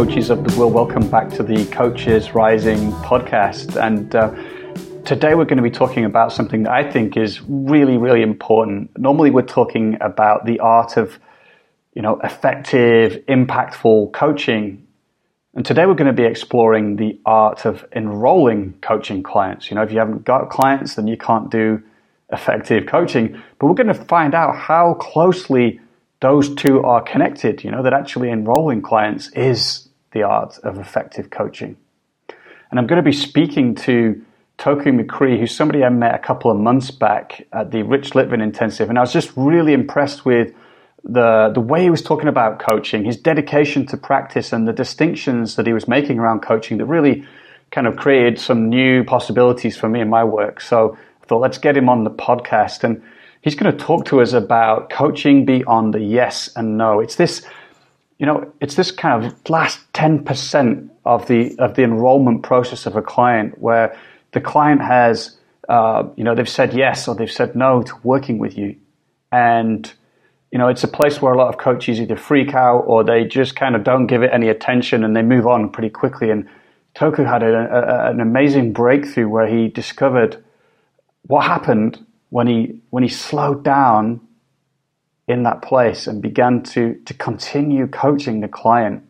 coaches 0.00 0.30
of 0.30 0.42
the 0.44 0.58
world. 0.58 0.72
Welcome 0.72 1.10
back 1.10 1.28
to 1.32 1.42
the 1.42 1.66
Coaches 1.66 2.34
Rising 2.34 2.90
podcast. 3.02 3.76
And 3.76 4.14
uh, 4.14 4.30
today 5.04 5.34
we're 5.34 5.44
going 5.44 5.58
to 5.58 5.62
be 5.62 5.70
talking 5.70 6.06
about 6.06 6.32
something 6.32 6.62
that 6.62 6.72
I 6.72 6.90
think 6.90 7.18
is 7.18 7.42
really, 7.42 7.98
really 7.98 8.22
important. 8.22 8.98
Normally, 8.98 9.30
we're 9.30 9.42
talking 9.42 9.98
about 10.00 10.46
the 10.46 10.58
art 10.60 10.96
of, 10.96 11.18
you 11.92 12.00
know, 12.00 12.18
effective, 12.24 13.22
impactful 13.26 14.14
coaching. 14.14 14.86
And 15.54 15.66
today 15.66 15.84
we're 15.84 15.92
going 15.92 16.06
to 16.06 16.14
be 16.14 16.24
exploring 16.24 16.96
the 16.96 17.20
art 17.26 17.66
of 17.66 17.84
enrolling 17.94 18.78
coaching 18.80 19.22
clients. 19.22 19.70
You 19.70 19.74
know, 19.74 19.82
if 19.82 19.92
you 19.92 19.98
haven't 19.98 20.24
got 20.24 20.48
clients, 20.48 20.94
then 20.94 21.08
you 21.08 21.18
can't 21.18 21.50
do 21.50 21.82
effective 22.32 22.86
coaching. 22.86 23.42
But 23.58 23.66
we're 23.66 23.74
going 23.74 23.94
to 23.94 24.04
find 24.06 24.34
out 24.34 24.56
how 24.56 24.94
closely 24.94 25.78
those 26.20 26.54
two 26.54 26.82
are 26.84 27.02
connected, 27.02 27.62
you 27.62 27.70
know, 27.70 27.82
that 27.82 27.92
actually 27.92 28.30
enrolling 28.30 28.80
clients 28.80 29.28
is 29.32 29.89
the 30.12 30.22
art 30.22 30.58
of 30.62 30.78
effective 30.78 31.30
coaching. 31.30 31.76
And 32.70 32.78
I'm 32.78 32.86
going 32.86 33.02
to 33.02 33.08
be 33.08 33.16
speaking 33.16 33.74
to 33.76 34.22
Toku 34.58 34.86
McCree, 34.88 35.38
who's 35.38 35.54
somebody 35.54 35.82
I 35.82 35.88
met 35.88 36.14
a 36.14 36.18
couple 36.18 36.50
of 36.50 36.58
months 36.58 36.90
back 36.90 37.46
at 37.52 37.70
the 37.70 37.82
Rich 37.82 38.10
Litvin 38.10 38.42
Intensive. 38.42 38.88
And 38.88 38.98
I 38.98 39.00
was 39.00 39.12
just 39.12 39.32
really 39.34 39.72
impressed 39.72 40.24
with 40.24 40.52
the, 41.02 41.50
the 41.54 41.60
way 41.60 41.82
he 41.82 41.90
was 41.90 42.02
talking 42.02 42.28
about 42.28 42.58
coaching, 42.58 43.04
his 43.04 43.16
dedication 43.16 43.86
to 43.86 43.96
practice, 43.96 44.52
and 44.52 44.68
the 44.68 44.72
distinctions 44.72 45.56
that 45.56 45.66
he 45.66 45.72
was 45.72 45.88
making 45.88 46.18
around 46.18 46.40
coaching 46.40 46.78
that 46.78 46.84
really 46.84 47.26
kind 47.70 47.86
of 47.86 47.96
created 47.96 48.38
some 48.38 48.68
new 48.68 49.02
possibilities 49.04 49.76
for 49.76 49.88
me 49.88 50.00
in 50.00 50.10
my 50.10 50.24
work. 50.24 50.60
So 50.60 50.96
I 51.22 51.26
thought, 51.26 51.40
let's 51.40 51.58
get 51.58 51.76
him 51.76 51.88
on 51.88 52.04
the 52.04 52.10
podcast. 52.10 52.84
And 52.84 53.02
he's 53.40 53.54
going 53.54 53.72
to 53.72 53.84
talk 53.84 54.04
to 54.06 54.20
us 54.20 54.32
about 54.32 54.90
coaching 54.90 55.44
beyond 55.44 55.94
the 55.94 56.00
yes 56.00 56.50
and 56.54 56.76
no. 56.76 57.00
It's 57.00 57.16
this, 57.16 57.46
you 58.20 58.26
know, 58.26 58.52
it's 58.60 58.74
this 58.74 58.90
kind 58.92 59.24
of 59.24 59.34
last 59.48 59.80
10% 59.94 60.90
of 61.06 61.26
the, 61.26 61.58
of 61.58 61.74
the 61.74 61.82
enrollment 61.82 62.42
process 62.42 62.84
of 62.84 62.94
a 62.94 63.00
client 63.00 63.58
where 63.58 63.98
the 64.32 64.42
client 64.42 64.82
has, 64.82 65.38
uh, 65.70 66.06
you 66.16 66.22
know, 66.22 66.34
they've 66.34 66.46
said 66.46 66.74
yes 66.74 67.08
or 67.08 67.14
they've 67.14 67.32
said 67.32 67.56
no 67.56 67.82
to 67.82 67.94
working 68.02 68.38
with 68.38 68.58
you. 68.58 68.76
And, 69.32 69.90
you 70.52 70.58
know, 70.58 70.68
it's 70.68 70.84
a 70.84 70.88
place 70.88 71.22
where 71.22 71.32
a 71.32 71.38
lot 71.38 71.48
of 71.48 71.56
coaches 71.56 71.98
either 71.98 72.14
freak 72.14 72.52
out 72.52 72.80
or 72.80 73.02
they 73.02 73.24
just 73.24 73.56
kind 73.56 73.74
of 73.74 73.84
don't 73.84 74.06
give 74.06 74.22
it 74.22 74.30
any 74.34 74.48
attention 74.48 75.02
and 75.02 75.16
they 75.16 75.22
move 75.22 75.46
on 75.46 75.70
pretty 75.70 75.88
quickly. 75.88 76.30
And 76.30 76.46
Toku 76.94 77.26
had 77.26 77.42
a, 77.42 77.54
a, 77.54 78.10
an 78.10 78.20
amazing 78.20 78.74
breakthrough 78.74 79.30
where 79.30 79.46
he 79.46 79.68
discovered 79.68 80.44
what 81.22 81.46
happened 81.46 82.04
when 82.28 82.46
he 82.46 82.82
when 82.90 83.02
he 83.02 83.08
slowed 83.08 83.64
down 83.64 84.20
in 85.30 85.44
that 85.44 85.62
place 85.62 86.06
and 86.06 86.20
began 86.20 86.62
to 86.62 86.94
to 87.06 87.14
continue 87.14 87.86
coaching 87.86 88.40
the 88.40 88.48
client, 88.48 89.02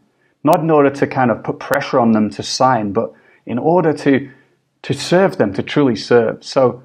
not 0.44 0.60
in 0.60 0.70
order 0.70 0.90
to 0.90 1.06
kind 1.06 1.30
of 1.30 1.42
put 1.42 1.58
pressure 1.58 1.98
on 1.98 2.12
them 2.12 2.30
to 2.30 2.42
sign, 2.42 2.92
but 2.92 3.12
in 3.46 3.58
order 3.58 3.92
to 3.92 4.30
to 4.82 4.94
serve 4.94 5.36
them, 5.36 5.52
to 5.54 5.62
truly 5.62 5.96
serve. 5.96 6.42
So 6.42 6.82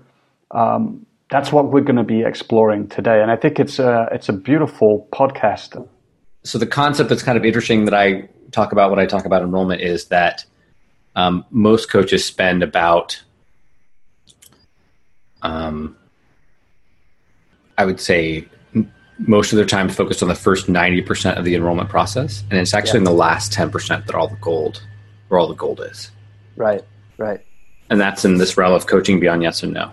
um, 0.52 1.06
that's 1.30 1.52
what 1.52 1.72
we're 1.72 1.82
going 1.82 1.96
to 1.96 2.04
be 2.04 2.22
exploring 2.22 2.88
today, 2.88 3.22
and 3.22 3.30
I 3.30 3.36
think 3.36 3.60
it's 3.60 3.80
a 3.80 4.08
it's 4.12 4.30
a 4.30 4.34
beautiful 4.34 5.08
podcast. 5.12 5.88
So 6.44 6.58
the 6.58 6.68
concept 6.68 7.10
that's 7.10 7.24
kind 7.24 7.38
of 7.38 7.46
interesting 7.46 7.86
that 7.86 7.94
I 7.94 8.30
talk 8.52 8.72
about 8.72 8.90
when 8.92 9.00
I 9.00 9.06
talk 9.06 9.26
about 9.26 9.42
enrollment 9.42 9.82
is 9.82 10.06
that 10.06 10.46
um, 11.16 11.46
most 11.50 11.90
coaches 11.90 12.24
spend 12.24 12.64
about 12.64 13.22
um, 15.42 15.96
I 17.78 17.86
would 17.86 18.00
say 18.00 18.48
most 19.20 19.52
of 19.52 19.58
their 19.58 19.66
time 19.66 19.90
focused 19.90 20.22
on 20.22 20.30
the 20.30 20.36
first 20.36 20.68
90% 20.68 21.38
of 21.38 21.46
the 21.46 21.56
enrollment 21.56 21.90
process. 21.90 22.44
And 22.50 22.60
it's 22.60 22.74
actually 22.74 23.00
yeah. 23.00 23.02
in 23.02 23.04
the 23.06 23.12
last 23.12 23.54
10% 23.54 24.06
that 24.06 24.16
all 24.16 24.28
the 24.28 24.36
gold, 24.38 24.82
where 25.28 25.40
all 25.40 25.48
the 25.48 25.56
gold 25.56 25.82
is. 25.82 26.12
Right, 26.56 26.84
right. 27.18 27.42
And 27.90 28.00
that's 28.00 28.26
in 28.26 28.38
this 28.38 28.58
realm 28.58 28.74
of 28.74 28.88
coaching 28.88 29.20
beyond 29.20 29.44
yes 29.44 29.64
and 29.64 29.74
no. 29.74 29.92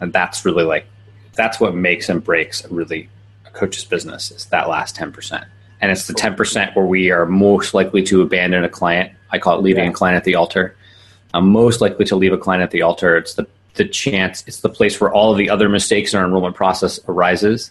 And 0.00 0.12
that's 0.12 0.44
really 0.44 0.64
like, 0.64 0.86
that's 1.34 1.60
what 1.60 1.74
makes 1.74 2.08
and 2.08 2.22
breaks 2.22 2.68
really 2.70 3.08
a 3.46 3.50
coach's 3.50 3.84
business 3.84 4.30
is 4.30 4.46
that 4.46 4.68
last 4.68 4.96
10%. 4.96 5.44
And 5.80 5.90
it's 5.90 6.06
the 6.06 6.14
10% 6.14 6.74
where 6.74 6.84
we 6.84 7.10
are 7.10 7.26
most 7.26 7.72
likely 7.72 8.02
to 8.04 8.22
abandon 8.22 8.64
a 8.64 8.68
client. 8.68 9.12
I 9.30 9.38
call 9.38 9.58
it 9.58 9.62
leaving 9.62 9.84
yeah. 9.84 9.90
a 9.90 9.94
client 9.94 10.16
at 10.16 10.24
the 10.24 10.34
altar. 10.34 10.76
I'm 11.32 11.48
most 11.48 11.80
likely 11.80 12.04
to 12.06 12.16
leave 12.16 12.32
a 12.32 12.38
client 12.38 12.62
at 12.62 12.70
the 12.70 12.82
altar. 12.82 13.16
It's 13.16 13.34
the 13.34 13.46
the 13.74 13.84
chance 13.86 14.42
it's 14.46 14.60
the 14.60 14.68
place 14.68 15.00
where 15.00 15.12
all 15.12 15.30
of 15.30 15.38
the 15.38 15.48
other 15.48 15.68
mistakes 15.68 16.12
in 16.12 16.18
our 16.18 16.26
enrollment 16.26 16.56
process 16.56 16.98
arises 17.08 17.70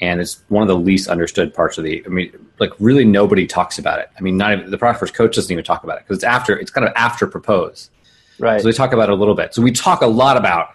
and 0.00 0.20
it's 0.20 0.42
one 0.48 0.62
of 0.62 0.68
the 0.68 0.76
least 0.76 1.08
understood 1.08 1.54
parts 1.54 1.78
of 1.78 1.84
the 1.84 2.02
i 2.04 2.08
mean 2.08 2.32
like 2.58 2.70
really 2.78 3.04
nobody 3.04 3.46
talks 3.46 3.78
about 3.78 3.98
it 3.98 4.10
i 4.18 4.20
mean 4.20 4.36
not 4.36 4.52
even 4.52 4.70
the 4.70 4.78
first 4.78 5.14
coach 5.14 5.34
doesn't 5.34 5.52
even 5.52 5.64
talk 5.64 5.84
about 5.84 5.98
it 5.98 6.04
because 6.04 6.16
it's 6.16 6.24
after 6.24 6.58
it's 6.58 6.70
kind 6.70 6.86
of 6.86 6.92
after 6.96 7.26
propose 7.26 7.90
right 8.38 8.60
so 8.60 8.68
they 8.68 8.72
talk 8.72 8.92
about 8.92 9.08
it 9.08 9.12
a 9.12 9.16
little 9.16 9.34
bit 9.34 9.54
so 9.54 9.62
we 9.62 9.72
talk 9.72 10.02
a 10.02 10.06
lot 10.06 10.36
about 10.36 10.70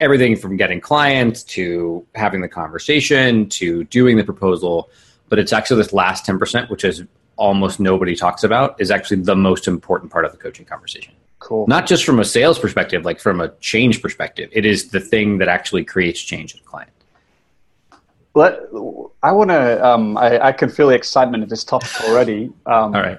everything 0.00 0.36
from 0.36 0.56
getting 0.56 0.80
clients 0.80 1.42
to 1.42 2.06
having 2.14 2.40
the 2.40 2.48
conversation 2.48 3.48
to 3.48 3.84
doing 3.84 4.16
the 4.16 4.24
proposal 4.24 4.90
but 5.28 5.38
it's 5.38 5.52
actually 5.52 5.76
this 5.76 5.92
last 5.92 6.26
10% 6.26 6.70
which 6.70 6.84
is 6.84 7.04
almost 7.36 7.80
nobody 7.80 8.14
talks 8.14 8.44
about 8.44 8.80
is 8.80 8.90
actually 8.90 9.20
the 9.22 9.36
most 9.36 9.66
important 9.66 10.10
part 10.10 10.24
of 10.24 10.32
the 10.32 10.38
coaching 10.38 10.64
conversation 10.64 11.14
Cool. 11.40 11.66
Not 11.66 11.86
just 11.86 12.04
from 12.04 12.20
a 12.20 12.24
sales 12.24 12.58
perspective, 12.58 13.06
like 13.06 13.18
from 13.18 13.40
a 13.40 13.48
change 13.60 14.02
perspective. 14.02 14.50
It 14.52 14.66
is 14.66 14.90
the 14.90 15.00
thing 15.00 15.38
that 15.38 15.48
actually 15.48 15.84
creates 15.84 16.20
change 16.20 16.52
in 16.52 16.60
a 16.60 16.62
client. 16.64 16.90
Let, 18.34 18.60
I 19.22 19.32
want 19.32 19.50
to. 19.50 19.86
Um, 19.86 20.16
I, 20.16 20.46
I, 20.46 20.52
can 20.52 20.68
feel 20.68 20.88
the 20.88 20.94
excitement 20.94 21.42
of 21.42 21.48
this 21.48 21.64
topic 21.64 21.90
already. 22.02 22.52
Um, 22.66 22.94
All 22.94 23.02
right. 23.02 23.18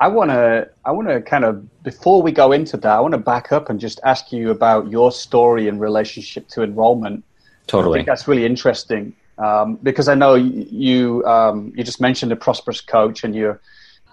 I 0.00 0.08
want 0.08 0.30
to. 0.30 0.68
I 0.84 0.92
want 0.92 1.08
to 1.08 1.20
kind 1.20 1.44
of 1.44 1.82
before 1.82 2.22
we 2.22 2.32
go 2.32 2.52
into 2.52 2.76
that, 2.78 2.90
I 2.90 3.00
want 3.00 3.12
to 3.12 3.18
back 3.18 3.52
up 3.52 3.68
and 3.68 3.78
just 3.78 4.00
ask 4.02 4.32
you 4.32 4.50
about 4.50 4.90
your 4.90 5.12
story 5.12 5.68
in 5.68 5.78
relationship 5.78 6.48
to 6.48 6.62
enrollment. 6.62 7.22
Totally. 7.66 7.98
I 7.98 7.98
think 7.98 8.08
that's 8.08 8.26
really 8.26 8.46
interesting 8.46 9.14
um, 9.38 9.76
because 9.82 10.08
I 10.08 10.14
know 10.14 10.34
you. 10.34 11.24
Um, 11.26 11.72
you 11.76 11.84
just 11.84 12.00
mentioned 12.00 12.32
a 12.32 12.36
prosperous 12.36 12.80
coach, 12.80 13.24
and 13.24 13.34
you're 13.34 13.60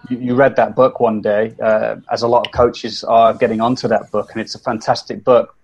you, 0.10 0.18
you 0.20 0.36
read 0.36 0.56
that 0.58 0.76
book 0.76 1.00
one 1.00 1.22
day, 1.22 1.56
uh, 1.62 1.96
as 2.12 2.22
a 2.22 2.28
lot 2.28 2.46
of 2.46 2.52
coaches 2.52 3.04
are 3.04 3.34
getting 3.34 3.62
onto 3.62 3.88
that 3.88 4.12
book, 4.12 4.32
and 4.32 4.42
it's 4.42 4.56
a 4.56 4.60
fantastic 4.60 5.24
book. 5.24 5.56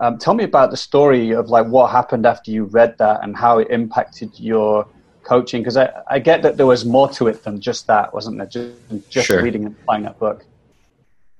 Um, 0.00 0.18
tell 0.18 0.34
me 0.34 0.44
about 0.44 0.70
the 0.70 0.76
story 0.76 1.30
of 1.30 1.48
like 1.48 1.66
what 1.66 1.90
happened 1.90 2.26
after 2.26 2.50
you 2.50 2.64
read 2.64 2.98
that 2.98 3.22
and 3.22 3.36
how 3.36 3.58
it 3.58 3.68
impacted 3.70 4.38
your 4.38 4.86
coaching. 5.22 5.62
Because 5.62 5.76
I, 5.76 5.90
I 6.08 6.18
get 6.18 6.42
that 6.42 6.56
there 6.56 6.66
was 6.66 6.84
more 6.84 7.08
to 7.10 7.28
it 7.28 7.44
than 7.44 7.60
just 7.60 7.86
that, 7.86 8.12
wasn't 8.12 8.38
there? 8.38 8.46
Just, 8.46 9.10
just 9.10 9.26
sure. 9.28 9.42
reading 9.42 9.64
and 9.64 9.76
applying 9.76 10.02
that 10.02 10.18
book. 10.18 10.44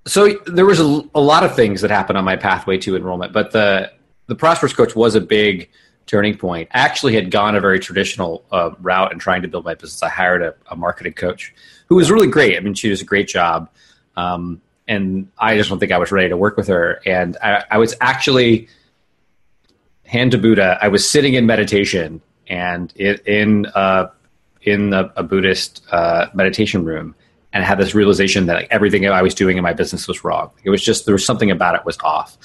So 0.06 0.38
there 0.46 0.66
was 0.66 0.80
a, 0.80 1.02
a 1.14 1.20
lot 1.20 1.44
of 1.44 1.56
things 1.56 1.80
that 1.80 1.90
happened 1.90 2.18
on 2.18 2.24
my 2.24 2.36
pathway 2.36 2.78
to 2.78 2.96
enrollment, 2.96 3.32
but 3.32 3.52
the 3.52 3.90
the 4.26 4.34
prosperous 4.34 4.72
coach 4.72 4.94
was 4.96 5.14
a 5.14 5.20
big 5.20 5.70
turning 6.06 6.36
point. 6.36 6.68
I 6.72 6.78
actually 6.78 7.14
had 7.14 7.30
gone 7.30 7.56
a 7.56 7.60
very 7.60 7.78
traditional 7.78 8.44
uh, 8.50 8.70
route 8.80 9.12
in 9.12 9.18
trying 9.18 9.42
to 9.42 9.48
build 9.48 9.64
my 9.64 9.74
business. 9.74 10.02
I 10.02 10.08
hired 10.08 10.42
a, 10.42 10.54
a, 10.70 10.76
marketing 10.76 11.14
coach 11.14 11.54
who 11.88 11.96
was 11.96 12.10
really 12.10 12.26
great. 12.26 12.56
I 12.56 12.60
mean, 12.60 12.74
she 12.74 12.88
does 12.88 13.00
a 13.00 13.06
great 13.06 13.28
job. 13.28 13.70
Um, 14.16 14.60
and 14.86 15.28
I 15.38 15.56
just 15.56 15.70
don't 15.70 15.78
think 15.78 15.92
I 15.92 15.98
was 15.98 16.12
ready 16.12 16.28
to 16.28 16.36
work 16.36 16.56
with 16.56 16.68
her. 16.68 17.00
And 17.06 17.36
I, 17.42 17.64
I 17.70 17.78
was 17.78 17.94
actually, 18.00 18.68
hand 20.04 20.32
to 20.32 20.38
Buddha, 20.38 20.78
I 20.80 20.88
was 20.88 21.08
sitting 21.08 21.34
in 21.34 21.46
meditation 21.46 22.20
and 22.48 22.92
it, 22.96 23.26
in, 23.26 23.66
uh, 23.74 24.10
in 24.62 24.92
a, 24.92 25.12
a 25.16 25.22
Buddhist 25.22 25.82
uh, 25.90 26.26
meditation 26.34 26.84
room 26.84 27.14
and 27.54 27.62
I 27.62 27.66
had 27.66 27.78
this 27.78 27.94
realization 27.94 28.46
that 28.46 28.54
like, 28.54 28.68
everything 28.70 29.06
I 29.06 29.22
was 29.22 29.34
doing 29.34 29.56
in 29.56 29.62
my 29.62 29.72
business 29.72 30.06
was 30.08 30.24
wrong. 30.24 30.50
It 30.64 30.70
was 30.70 30.84
just 30.84 31.06
there 31.06 31.14
was 31.14 31.24
something 31.24 31.50
about 31.50 31.76
it 31.76 31.84
was 31.86 31.96
off, 32.00 32.36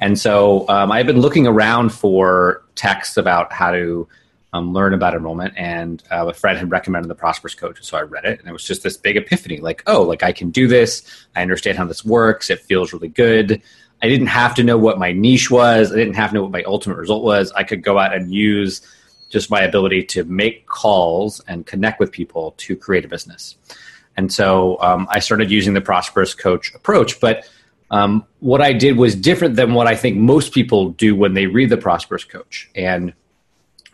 and 0.00 0.18
so 0.18 0.68
um, 0.68 0.92
I've 0.92 1.06
been 1.06 1.20
looking 1.20 1.46
around 1.46 1.90
for 1.90 2.62
texts 2.74 3.16
about 3.16 3.52
how 3.52 3.72
to 3.72 4.06
um, 4.52 4.72
learn 4.72 4.94
about 4.94 5.14
enrollment, 5.14 5.54
and 5.56 6.02
uh, 6.10 6.26
a 6.26 6.32
friend 6.32 6.58
had 6.58 6.70
recommended 6.70 7.08
the 7.08 7.14
Prosperous 7.14 7.54
Coach, 7.54 7.78
so 7.82 7.96
I 7.96 8.02
read 8.02 8.24
it, 8.24 8.40
and 8.40 8.48
it 8.48 8.52
was 8.52 8.64
just 8.64 8.82
this 8.82 8.96
big 8.96 9.16
epiphany, 9.16 9.58
like, 9.58 9.82
oh, 9.86 10.02
like 10.02 10.22
I 10.22 10.32
can 10.32 10.50
do 10.50 10.66
this. 10.66 11.02
I 11.36 11.42
understand 11.42 11.78
how 11.78 11.84
this 11.84 12.04
works. 12.04 12.50
It 12.50 12.60
feels 12.60 12.92
really 12.92 13.08
good. 13.08 13.62
I 14.02 14.08
didn't 14.08 14.28
have 14.28 14.54
to 14.56 14.64
know 14.64 14.78
what 14.78 14.98
my 14.98 15.12
niche 15.12 15.50
was. 15.50 15.92
I 15.92 15.96
didn't 15.96 16.14
have 16.14 16.30
to 16.30 16.36
know 16.36 16.42
what 16.42 16.52
my 16.52 16.62
ultimate 16.64 16.96
result 16.96 17.22
was. 17.22 17.52
I 17.52 17.64
could 17.64 17.82
go 17.82 17.98
out 17.98 18.14
and 18.14 18.32
use 18.32 18.80
just 19.28 19.50
my 19.50 19.60
ability 19.60 20.04
to 20.04 20.24
make 20.24 20.66
calls 20.66 21.40
and 21.46 21.66
connect 21.66 22.00
with 22.00 22.10
people 22.10 22.54
to 22.58 22.76
create 22.76 23.04
a 23.04 23.08
business. 23.08 23.56
And 24.16 24.32
so 24.32 24.78
um, 24.80 25.06
I 25.10 25.20
started 25.20 25.50
using 25.50 25.74
the 25.74 25.80
Prosperous 25.80 26.34
Coach 26.34 26.74
approach. 26.74 27.20
But 27.20 27.48
um, 27.90 28.26
what 28.40 28.60
I 28.60 28.72
did 28.72 28.96
was 28.96 29.14
different 29.14 29.56
than 29.56 29.74
what 29.74 29.86
I 29.86 29.94
think 29.94 30.16
most 30.16 30.52
people 30.52 30.90
do 30.90 31.14
when 31.14 31.34
they 31.34 31.46
read 31.46 31.70
the 31.70 31.76
Prosperous 31.76 32.24
Coach. 32.24 32.70
And 32.74 33.12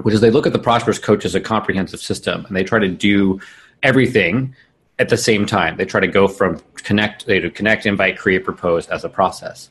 which 0.02 0.14
is 0.14 0.20
they 0.20 0.30
look 0.30 0.46
at 0.46 0.52
the 0.52 0.58
Prosperous 0.58 0.98
Coach 0.98 1.24
as 1.24 1.34
a 1.34 1.40
comprehensive 1.40 2.00
system 2.00 2.44
and 2.46 2.56
they 2.56 2.64
try 2.64 2.78
to 2.78 2.88
do 2.88 3.40
everything 3.82 4.54
at 4.98 5.08
the 5.08 5.16
same 5.16 5.46
time. 5.46 5.76
They 5.76 5.84
try 5.84 6.00
to 6.00 6.08
go 6.08 6.28
from 6.28 6.60
connect, 6.76 7.26
they 7.26 7.40
do 7.40 7.50
connect, 7.50 7.86
invite, 7.86 8.18
create, 8.18 8.44
propose 8.44 8.86
as 8.88 9.04
a 9.04 9.08
process. 9.08 9.68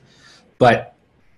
But 0.57 0.95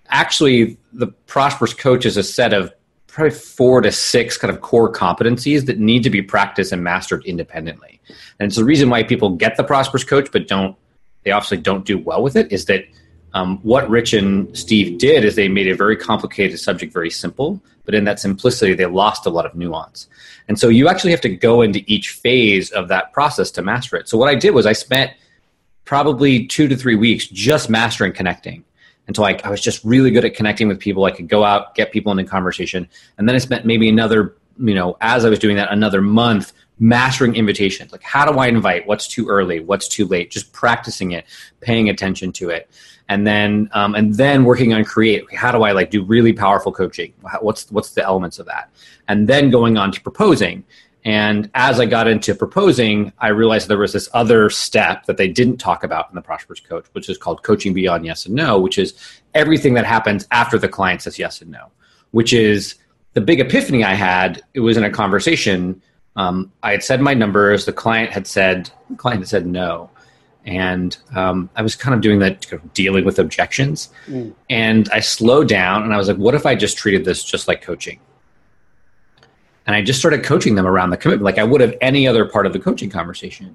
actually, 0.08 0.76
the 0.92 1.08
Prosperous 1.26 1.74
Coach 1.74 2.06
is 2.06 2.16
a 2.16 2.22
set 2.22 2.52
of 2.52 2.72
probably 3.18 3.30
four 3.30 3.80
to 3.80 3.90
six 3.90 4.38
kind 4.38 4.54
of 4.54 4.60
core 4.60 4.92
competencies 4.92 5.66
that 5.66 5.78
need 5.78 6.04
to 6.04 6.10
be 6.10 6.22
practiced 6.22 6.70
and 6.72 6.84
mastered 6.84 7.24
independently. 7.24 8.00
And 8.38 8.46
it's 8.46 8.56
the 8.56 8.64
reason 8.64 8.90
why 8.90 9.02
people 9.02 9.30
get 9.30 9.56
the 9.56 9.64
prosperous 9.64 10.04
coach, 10.04 10.28
but 10.30 10.46
don't 10.46 10.76
they 11.24 11.32
obviously 11.32 11.56
don't 11.56 11.84
do 11.84 11.98
well 11.98 12.22
with 12.22 12.36
it. 12.36 12.52
Is 12.52 12.66
that 12.66 12.84
um, 13.34 13.58
what 13.62 13.90
Rich 13.90 14.12
and 14.12 14.56
Steve 14.56 14.98
did 14.98 15.24
is 15.24 15.34
they 15.34 15.48
made 15.48 15.68
a 15.68 15.74
very 15.74 15.96
complicated 15.96 16.60
subject 16.60 16.92
very 16.92 17.10
simple, 17.10 17.60
but 17.88 17.94
in 17.94 18.04
that 18.04 18.20
simplicity, 18.20 18.74
they 18.74 18.84
lost 18.84 19.24
a 19.24 19.30
lot 19.30 19.46
of 19.46 19.54
nuance. 19.54 20.08
And 20.46 20.58
so 20.58 20.68
you 20.68 20.88
actually 20.90 21.10
have 21.12 21.22
to 21.22 21.34
go 21.34 21.62
into 21.62 21.82
each 21.86 22.10
phase 22.10 22.70
of 22.70 22.88
that 22.88 23.14
process 23.14 23.50
to 23.52 23.62
master 23.62 23.96
it. 23.96 24.10
So 24.10 24.18
what 24.18 24.28
I 24.28 24.34
did 24.34 24.50
was 24.50 24.66
I 24.66 24.74
spent 24.74 25.12
probably 25.86 26.46
two 26.46 26.68
to 26.68 26.76
three 26.76 26.96
weeks 26.96 27.26
just 27.28 27.70
mastering 27.70 28.12
connecting 28.12 28.62
until 29.06 29.24
I, 29.24 29.40
I 29.42 29.48
was 29.48 29.62
just 29.62 29.82
really 29.84 30.10
good 30.10 30.26
at 30.26 30.34
connecting 30.34 30.68
with 30.68 30.78
people. 30.78 31.06
I 31.06 31.12
could 31.12 31.30
go 31.30 31.44
out, 31.44 31.74
get 31.76 31.90
people 31.90 32.12
into 32.12 32.24
conversation. 32.24 32.86
And 33.16 33.26
then 33.26 33.34
I 33.34 33.38
spent 33.38 33.64
maybe 33.64 33.88
another, 33.88 34.36
you 34.58 34.74
know, 34.74 34.98
as 35.00 35.24
I 35.24 35.30
was 35.30 35.38
doing 35.38 35.56
that, 35.56 35.72
another 35.72 36.02
month 36.02 36.52
mastering 36.78 37.36
invitations. 37.36 37.90
Like, 37.90 38.02
how 38.02 38.30
do 38.30 38.38
I 38.38 38.48
invite? 38.48 38.86
What's 38.86 39.08
too 39.08 39.30
early? 39.30 39.60
What's 39.60 39.88
too 39.88 40.04
late? 40.04 40.30
Just 40.30 40.52
practicing 40.52 41.12
it, 41.12 41.24
paying 41.62 41.88
attention 41.88 42.32
to 42.32 42.50
it 42.50 42.68
and 43.08 43.26
then 43.26 43.68
um, 43.72 43.94
and 43.94 44.14
then 44.14 44.44
working 44.44 44.72
on 44.74 44.84
create 44.84 45.24
how 45.34 45.50
do 45.50 45.62
i 45.62 45.72
like 45.72 45.90
do 45.90 46.04
really 46.04 46.32
powerful 46.32 46.72
coaching? 46.72 47.12
What's 47.40 47.70
what's 47.70 47.90
the 47.90 48.04
elements 48.04 48.38
of 48.38 48.46
that? 48.46 48.70
And 49.08 49.26
then 49.26 49.50
going 49.50 49.78
on 49.78 49.92
to 49.92 50.00
proposing. 50.00 50.64
And 51.04 51.48
as 51.54 51.80
i 51.80 51.86
got 51.86 52.08
into 52.08 52.34
proposing 52.34 53.12
i 53.18 53.28
realized 53.28 53.68
there 53.68 53.78
was 53.78 53.92
this 53.92 54.08
other 54.12 54.50
step 54.50 55.06
that 55.06 55.16
they 55.16 55.28
didn't 55.28 55.58
talk 55.58 55.84
about 55.84 56.10
in 56.10 56.16
the 56.16 56.22
prosperous 56.22 56.60
coach 56.60 56.86
which 56.92 57.08
is 57.08 57.16
called 57.16 57.42
coaching 57.44 57.72
beyond 57.72 58.04
yes 58.04 58.26
and 58.26 58.34
no 58.34 58.58
which 58.58 58.78
is 58.78 58.94
everything 59.32 59.74
that 59.74 59.86
happens 59.86 60.26
after 60.32 60.58
the 60.58 60.68
client 60.68 61.00
says 61.00 61.18
yes 61.18 61.40
and 61.40 61.50
no 61.50 61.70
which 62.10 62.32
is 62.32 62.74
the 63.14 63.20
big 63.20 63.38
epiphany 63.38 63.84
i 63.84 63.94
had 63.94 64.42
it 64.54 64.60
was 64.60 64.76
in 64.76 64.84
a 64.84 64.90
conversation 64.90 65.80
um, 66.16 66.50
i 66.64 66.72
had 66.72 66.82
said 66.82 67.00
my 67.00 67.14
numbers 67.14 67.64
the 67.64 67.72
client 67.72 68.10
had 68.10 68.26
said 68.26 68.68
the 68.90 68.96
client 68.96 69.20
had 69.20 69.28
said 69.28 69.46
no 69.46 69.88
and 70.44 70.96
um, 71.14 71.50
I 71.56 71.62
was 71.62 71.74
kind 71.74 71.94
of 71.94 72.00
doing 72.00 72.18
that, 72.20 72.48
kind 72.48 72.62
of 72.62 72.72
dealing 72.72 73.04
with 73.04 73.18
objections. 73.18 73.90
Mm. 74.06 74.34
And 74.48 74.88
I 74.90 75.00
slowed 75.00 75.48
down, 75.48 75.82
and 75.82 75.92
I 75.92 75.96
was 75.96 76.08
like, 76.08 76.16
"What 76.16 76.34
if 76.34 76.46
I 76.46 76.54
just 76.54 76.76
treated 76.76 77.04
this 77.04 77.22
just 77.24 77.48
like 77.48 77.62
coaching?" 77.62 78.00
And 79.66 79.76
I 79.76 79.82
just 79.82 79.98
started 79.98 80.24
coaching 80.24 80.54
them 80.54 80.66
around 80.66 80.90
the 80.90 80.96
commitment, 80.96 81.24
like 81.24 81.38
I 81.38 81.44
would 81.44 81.60
have 81.60 81.74
any 81.82 82.08
other 82.08 82.24
part 82.24 82.46
of 82.46 82.54
the 82.54 82.58
coaching 82.58 82.88
conversation. 82.88 83.54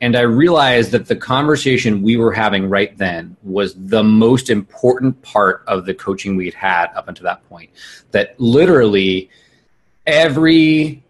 And 0.00 0.14
I 0.14 0.20
realized 0.20 0.92
that 0.92 1.06
the 1.06 1.16
conversation 1.16 2.02
we 2.02 2.16
were 2.16 2.32
having 2.32 2.68
right 2.68 2.96
then 2.96 3.36
was 3.42 3.74
the 3.74 4.04
most 4.04 4.48
important 4.48 5.20
part 5.22 5.64
of 5.66 5.86
the 5.86 5.94
coaching 5.94 6.36
we'd 6.36 6.54
had 6.54 6.90
up 6.94 7.08
until 7.08 7.24
that 7.24 7.46
point. 7.48 7.70
That 8.12 8.38
literally 8.38 9.28
every 10.06 11.02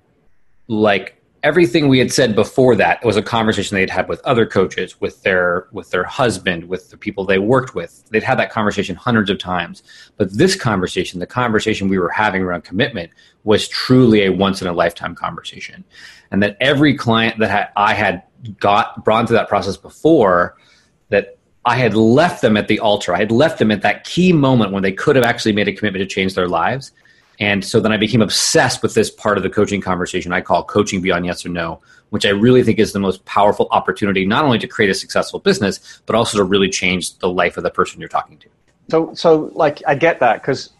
like 0.68 1.17
everything 1.48 1.88
we 1.88 1.98
had 1.98 2.12
said 2.12 2.34
before 2.34 2.76
that 2.76 3.02
was 3.02 3.16
a 3.16 3.22
conversation 3.22 3.74
they'd 3.74 3.88
had 3.88 4.06
with 4.06 4.20
other 4.26 4.44
coaches 4.44 5.00
with 5.00 5.22
their 5.22 5.66
with 5.72 5.90
their 5.90 6.04
husband 6.04 6.68
with 6.68 6.90
the 6.90 6.96
people 6.98 7.24
they 7.24 7.38
worked 7.38 7.74
with 7.74 8.04
they'd 8.10 8.22
had 8.22 8.38
that 8.38 8.52
conversation 8.52 8.94
hundreds 8.94 9.30
of 9.30 9.38
times 9.38 9.82
but 10.18 10.30
this 10.30 10.54
conversation 10.54 11.20
the 11.20 11.26
conversation 11.26 11.88
we 11.88 11.98
were 11.98 12.10
having 12.10 12.42
around 12.42 12.62
commitment 12.64 13.10
was 13.44 13.66
truly 13.66 14.26
a 14.26 14.30
once 14.30 14.60
in 14.60 14.68
a 14.68 14.72
lifetime 14.74 15.14
conversation 15.14 15.82
and 16.30 16.42
that 16.42 16.54
every 16.60 16.94
client 16.94 17.38
that 17.38 17.72
i 17.76 17.94
had 17.94 18.22
got 18.60 19.02
brought 19.02 19.26
through 19.26 19.38
that 19.38 19.48
process 19.48 19.78
before 19.78 20.54
that 21.08 21.38
I 21.64 21.76
had 21.76 21.94
left 21.94 22.40
them 22.40 22.56
at 22.56 22.68
the 22.68 22.78
altar. 22.78 23.14
I 23.14 23.18
had 23.18 23.30
left 23.30 23.58
them 23.58 23.70
at 23.70 23.82
that 23.82 24.04
key 24.04 24.32
moment 24.32 24.72
when 24.72 24.82
they 24.82 24.92
could 24.92 25.16
have 25.16 25.24
actually 25.24 25.52
made 25.52 25.68
a 25.68 25.72
commitment 25.72 26.02
to 26.02 26.14
change 26.14 26.34
their 26.34 26.48
lives. 26.48 26.92
And 27.40 27.64
so 27.64 27.78
then 27.80 27.92
I 27.92 27.96
became 27.96 28.20
obsessed 28.20 28.82
with 28.82 28.94
this 28.94 29.10
part 29.10 29.36
of 29.36 29.44
the 29.44 29.50
coaching 29.50 29.80
conversation 29.80 30.32
I 30.32 30.40
call 30.40 30.64
coaching 30.64 31.00
beyond 31.00 31.24
yes 31.24 31.46
or 31.46 31.50
no, 31.50 31.80
which 32.10 32.26
I 32.26 32.30
really 32.30 32.62
think 32.64 32.78
is 32.78 32.92
the 32.92 32.98
most 32.98 33.24
powerful 33.26 33.68
opportunity, 33.70 34.26
not 34.26 34.44
only 34.44 34.58
to 34.58 34.66
create 34.66 34.90
a 34.90 34.94
successful 34.94 35.38
business, 35.38 36.02
but 36.06 36.16
also 36.16 36.38
to 36.38 36.44
really 36.44 36.68
change 36.68 37.16
the 37.18 37.28
life 37.28 37.56
of 37.56 37.62
the 37.62 37.70
person 37.70 38.00
you're 38.00 38.08
talking 38.08 38.38
to. 38.38 38.48
So, 38.90 39.14
so 39.14 39.52
like, 39.54 39.82
I 39.86 39.94
get 39.94 40.18
that 40.20 40.40
because, 40.40 40.70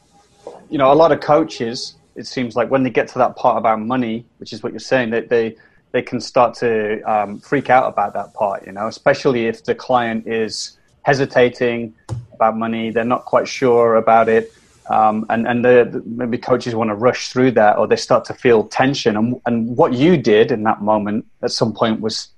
you 0.69 0.79
know, 0.79 0.93
a 0.93 0.95
lot 0.95 1.13
of 1.13 1.21
coaches, 1.21 1.95
it 2.17 2.27
seems 2.27 2.57
like 2.57 2.71
when 2.71 2.83
they 2.83 2.91
get 2.91 3.07
to 3.09 3.19
that 3.19 3.37
part 3.37 3.59
about 3.59 3.81
money, 3.81 4.27
which 4.39 4.53
is 4.53 4.63
what 4.63 4.73
you're 4.73 4.81
saying, 4.81 5.11
that 5.11 5.29
they, 5.29 5.57
they 5.93 6.03
can 6.03 6.21
start 6.21 6.55
to 6.57 7.01
um, 7.03 7.39
freak 7.39 7.71
out 7.71 7.87
about 7.87 8.15
that 8.15 8.35
part, 8.35 8.67
you 8.67 8.73
know, 8.73 8.89
especially 8.89 9.47
if 9.47 9.65
the 9.65 9.75
client 9.75 10.27
is 10.27 10.77
hesitating 11.03 11.95
about 12.33 12.57
money, 12.57 12.91
they're 12.91 13.05
not 13.05 13.25
quite 13.25 13.47
sure 13.47 13.97
about 13.97 14.29
it 14.29 14.53
um, 14.91 15.27
and 15.29 15.47
and 15.47 15.65
the, 15.65 16.03
maybe 16.07 16.39
coaches 16.39 16.75
want 16.75 16.91
to 16.91 16.95
rush 16.95 17.29
through 17.29 17.53
that, 17.53 17.79
or 17.79 17.87
they 17.87 17.97
start 17.97 18.25
to 18.27 18.35
feel 18.35 18.65
tension. 18.65 19.17
And 19.17 19.41
and 19.47 19.77
what 19.77 19.93
you 19.93 20.17
did 20.17 20.51
in 20.51 20.63
that 20.65 20.83
moment 20.83 21.27
at 21.43 21.51
some 21.51 21.73
point 21.73 22.01
was 22.01 22.29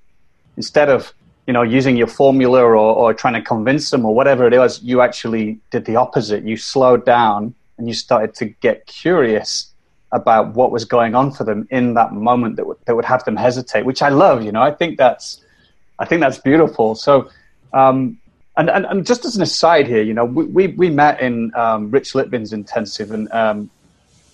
instead 0.56 0.88
of 0.88 1.12
you 1.46 1.52
know 1.52 1.62
using 1.62 1.96
your 1.96 2.06
formula 2.06 2.60
or, 2.60 2.76
or 2.76 3.14
trying 3.14 3.34
to 3.34 3.42
convince 3.42 3.90
them 3.90 4.04
or 4.04 4.14
whatever 4.14 4.46
it 4.46 4.58
was, 4.58 4.82
you 4.82 5.00
actually 5.00 5.60
did 5.70 5.84
the 5.84 5.96
opposite. 5.96 6.44
You 6.44 6.56
slowed 6.56 7.04
down 7.04 7.54
and 7.78 7.86
you 7.86 7.94
started 7.94 8.34
to 8.34 8.46
get 8.46 8.86
curious 8.86 9.72
about 10.12 10.54
what 10.54 10.72
was 10.72 10.84
going 10.84 11.14
on 11.14 11.30
for 11.30 11.44
them 11.44 11.68
in 11.70 11.94
that 11.94 12.12
moment 12.12 12.56
that 12.56 12.66
would 12.66 12.78
that 12.86 12.96
would 12.96 13.04
have 13.04 13.24
them 13.24 13.36
hesitate, 13.36 13.84
which 13.84 14.02
I 14.02 14.08
love. 14.08 14.42
You 14.42 14.50
know, 14.50 14.62
I 14.62 14.72
think 14.72 14.98
that's 14.98 15.40
I 15.98 16.04
think 16.04 16.20
that's 16.20 16.38
beautiful. 16.38 16.94
So. 16.94 17.30
Um, 17.72 18.18
and, 18.56 18.68
and, 18.68 18.84
and 18.86 19.06
just 19.06 19.24
as 19.24 19.36
an 19.36 19.42
aside 19.42 19.86
here, 19.86 20.02
you 20.02 20.14
know, 20.14 20.24
we, 20.24 20.44
we, 20.44 20.66
we 20.68 20.90
met 20.90 21.20
in 21.20 21.52
um, 21.54 21.90
Rich 21.90 22.14
Litvin's 22.14 22.52
intensive, 22.52 23.10
and 23.12 23.30
um, 23.32 23.70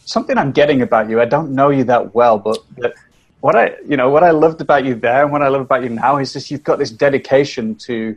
something 0.04 0.38
I'm 0.38 0.52
getting 0.52 0.82
about 0.82 1.10
you, 1.10 1.20
I 1.20 1.26
don't 1.26 1.52
know 1.52 1.70
you 1.70 1.84
that 1.84 2.14
well, 2.14 2.38
but, 2.38 2.58
but 2.78 2.94
what 3.40 3.54
I, 3.54 3.76
you 3.86 3.96
know, 3.96 4.08
what 4.08 4.24
I 4.24 4.30
loved 4.30 4.60
about 4.60 4.84
you 4.84 4.94
there 4.94 5.22
and 5.22 5.32
what 5.32 5.42
I 5.42 5.48
love 5.48 5.60
about 5.60 5.82
you 5.82 5.90
now 5.90 6.16
is 6.18 6.32
just 6.32 6.50
you've 6.50 6.64
got 6.64 6.78
this 6.78 6.90
dedication 6.90 7.74
to, 7.76 8.16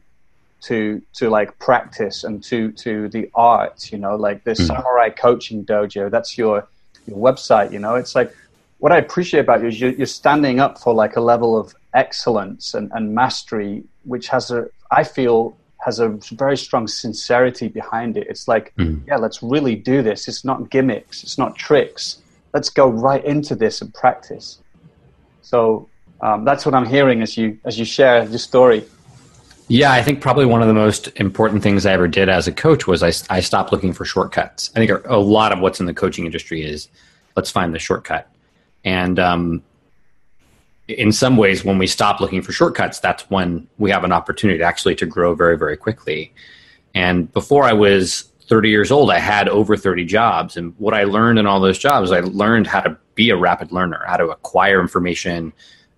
to, 0.62 1.01
to 1.13 1.30
like 1.30 1.57
practice 1.60 2.24
and 2.24 2.44
to, 2.45 2.72
to 2.74 3.10
the 3.10 3.30
art, 3.36 3.92
you 3.92 3.98
know, 3.98 4.16
like 4.16 4.44
the 4.44 4.52
mm. 4.52 4.68
Samurai 4.68 5.10
Coaching 5.10 5.66
Dojo. 5.66 6.10
That's 6.10 6.38
your, 6.38 6.68
your 7.06 7.18
website, 7.18 7.72
you 7.72 7.80
know. 7.80 7.95
It's 7.95 8.16
like 8.16 8.36
what 8.78 8.92
I 8.92 8.98
appreciate 8.98 9.42
about 9.42 9.62
you 9.62 9.68
is 9.68 9.80
you're, 9.80 9.92
you're 9.92 10.07
standing 10.07 10.60
up 10.60 10.80
for 10.80 10.94
like 10.94 11.16
a 11.16 11.22
level 11.22 11.57
of 11.57 11.75
excellence 11.94 12.74
and, 12.74 12.92
and 12.94 13.13
mastery, 13.13 13.84
which 14.06 14.30
has 14.30 14.52
a, 14.52 14.68
I 14.92 15.04
feel 15.04 15.57
has 15.80 16.00
a 16.00 16.10
very 16.34 16.58
strong 16.58 16.88
sincerity 16.88 17.68
behind 17.68 18.18
it. 18.18 18.28
It's 18.30 18.48
like, 18.48 18.74
mm. 18.76 19.02
yeah, 19.07 19.16
let's 19.16 19.42
really 19.42 19.76
do 19.76 20.02
this. 20.02 20.28
It's 20.28 20.44
not 20.44 20.69
gimmicks. 20.69 21.24
It's 21.24 21.38
not 21.38 21.56
tricks. 21.56 22.21
Let's 22.54 22.69
go 22.69 22.90
right 22.90 23.24
into 23.24 23.56
this 23.56 23.81
and 23.81 23.94
practice. 23.94 24.59
So 25.42 25.88
um, 26.21 26.44
that's 26.44 26.66
what 26.66 26.76
I'm 26.76 26.86
hearing 26.86 27.21
as 27.21 27.38
you 27.38 27.57
as 27.64 27.80
you 27.80 27.86
share 27.86 28.24
your 28.26 28.40
story. 28.40 28.83
Yeah, 29.68 29.92
I 29.92 30.02
think 30.02 30.19
probably 30.19 30.45
one 30.45 30.62
of 30.64 30.68
the 30.68 30.74
most 30.74 31.09
important 31.18 31.62
things 31.62 31.86
I 31.86 31.94
ever 31.94 32.07
did 32.07 32.28
as 32.28 32.48
a 32.48 32.52
coach 32.52 32.88
was 32.88 33.04
I, 33.04 33.12
I 33.33 33.40
stopped 33.40 33.71
looking 33.71 33.94
for 33.94 34.04
shortcuts. 34.04 34.71
I 34.76 34.80
think 34.80 35.06
a 35.06 35.18
lot 35.18 35.52
of 35.52 35.59
what's 35.59 35.80
in 35.80 35.86
the 35.86 35.94
coaching 35.94 36.26
industry 36.26 36.64
is 36.64 36.90
let's 37.36 37.52
find 37.52 37.74
the 37.74 37.80
shortcut. 37.80 38.28
And 38.83 39.19
um, 39.19 39.64
in 40.90 41.12
some 41.12 41.38
ways, 41.38 41.64
when 41.64 41.78
we 41.78 41.88
stop 41.88 42.19
looking 42.19 42.42
for 42.42 42.52
shortcuts, 42.52 43.00
that's 43.00 43.30
when 43.30 43.68
we 43.78 43.92
have 43.92 44.04
an 44.04 44.12
opportunity 44.12 44.64
actually 44.64 44.96
to 44.96 45.06
grow 45.06 45.36
very, 45.36 45.58
very 45.58 45.78
quickly. 45.78 46.34
And 46.96 47.31
before 47.31 47.64
I 47.64 47.74
was 47.74 48.24
30 48.44 48.69
years 48.69 48.92
old, 48.92 49.12
I 49.12 49.19
had 49.19 49.48
over 49.48 49.78
30 49.78 50.06
jobs. 50.06 50.58
And 50.58 50.74
what 50.80 50.96
I 50.96 51.04
learned 51.04 51.38
in 51.38 51.46
all 51.46 51.60
those 51.60 51.78
jobs, 51.78 52.12
I 52.12 52.22
learned 52.22 52.66
how 52.66 52.81
to 52.81 52.98
be 53.14 53.30
a 53.30 53.38
rapid 53.38 53.72
learner, 53.72 54.04
how 54.08 54.18
to 54.18 54.30
acquire 54.30 54.81
information 54.81 55.54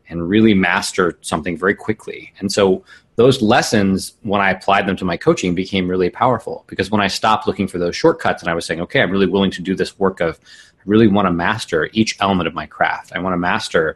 and 0.10 0.28
really 0.28 0.54
master 0.54 1.18
something 1.22 1.56
very 1.56 1.74
quickly. 1.74 2.34
And 2.40 2.52
so 2.52 2.84
those 3.16 3.42
lessons, 3.42 4.16
when 4.24 4.42
I 4.42 4.52
applied 4.52 4.88
them 4.88 4.98
to 4.98 5.06
my 5.06 5.16
coaching, 5.16 5.56
became 5.56 5.88
really 5.88 6.10
powerful 6.10 6.66
because 6.68 6.92
when 6.92 7.00
I 7.00 7.08
stopped 7.08 7.48
looking 7.48 7.68
for 7.68 7.78
those 7.78 7.96
shortcuts 7.96 8.44
and 8.44 8.52
I 8.52 8.54
was 8.54 8.66
saying, 8.66 8.82
okay, 8.82 9.02
I'm 9.02 9.12
really 9.12 9.28
willing 9.28 9.52
to 9.52 9.62
do 9.62 9.74
this 9.74 9.98
work 9.98 10.20
of, 10.20 10.38
I 10.78 10.82
really 10.86 11.08
want 11.08 11.28
to 11.28 11.32
master 11.32 11.90
each 11.94 12.18
element 12.20 12.48
of 12.48 12.54
my 12.54 12.66
craft. 12.66 13.14
I 13.16 13.20
want 13.20 13.34
to 13.34 13.38
master 13.38 13.96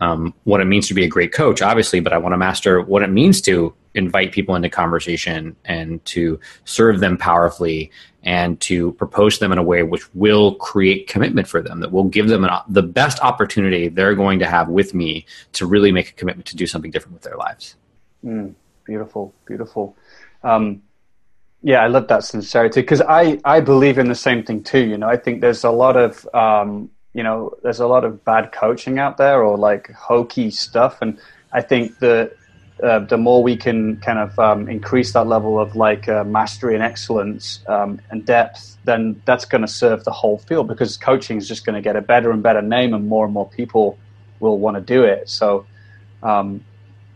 um, 0.00 0.34
what 0.44 0.60
it 0.60 0.66
means 0.66 0.88
to 0.88 0.94
be 0.94 1.04
a 1.04 1.08
great 1.08 1.32
coach, 1.32 1.60
obviously, 1.62 2.00
but 2.00 2.12
I 2.12 2.18
want 2.18 2.32
to 2.32 2.36
master 2.36 2.80
what 2.80 3.02
it 3.02 3.10
means 3.10 3.40
to 3.42 3.74
invite 3.94 4.32
people 4.32 4.54
into 4.54 4.68
conversation 4.68 5.56
and 5.64 6.04
to 6.04 6.38
serve 6.64 7.00
them 7.00 7.18
powerfully 7.18 7.90
and 8.22 8.60
to 8.60 8.92
propose 8.92 9.34
to 9.34 9.40
them 9.40 9.52
in 9.52 9.58
a 9.58 9.62
way 9.62 9.82
which 9.82 10.14
will 10.14 10.54
create 10.56 11.08
commitment 11.08 11.48
for 11.48 11.62
them, 11.62 11.80
that 11.80 11.90
will 11.90 12.04
give 12.04 12.28
them 12.28 12.44
an, 12.44 12.50
the 12.68 12.82
best 12.82 13.20
opportunity 13.20 13.88
they're 13.88 14.14
going 14.14 14.38
to 14.38 14.46
have 14.46 14.68
with 14.68 14.94
me 14.94 15.26
to 15.52 15.66
really 15.66 15.90
make 15.90 16.10
a 16.10 16.12
commitment 16.12 16.46
to 16.46 16.56
do 16.56 16.66
something 16.66 16.90
different 16.90 17.14
with 17.14 17.22
their 17.22 17.36
lives. 17.36 17.76
Mm, 18.24 18.54
beautiful, 18.84 19.34
beautiful. 19.46 19.96
Um, 20.42 20.82
yeah, 21.62 21.82
I 21.82 21.88
love 21.88 22.06
that 22.08 22.22
sincerity 22.22 22.80
because 22.80 23.00
I, 23.00 23.40
I 23.44 23.60
believe 23.60 23.98
in 23.98 24.08
the 24.08 24.14
same 24.14 24.44
thing 24.44 24.62
too. 24.62 24.84
You 24.86 24.98
know, 24.98 25.08
I 25.08 25.16
think 25.16 25.40
there's 25.40 25.64
a 25.64 25.70
lot 25.70 25.96
of 25.96 26.28
um, 26.34 26.90
you 27.18 27.24
know, 27.24 27.52
there's 27.64 27.80
a 27.80 27.86
lot 27.88 28.04
of 28.04 28.24
bad 28.24 28.52
coaching 28.52 29.00
out 29.00 29.16
there 29.16 29.42
or 29.42 29.58
like 29.58 29.90
hokey 29.90 30.52
stuff. 30.52 30.98
And 31.02 31.18
I 31.52 31.60
think 31.62 31.98
that 31.98 32.36
uh, 32.80 33.00
the 33.00 33.18
more 33.18 33.42
we 33.42 33.56
can 33.56 33.96
kind 33.96 34.20
of 34.20 34.38
um, 34.38 34.68
increase 34.68 35.14
that 35.14 35.26
level 35.26 35.58
of 35.58 35.74
like 35.74 36.08
uh, 36.08 36.22
mastery 36.22 36.74
and 36.74 36.82
excellence 36.84 37.58
um, 37.66 38.00
and 38.10 38.24
depth, 38.24 38.78
then 38.84 39.20
that's 39.24 39.44
going 39.44 39.62
to 39.62 39.66
serve 39.66 40.04
the 40.04 40.12
whole 40.12 40.38
field 40.38 40.68
because 40.68 40.96
coaching 40.96 41.36
is 41.36 41.48
just 41.48 41.66
going 41.66 41.74
to 41.74 41.82
get 41.82 41.96
a 41.96 42.00
better 42.00 42.30
and 42.30 42.40
better 42.40 42.62
name, 42.62 42.94
and 42.94 43.08
more 43.08 43.24
and 43.24 43.34
more 43.34 43.48
people 43.48 43.98
will 44.38 44.58
want 44.60 44.76
to 44.76 44.80
do 44.80 45.02
it. 45.02 45.28
So, 45.28 45.66
um, 46.22 46.64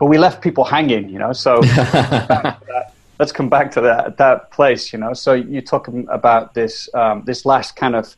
but 0.01 0.07
we 0.07 0.19
left 0.19 0.43
people 0.43 0.65
hanging, 0.65 1.11
you 1.11 1.21
know. 1.21 1.33
So 1.33 1.61
let's 3.21 3.31
come 3.31 3.49
back 3.49 3.71
to 3.71 3.81
that 3.83 4.17
that 4.17 4.51
place, 4.51 4.93
you 4.93 4.99
know. 4.99 5.13
So 5.13 5.35
you 5.35 5.61
talk 5.61 5.87
about 6.09 6.55
this 6.55 6.93
um, 6.93 7.23
this 7.25 7.47
last 7.47 7.77
kind 7.77 7.95
of 7.95 8.17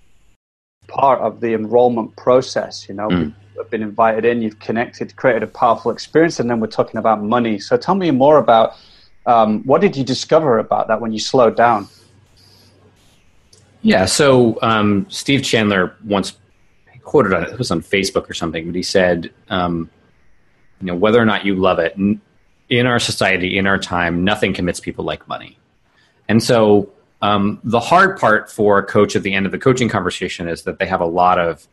part 0.89 1.21
of 1.21 1.41
the 1.41 1.55
enrollment 1.55 2.17
process, 2.17 2.89
you 2.89 2.95
know. 2.95 3.09
Mm 3.09 3.35
have 3.57 3.71
been 3.71 3.83
invited 3.83 4.25
in, 4.25 4.43
you've 4.43 4.59
connected, 4.59 5.15
created 5.17 5.43
a 5.43 5.47
powerful 5.47 5.91
experience, 5.91 6.41
and 6.41 6.51
then 6.51 6.61
we're 6.61 6.67
talking 6.67 6.99
about 6.99 7.23
money. 7.23 7.59
So 7.59 7.77
tell 7.77 7.95
me 7.95 8.11
more 8.11 8.39
about 8.39 8.75
um, 9.27 9.63
what 9.65 9.81
did 9.81 9.97
you 9.97 10.05
discover 10.05 10.59
about 10.59 10.89
that 10.89 11.01
when 11.01 11.13
you 11.13 11.19
slowed 11.19 11.57
down? 11.57 11.89
Yeah, 13.83 14.07
so 14.07 14.59
um, 14.63 15.07
Steve 15.11 15.43
Chandler 15.43 15.95
once 16.05 16.37
quoted 17.03 17.35
on 17.35 17.45
it, 17.45 17.51
it 17.51 17.59
was 17.59 17.71
on 17.71 17.83
Facebook 17.83 18.29
or 18.31 18.35
something, 18.35 18.67
but 18.67 18.75
he 18.75 18.83
said, 18.83 19.31
um, 19.51 19.91
you 20.81 20.87
know, 20.87 20.95
whether 20.95 21.21
or 21.21 21.27
not 21.27 21.45
you 21.45 21.55
love 21.55 21.79
it, 21.79 21.95
in 21.97 22.87
our 22.87 22.99
society, 22.99 23.59
in 23.59 23.67
our 23.67 23.79
time, 23.79 24.25
nothing 24.25 24.55
commits 24.55 24.81
people 24.81 25.05
like 25.05 25.29
money. 25.29 25.59
And 26.29 26.43
so 26.43 26.91
um, 27.25 27.59
the 27.65 27.81
hard 27.81 28.19
part 28.19 28.51
for 28.51 28.79
a 28.79 28.85
coach 28.85 29.17
at 29.17 29.23
the 29.23 29.33
end 29.33 29.47
of 29.47 29.53
the 29.53 29.59
coaching 29.59 29.89
conversation 29.89 30.47
is 30.47 30.65
that 30.65 30.79
they 30.79 30.85
have 30.85 31.01
a 31.01 31.07
lot 31.07 31.39
of 31.39 31.67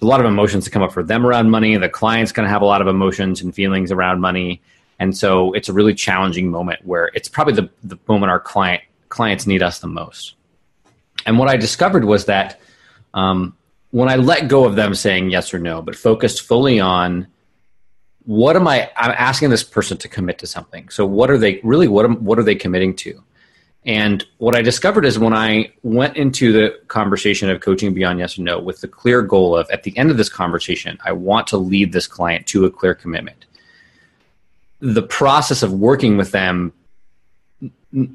a 0.00 0.06
lot 0.06 0.18
of 0.18 0.24
emotions 0.24 0.64
to 0.64 0.70
come 0.70 0.82
up 0.82 0.92
for 0.92 1.02
them 1.02 1.26
around 1.26 1.50
money. 1.50 1.76
The 1.76 1.90
client's 1.90 2.32
going 2.32 2.46
to 2.46 2.50
have 2.50 2.62
a 2.62 2.64
lot 2.64 2.80
of 2.80 2.86
emotions 2.86 3.42
and 3.42 3.54
feelings 3.54 3.92
around 3.92 4.20
money. 4.20 4.62
And 4.98 5.14
so 5.14 5.52
it's 5.52 5.68
a 5.68 5.74
really 5.74 5.92
challenging 5.92 6.50
moment 6.50 6.86
where 6.86 7.10
it's 7.14 7.28
probably 7.28 7.52
the, 7.54 7.68
the 7.82 7.98
moment 8.08 8.30
our 8.30 8.40
client 8.40 8.82
clients 9.10 9.46
need 9.46 9.62
us 9.62 9.80
the 9.80 9.88
most. 9.88 10.36
And 11.26 11.38
what 11.38 11.48
I 11.48 11.56
discovered 11.58 12.04
was 12.04 12.24
that 12.24 12.58
um, 13.12 13.56
when 13.90 14.08
I 14.08 14.16
let 14.16 14.48
go 14.48 14.64
of 14.64 14.74
them 14.74 14.94
saying 14.94 15.30
yes 15.30 15.52
or 15.52 15.58
no, 15.58 15.82
but 15.82 15.96
focused 15.96 16.42
fully 16.42 16.80
on 16.80 17.26
what 18.24 18.56
am 18.56 18.66
I, 18.66 18.90
I'm 18.96 19.14
asking 19.18 19.50
this 19.50 19.64
person 19.64 19.98
to 19.98 20.08
commit 20.08 20.38
to 20.38 20.46
something. 20.46 20.88
So 20.88 21.04
what 21.04 21.30
are 21.30 21.38
they 21.38 21.60
really, 21.62 21.88
what, 21.88 22.06
am, 22.06 22.24
what 22.24 22.38
are 22.38 22.42
they 22.44 22.54
committing 22.54 22.94
to? 22.96 23.22
And 23.84 24.26
what 24.38 24.54
I 24.54 24.62
discovered 24.62 25.04
is 25.04 25.18
when 25.18 25.32
I 25.32 25.72
went 25.82 26.16
into 26.16 26.52
the 26.52 26.78
conversation 26.88 27.48
of 27.48 27.60
coaching 27.60 27.94
beyond 27.94 28.18
yes 28.18 28.38
or 28.38 28.42
no 28.42 28.58
with 28.58 28.80
the 28.80 28.88
clear 28.88 29.22
goal 29.22 29.56
of 29.56 29.70
at 29.70 29.84
the 29.84 29.96
end 29.96 30.10
of 30.10 30.16
this 30.16 30.28
conversation, 30.28 30.98
I 31.04 31.12
want 31.12 31.46
to 31.48 31.56
lead 31.56 31.92
this 31.92 32.06
client 32.06 32.46
to 32.48 32.64
a 32.66 32.70
clear 32.70 32.94
commitment. 32.94 33.46
The 34.80 35.02
process 35.02 35.62
of 35.62 35.72
working 35.72 36.16
with 36.16 36.32
them 36.32 36.72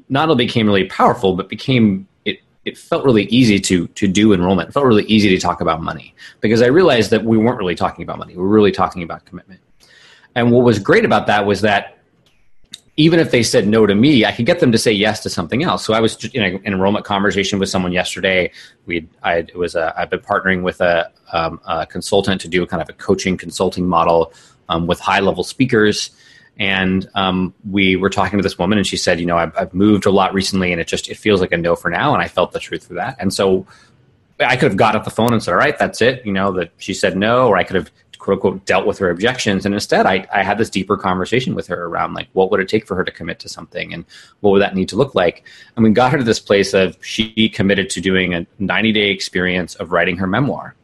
not 0.08 0.28
only 0.28 0.46
became 0.46 0.66
really 0.66 0.84
powerful, 0.84 1.34
but 1.34 1.48
became 1.48 2.06
it 2.24 2.40
it 2.64 2.78
felt 2.78 3.04
really 3.04 3.24
easy 3.24 3.58
to 3.60 3.86
to 3.88 4.06
do 4.06 4.32
enrollment. 4.32 4.68
It 4.68 4.72
felt 4.72 4.86
really 4.86 5.04
easy 5.04 5.28
to 5.30 5.38
talk 5.38 5.60
about 5.60 5.82
money 5.82 6.14
because 6.40 6.62
I 6.62 6.66
realized 6.66 7.10
that 7.10 7.24
we 7.24 7.36
weren't 7.36 7.58
really 7.58 7.74
talking 7.74 8.02
about 8.02 8.18
money. 8.18 8.34
We 8.34 8.42
were 8.42 8.48
really 8.48 8.72
talking 8.72 9.02
about 9.02 9.24
commitment. 9.24 9.60
And 10.34 10.50
what 10.50 10.64
was 10.64 10.78
great 10.78 11.04
about 11.04 11.26
that 11.26 11.46
was 11.46 11.60
that 11.62 11.93
even 12.96 13.18
if 13.18 13.30
they 13.30 13.42
said 13.42 13.66
no 13.66 13.86
to 13.86 13.94
me, 13.94 14.24
I 14.24 14.32
could 14.32 14.46
get 14.46 14.60
them 14.60 14.70
to 14.72 14.78
say 14.78 14.92
yes 14.92 15.20
to 15.24 15.30
something 15.30 15.64
else. 15.64 15.84
So 15.84 15.94
I 15.94 16.00
was 16.00 16.22
in 16.26 16.42
an 16.42 16.62
enrollment 16.64 17.04
conversation 17.04 17.58
with 17.58 17.68
someone 17.68 17.92
yesterday. 17.92 18.52
We 18.86 19.08
I 19.22 19.46
was 19.54 19.74
a, 19.74 19.92
I've 19.96 20.10
been 20.10 20.20
partnering 20.20 20.62
with 20.62 20.80
a, 20.80 21.10
um, 21.32 21.60
a, 21.66 21.86
consultant 21.86 22.40
to 22.42 22.48
do 22.48 22.64
kind 22.66 22.80
of 22.80 22.88
a 22.88 22.92
coaching 22.92 23.36
consulting 23.36 23.88
model 23.88 24.32
um, 24.68 24.86
with 24.86 25.00
high 25.00 25.20
level 25.20 25.42
speakers. 25.42 26.10
And 26.56 27.08
um, 27.16 27.52
we 27.68 27.96
were 27.96 28.10
talking 28.10 28.38
to 28.38 28.42
this 28.44 28.56
woman, 28.56 28.78
and 28.78 28.86
she 28.86 28.96
said, 28.96 29.18
"You 29.18 29.26
know, 29.26 29.36
I've, 29.36 29.52
I've 29.58 29.74
moved 29.74 30.06
a 30.06 30.10
lot 30.10 30.32
recently, 30.32 30.70
and 30.70 30.80
it 30.80 30.86
just 30.86 31.08
it 31.08 31.16
feels 31.16 31.40
like 31.40 31.50
a 31.50 31.56
no 31.56 31.74
for 31.74 31.90
now." 31.90 32.14
And 32.14 32.22
I 32.22 32.28
felt 32.28 32.52
the 32.52 32.60
truth 32.60 32.86
for 32.86 32.94
that. 32.94 33.16
And 33.18 33.34
so 33.34 33.66
I 34.38 34.54
could 34.54 34.70
have 34.70 34.76
got 34.76 34.94
off 34.94 35.04
the 35.04 35.10
phone 35.10 35.32
and 35.32 35.42
said, 35.42 35.50
"All 35.50 35.58
right, 35.58 35.76
that's 35.76 36.00
it." 36.00 36.24
You 36.24 36.32
know 36.32 36.52
that 36.52 36.70
she 36.78 36.94
said 36.94 37.16
no, 37.16 37.48
or 37.48 37.56
I 37.56 37.64
could 37.64 37.74
have 37.74 37.90
quote 38.24 38.36
unquote 38.36 38.64
dealt 38.64 38.86
with 38.86 38.98
her 38.98 39.10
objections. 39.10 39.66
And 39.66 39.74
instead 39.74 40.06
I, 40.06 40.26
I 40.32 40.42
had 40.42 40.56
this 40.56 40.70
deeper 40.70 40.96
conversation 40.96 41.54
with 41.54 41.66
her 41.66 41.84
around 41.84 42.14
like 42.14 42.28
what 42.32 42.50
would 42.50 42.60
it 42.60 42.68
take 42.68 42.86
for 42.86 42.94
her 42.96 43.04
to 43.04 43.12
commit 43.12 43.38
to 43.40 43.48
something 43.48 43.92
and 43.92 44.04
what 44.40 44.52
would 44.52 44.62
that 44.62 44.74
need 44.74 44.88
to 44.88 44.96
look 44.96 45.14
like? 45.14 45.44
And 45.76 45.84
we 45.84 45.90
got 45.90 46.10
her 46.12 46.18
to 46.18 46.24
this 46.24 46.40
place 46.40 46.72
of 46.72 46.96
she 47.04 47.50
committed 47.50 47.90
to 47.90 48.00
doing 48.00 48.32
a 48.32 48.46
90 48.58 48.92
day 48.92 49.10
experience 49.10 49.74
of 49.74 49.92
writing 49.92 50.16
her 50.16 50.26
memoir. 50.26 50.74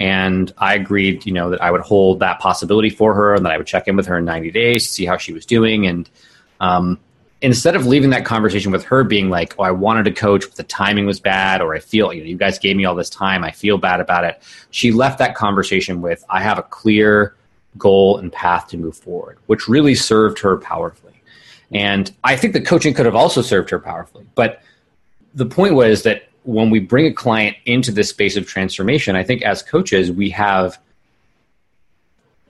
And 0.00 0.52
i 0.58 0.74
agreed 0.74 1.24
you 1.24 1.32
know 1.32 1.50
that 1.50 1.62
i 1.62 1.70
would 1.70 1.80
hold 1.80 2.18
that 2.18 2.40
possibility 2.40 2.90
for 2.90 3.14
her 3.14 3.32
and 3.32 3.46
that 3.46 3.52
i 3.52 3.56
would 3.56 3.68
check 3.68 3.86
in 3.86 3.94
with 3.94 4.06
her 4.06 4.18
in 4.18 4.24
90 4.24 4.50
days 4.50 4.84
to 4.88 4.92
see 4.92 5.06
how 5.06 5.16
she 5.16 5.32
was 5.32 5.46
doing. 5.46 5.86
And 5.86 6.10
um, 6.58 6.98
instead 7.44 7.76
of 7.76 7.84
leaving 7.86 8.08
that 8.08 8.24
conversation 8.24 8.72
with 8.72 8.82
her 8.84 9.04
being 9.04 9.28
like, 9.28 9.54
oh, 9.58 9.64
I 9.64 9.70
wanted 9.70 10.04
to 10.04 10.12
coach, 10.12 10.46
but 10.46 10.56
the 10.56 10.62
timing 10.62 11.04
was 11.04 11.20
bad, 11.20 11.60
or 11.60 11.74
I 11.74 11.78
feel, 11.78 12.10
you 12.10 12.22
know, 12.22 12.26
you 12.26 12.38
guys 12.38 12.58
gave 12.58 12.74
me 12.74 12.86
all 12.86 12.94
this 12.94 13.10
time, 13.10 13.44
I 13.44 13.50
feel 13.50 13.76
bad 13.76 14.00
about 14.00 14.24
it. 14.24 14.42
She 14.70 14.92
left 14.92 15.18
that 15.18 15.34
conversation 15.34 16.00
with, 16.00 16.24
I 16.30 16.40
have 16.40 16.58
a 16.58 16.62
clear 16.62 17.36
goal 17.76 18.16
and 18.16 18.32
path 18.32 18.68
to 18.68 18.78
move 18.78 18.96
forward, 18.96 19.36
which 19.44 19.68
really 19.68 19.94
served 19.94 20.38
her 20.38 20.56
powerfully. 20.56 21.20
And 21.70 22.10
I 22.24 22.34
think 22.34 22.54
the 22.54 22.62
coaching 22.62 22.94
could 22.94 23.04
have 23.04 23.14
also 23.14 23.42
served 23.42 23.68
her 23.68 23.78
powerfully. 23.78 24.26
But 24.34 24.62
the 25.34 25.44
point 25.44 25.74
was 25.74 26.02
that 26.04 26.30
when 26.44 26.70
we 26.70 26.80
bring 26.80 27.04
a 27.04 27.12
client 27.12 27.58
into 27.66 27.92
this 27.92 28.08
space 28.08 28.38
of 28.38 28.46
transformation, 28.46 29.16
I 29.16 29.22
think 29.22 29.42
as 29.42 29.62
coaches, 29.62 30.10
we 30.10 30.30
have 30.30 30.78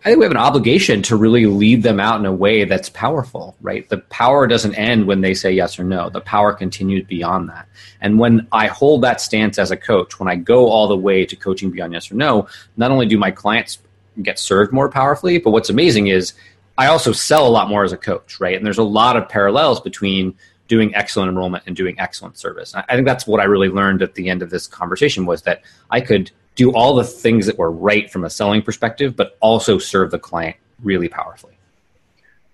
I 0.05 0.09
think 0.09 0.19
we 0.19 0.27
have 0.27 0.33
an 0.33 0.37
obligation 0.37 1.01
to 1.05 1.17
really 1.17 1.47
lead 1.47 1.83
them 1.83 1.99
out 1.99 2.21
in 2.21 2.27
a 2.27 2.33
way 2.33 2.65
that's 2.65 2.91
powerful, 2.91 3.57
right? 3.63 3.89
The 3.89 3.99
power 3.99 4.47
doesn't 4.47 4.75
end 4.75 5.07
when 5.07 5.23
they 5.23 5.33
say 5.33 5.51
yes 5.51 5.79
or 5.79 5.85
no. 5.85 6.11
The 6.11 6.21
power 6.21 6.53
continues 6.53 7.07
beyond 7.07 7.49
that. 7.49 7.67
And 8.03 8.19
when 8.19 8.47
I 8.53 8.67
hold 8.67 9.01
that 9.03 9.23
stance 9.23 9.59
as 9.59 9.71
a 9.71 9.79
coach, 9.79 10.21
when 10.21 10.29
I 10.29 10.37
go 10.37 10.69
all 10.69 10.89
the 10.89 10.97
way 10.97 11.25
to 11.25 11.35
coaching 11.35 11.71
beyond 11.71 11.95
yes 11.95 12.13
or 12.13 12.17
no, 12.17 12.49
not 12.77 12.91
only 12.91 13.07
do 13.07 13.17
my 13.17 13.31
clients 13.31 13.79
get 14.23 14.39
served 14.39 14.75
more 14.75 14.91
powerfully, 14.91 15.39
but 15.39 15.53
what's 15.53 15.71
amazing 15.71 16.09
is 16.09 16.35
I 16.77 16.89
also 16.89 17.13
sell 17.13 17.47
a 17.47 17.49
lot 17.49 17.71
more 17.71 17.83
as 17.83 17.93
a 17.93 17.97
coach, 17.97 18.39
right? 18.41 18.57
And 18.57 18.67
there's 18.67 18.77
a 18.77 18.83
lot 18.83 19.17
of 19.17 19.27
parallels 19.31 19.81
between 19.81 20.35
doing 20.69 20.95
excellent 20.95 21.31
enrollment 21.31 21.65
and 21.67 21.75
doing 21.75 21.99
excellent 21.99 22.37
service. 22.37 22.75
I 22.75 22.95
think 22.95 23.07
that's 23.07 23.27
what 23.27 23.41
I 23.41 23.45
really 23.45 23.69
learned 23.69 24.03
at 24.03 24.17
the 24.17 24.29
end 24.29 24.43
of 24.43 24.51
this 24.51 24.67
conversation 24.67 25.25
was 25.25 25.43
that 25.43 25.63
I 25.91 26.03
could– 26.03 26.31
do 26.55 26.73
all 26.73 26.95
the 26.95 27.05
things 27.05 27.47
that 27.47 27.59
were 27.59 27.71
right 27.71 28.11
from 28.11 28.25
a 28.25 28.31
selling 28.31 28.63
perspective, 28.63 29.17
but 29.17 29.37
also 29.41 29.79
serve 29.79 30.11
the 30.11 30.19
client 30.19 30.57
really 30.83 31.09
powerfully? 31.09 31.55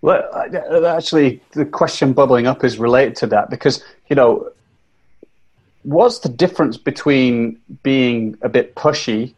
Well, 0.02 0.22
actually, 0.86 1.42
the 1.52 1.66
question 1.66 2.14
bubbling 2.14 2.46
up 2.46 2.64
is 2.64 2.78
related 2.78 3.16
to 3.16 3.26
that 3.28 3.50
because, 3.50 3.84
you 4.08 4.16
know, 4.16 4.50
what's 5.82 6.20
the 6.20 6.30
difference 6.30 6.78
between 6.78 7.60
being 7.82 8.38
a 8.40 8.48
bit 8.48 8.74
pushy 8.74 9.34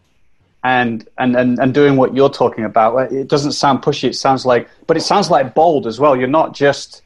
and, 0.62 1.08
and, 1.18 1.34
and, 1.34 1.58
and 1.58 1.74
doing 1.74 1.96
what 1.96 2.14
you're 2.14 2.30
talking 2.30 2.64
about? 2.64 3.12
It 3.12 3.26
doesn't 3.26 3.52
sound 3.52 3.82
pushy, 3.82 4.04
it 4.04 4.14
sounds 4.14 4.46
like, 4.46 4.68
but 4.86 4.96
it 4.96 5.00
sounds 5.00 5.30
like 5.30 5.54
bold 5.54 5.88
as 5.88 5.98
well. 5.98 6.14
You're 6.16 6.28
not 6.28 6.54
just 6.54 7.02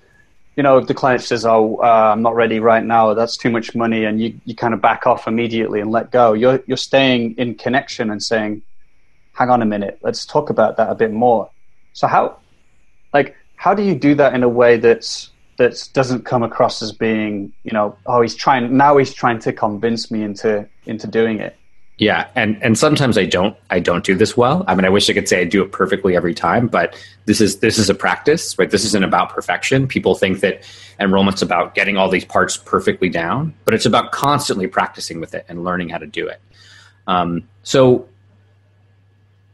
you 0.56 0.62
know, 0.62 0.78
if 0.78 0.86
the 0.86 0.94
client 0.94 1.22
says, 1.22 1.44
"Oh, 1.44 1.76
uh, 1.82 2.12
I'm 2.12 2.22
not 2.22 2.34
ready 2.34 2.60
right 2.60 2.82
now. 2.82 3.12
That's 3.12 3.36
too 3.36 3.50
much 3.50 3.74
money," 3.74 4.04
and 4.04 4.20
you, 4.20 4.40
you 4.46 4.54
kind 4.54 4.72
of 4.72 4.80
back 4.80 5.06
off 5.06 5.28
immediately 5.28 5.80
and 5.80 5.90
let 5.90 6.10
go, 6.10 6.32
you're 6.32 6.62
you're 6.66 6.78
staying 6.78 7.34
in 7.36 7.54
connection 7.54 8.10
and 8.10 8.22
saying, 8.22 8.62
"Hang 9.34 9.50
on 9.50 9.60
a 9.60 9.66
minute, 9.66 9.98
let's 10.02 10.24
talk 10.24 10.48
about 10.50 10.78
that 10.78 10.90
a 10.90 10.94
bit 10.94 11.12
more." 11.12 11.50
So 11.92 12.06
how, 12.06 12.38
like, 13.12 13.36
how 13.56 13.74
do 13.74 13.82
you 13.82 13.94
do 13.94 14.14
that 14.14 14.34
in 14.34 14.42
a 14.42 14.48
way 14.48 14.78
that's 14.78 15.30
that 15.58 15.88
doesn't 15.92 16.24
come 16.24 16.42
across 16.42 16.82
as 16.82 16.92
being, 16.92 17.52
you 17.64 17.72
know, 17.72 17.96
oh, 18.06 18.20
he's 18.22 18.34
trying 18.34 18.76
now 18.76 18.96
he's 18.96 19.12
trying 19.12 19.38
to 19.40 19.52
convince 19.52 20.10
me 20.10 20.22
into 20.22 20.66
into 20.86 21.06
doing 21.06 21.38
it. 21.40 21.56
Yeah, 21.98 22.28
and 22.34 22.62
and 22.62 22.78
sometimes 22.78 23.16
I 23.16 23.24
don't 23.24 23.56
I 23.70 23.80
don't 23.80 24.04
do 24.04 24.14
this 24.14 24.36
well. 24.36 24.64
I 24.68 24.74
mean, 24.74 24.84
I 24.84 24.90
wish 24.90 25.08
I 25.08 25.14
could 25.14 25.28
say 25.28 25.40
I 25.40 25.44
do 25.44 25.62
it 25.62 25.72
perfectly 25.72 26.14
every 26.14 26.34
time, 26.34 26.66
but 26.66 26.94
this 27.24 27.40
is 27.40 27.60
this 27.60 27.78
is 27.78 27.88
a 27.88 27.94
practice, 27.94 28.58
right? 28.58 28.70
This 28.70 28.84
isn't 28.84 29.02
about 29.02 29.30
perfection. 29.30 29.88
People 29.88 30.14
think 30.14 30.40
that 30.40 30.62
enrollment's 31.00 31.40
about 31.40 31.74
getting 31.74 31.96
all 31.96 32.10
these 32.10 32.24
parts 32.24 32.58
perfectly 32.58 33.08
down, 33.08 33.54
but 33.64 33.72
it's 33.72 33.86
about 33.86 34.12
constantly 34.12 34.66
practicing 34.66 35.20
with 35.20 35.34
it 35.34 35.46
and 35.48 35.64
learning 35.64 35.88
how 35.88 35.96
to 35.96 36.06
do 36.06 36.28
it. 36.28 36.40
Um, 37.06 37.48
so, 37.62 38.06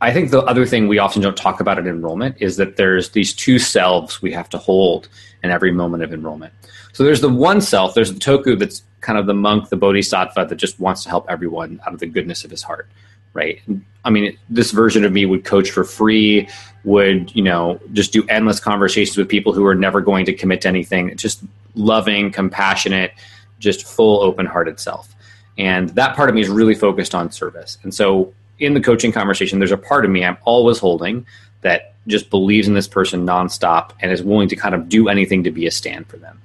I 0.01 0.13
think 0.13 0.33
the 0.33 0.43
other 0.43 0.67
thing 0.67 0.89
we 0.89 0.99
often 0.99 1.23
don't 1.23 1.37
talk 1.37 1.61
about 1.61 1.79
in 1.79 1.87
enrollment 1.87 2.37
is 2.41 2.57
that 2.57 2.75
there's 2.75 3.11
these 3.11 3.33
two 3.33 3.61
selves 3.61 4.21
we 4.21 4.33
have 4.33 4.49
to 4.49 4.59
hold 4.59 5.09
in 5.43 5.51
every 5.51 5.73
moment 5.73 6.03
of 6.03 6.13
enrollment. 6.13 6.53
So 6.93 7.05
there's 7.05 7.21
the 7.21 7.29
one 7.29 7.61
self, 7.61 7.95
there's 7.95 8.13
the 8.13 8.21
toku 8.21 8.59
that's 8.59 8.83
kind 9.01 9.19
of 9.19 9.27
the 9.27 9.35
monk, 9.35 9.69
the 9.69 9.77
bodhisattva 9.77 10.47
that 10.47 10.57
just 10.57 10.79
wants 10.79 11.03
to 11.05 11.09
help 11.09 11.27
everyone 11.29 11.81
out 11.87 11.95
of 11.95 12.01
the 12.01 12.07
goodness 12.07 12.45
of 12.45 12.51
his 12.51 12.63
heart, 12.63 12.89
right? 13.35 13.61
I 14.05 14.11
mean, 14.11 14.37
this 14.49 14.71
version 14.71 15.05
of 15.05 15.13
me 15.13 15.27
would 15.27 15.45
coach 15.45 15.71
for 15.71 15.85
free, 15.85 16.49
would, 16.85 17.35
you 17.35 17.43
know, 17.43 17.81
just 17.93 18.13
do 18.13 18.25
endless 18.29 18.61
conversations 18.61 19.17
with 19.17 19.29
people 19.29 19.53
who 19.53 19.67
are 19.67 19.75
never 19.75 20.01
going 20.01 20.27
to 20.27 20.33
commit 20.33 20.61
to 20.63 20.69
anything, 20.69 21.17
just 21.17 21.43
loving, 21.75 22.31
compassionate, 22.31 23.13
just 23.59 23.87
full 23.87 24.23
open 24.23 24.47
hearted 24.47 24.79
self. 24.79 25.15
And 25.59 25.91
that 25.91 26.17
part 26.17 26.29
of 26.29 26.35
me 26.35 26.41
is 26.41 26.49
really 26.49 26.75
focused 26.75 27.15
on 27.15 27.31
service. 27.31 27.79
And 27.83 27.95
so 27.95 28.33
in 28.59 28.75
the 28.75 28.81
coaching 28.81 29.13
conversation, 29.13 29.59
there's 29.59 29.73
a 29.73 29.77
part 29.77 30.05
of 30.05 30.11
me 30.11 30.25
I'm 30.25 30.39
always 30.45 30.79
holding 30.79 31.27
that 31.63 31.95
just 32.07 32.31
believes 32.31 32.69
in 32.69 32.75
this 32.75 32.89
person 32.89 33.27
nonstop 33.27 33.93
and 34.01 34.13
is 34.13 34.23
willing 34.23 34.49
to 34.49 34.57
kind 34.57 34.75
of 34.75 34.89
do 34.89 35.09
anything 35.09 35.45
to 35.45 35.51
be 35.51 35.67
a 35.67 35.71
stand 35.71 36.07
for 36.07 36.17
them. 36.17 36.41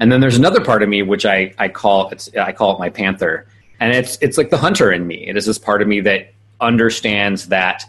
And 0.00 0.10
then 0.10 0.20
there's 0.20 0.36
another 0.36 0.62
part 0.64 0.82
of 0.82 0.88
me 0.88 1.02
which 1.02 1.26
I, 1.26 1.54
I 1.58 1.68
call 1.68 2.08
it's 2.10 2.34
I 2.36 2.52
call 2.52 2.74
it 2.74 2.78
my 2.78 2.90
panther, 2.90 3.46
and 3.80 3.92
it's 3.92 4.18
it's 4.20 4.36
like 4.36 4.50
the 4.50 4.56
hunter 4.56 4.90
in 4.92 5.06
me. 5.06 5.26
It 5.28 5.36
is 5.36 5.46
this 5.46 5.58
part 5.58 5.82
of 5.82 5.88
me 5.88 6.00
that 6.00 6.32
understands 6.60 7.48
that 7.48 7.84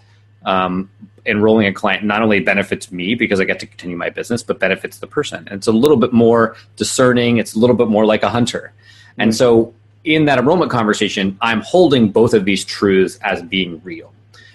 um, 0.46 0.90
enrolling 1.26 1.68
a 1.68 1.74
client 1.74 2.04
not 2.04 2.22
only 2.22 2.40
benefits 2.40 2.92
me 2.92 3.16
because 3.16 3.40
I 3.40 3.46
get 3.46 3.60
to 3.62 3.68
continue 3.68 3.98
my 3.98 4.10
business, 4.10 4.44
but 4.44 4.60
benefits 4.60 5.00
the 5.00 5.08
person. 5.08 5.48
And 5.48 5.58
it's 5.58 5.68
a 5.68 5.72
little 5.72 5.98
bit 5.98 6.14
more 6.14 6.56
discerning. 6.76 7.38
It's 7.38 7.56
a 7.56 7.60
little 7.60 7.76
bit 7.76 7.88
more 7.88 8.06
like 8.06 8.24
a 8.24 8.30
hunter. 8.30 8.74
And 9.18 9.32
mm-hmm. 9.32 9.38
so 9.38 9.74
in 10.04 10.26
that 10.26 10.38
enrollment 10.38 10.72
conversation, 10.72 11.38
I'm 11.42 11.62
holding 11.62 12.12
both 12.12 12.34
of 12.34 12.46
these 12.46 12.66
truths 12.66 13.18
as 13.22 13.42
being 13.42 13.82
real. 13.84 14.14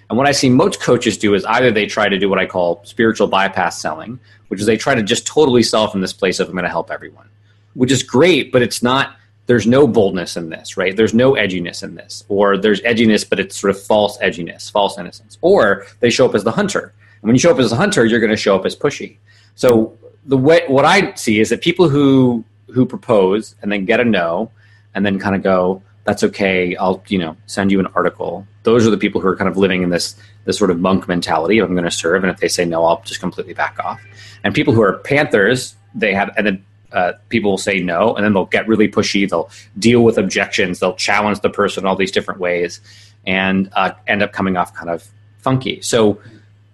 And 0.08 0.16
what 0.16 0.26
I 0.26 0.32
see 0.32 0.48
most 0.48 0.80
coaches 0.80 1.18
do 1.18 1.34
is 1.34 1.44
either 1.44 1.70
they 1.70 1.86
try 1.86 2.08
to 2.08 2.18
do 2.18 2.28
what 2.28 2.38
I 2.38 2.46
call 2.46 2.80
spiritual 2.84 3.26
bypass 3.26 3.80
selling, 3.80 4.18
which 4.48 4.60
is 4.60 4.66
they 4.66 4.76
try 4.76 4.94
to 4.94 5.02
just 5.02 5.26
totally 5.26 5.62
sell 5.62 5.88
from 5.88 6.00
this 6.00 6.12
place 6.12 6.40
of 6.40 6.48
I'm 6.48 6.54
going 6.54 6.64
to 6.64 6.70
help 6.70 6.90
everyone, 6.90 7.28
which 7.74 7.92
is 7.92 8.02
great, 8.02 8.50
but 8.52 8.62
it's 8.62 8.82
not. 8.82 9.16
There's 9.46 9.66
no 9.66 9.86
boldness 9.86 10.36
in 10.36 10.50
this, 10.50 10.76
right? 10.76 10.94
There's 10.94 11.14
no 11.14 11.32
edginess 11.32 11.82
in 11.82 11.94
this, 11.94 12.22
or 12.28 12.58
there's 12.58 12.82
edginess, 12.82 13.26
but 13.28 13.40
it's 13.40 13.56
sort 13.56 13.70
of 13.70 13.82
false 13.82 14.18
edginess, 14.18 14.70
false 14.70 14.98
innocence. 14.98 15.38
Or 15.40 15.86
they 16.00 16.10
show 16.10 16.26
up 16.26 16.34
as 16.34 16.44
the 16.44 16.52
hunter, 16.52 16.92
and 17.22 17.28
when 17.28 17.34
you 17.34 17.40
show 17.40 17.50
up 17.50 17.58
as 17.58 17.72
a 17.72 17.76
hunter, 17.76 18.04
you're 18.04 18.20
going 18.20 18.30
to 18.30 18.36
show 18.36 18.54
up 18.54 18.66
as 18.66 18.76
pushy. 18.76 19.16
So 19.54 19.96
the 20.26 20.36
way 20.36 20.64
what 20.68 20.84
I 20.84 21.14
see 21.14 21.40
is 21.40 21.48
that 21.48 21.62
people 21.62 21.88
who 21.88 22.44
who 22.68 22.84
propose 22.84 23.54
and 23.62 23.72
then 23.72 23.84
get 23.86 24.00
a 24.00 24.04
no, 24.04 24.50
and 24.94 25.04
then 25.04 25.18
kind 25.18 25.34
of 25.34 25.42
go, 25.42 25.82
that's 26.08 26.24
okay. 26.24 26.74
I'll 26.76 27.04
you 27.08 27.18
know 27.18 27.36
send 27.46 27.70
you 27.70 27.78
an 27.80 27.86
article. 27.94 28.46
Those 28.62 28.86
are 28.86 28.90
the 28.90 28.96
people 28.96 29.20
who 29.20 29.28
are 29.28 29.36
kind 29.36 29.48
of 29.48 29.58
living 29.58 29.82
in 29.82 29.90
this 29.90 30.16
this 30.46 30.56
sort 30.56 30.70
of 30.70 30.80
monk 30.80 31.06
mentality. 31.06 31.58
I'm 31.58 31.74
going 31.74 31.84
to 31.84 31.90
serve, 31.90 32.24
and 32.24 32.32
if 32.32 32.40
they 32.40 32.48
say 32.48 32.64
no, 32.64 32.82
I'll 32.86 33.02
just 33.02 33.20
completely 33.20 33.52
back 33.52 33.78
off. 33.84 34.00
And 34.42 34.54
people 34.54 34.72
who 34.72 34.80
are 34.80 34.94
panthers, 35.00 35.76
they 35.94 36.14
have, 36.14 36.30
and 36.38 36.46
then 36.46 36.64
uh, 36.92 37.12
people 37.28 37.50
will 37.50 37.58
say 37.58 37.80
no, 37.80 38.14
and 38.14 38.24
then 38.24 38.32
they'll 38.32 38.46
get 38.46 38.66
really 38.66 38.88
pushy. 38.88 39.28
They'll 39.28 39.50
deal 39.78 40.02
with 40.02 40.16
objections. 40.16 40.80
They'll 40.80 40.96
challenge 40.96 41.40
the 41.40 41.50
person 41.50 41.84
all 41.84 41.94
these 41.94 42.10
different 42.10 42.40
ways, 42.40 42.80
and 43.26 43.68
uh, 43.74 43.92
end 44.06 44.22
up 44.22 44.32
coming 44.32 44.56
off 44.56 44.72
kind 44.72 44.88
of 44.88 45.06
funky. 45.40 45.82
So 45.82 46.18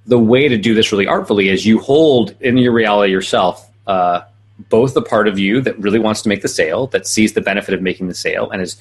the 0.07 0.19
way 0.19 0.47
to 0.47 0.57
do 0.57 0.75
this 0.75 0.93
really 0.93 1.09
artfully 1.09 1.49
is 1.49 1.67
you 1.67 1.81
hold 1.81 2.37
in 2.41 2.57
your 2.57 2.73
reality 2.73 3.11
yourself. 3.11 3.69
Uh, 3.89 4.21
both 4.69 4.95
the 4.95 5.03
part 5.03 5.27
of 5.27 5.37
you 5.37 5.61
that 5.61 5.77
really 5.81 5.99
wants 5.99 6.23
to 6.23 6.29
make 6.29 6.41
the 6.41 6.49
sale, 6.49 6.87
that 6.87 7.09
sees 7.09 7.33
the 7.33 7.41
benefit 7.41 7.75
of 7.75 7.83
making 7.83 8.07
the 8.07 8.15
sale, 8.15 8.49
and 8.53 8.63
is 8.63 8.77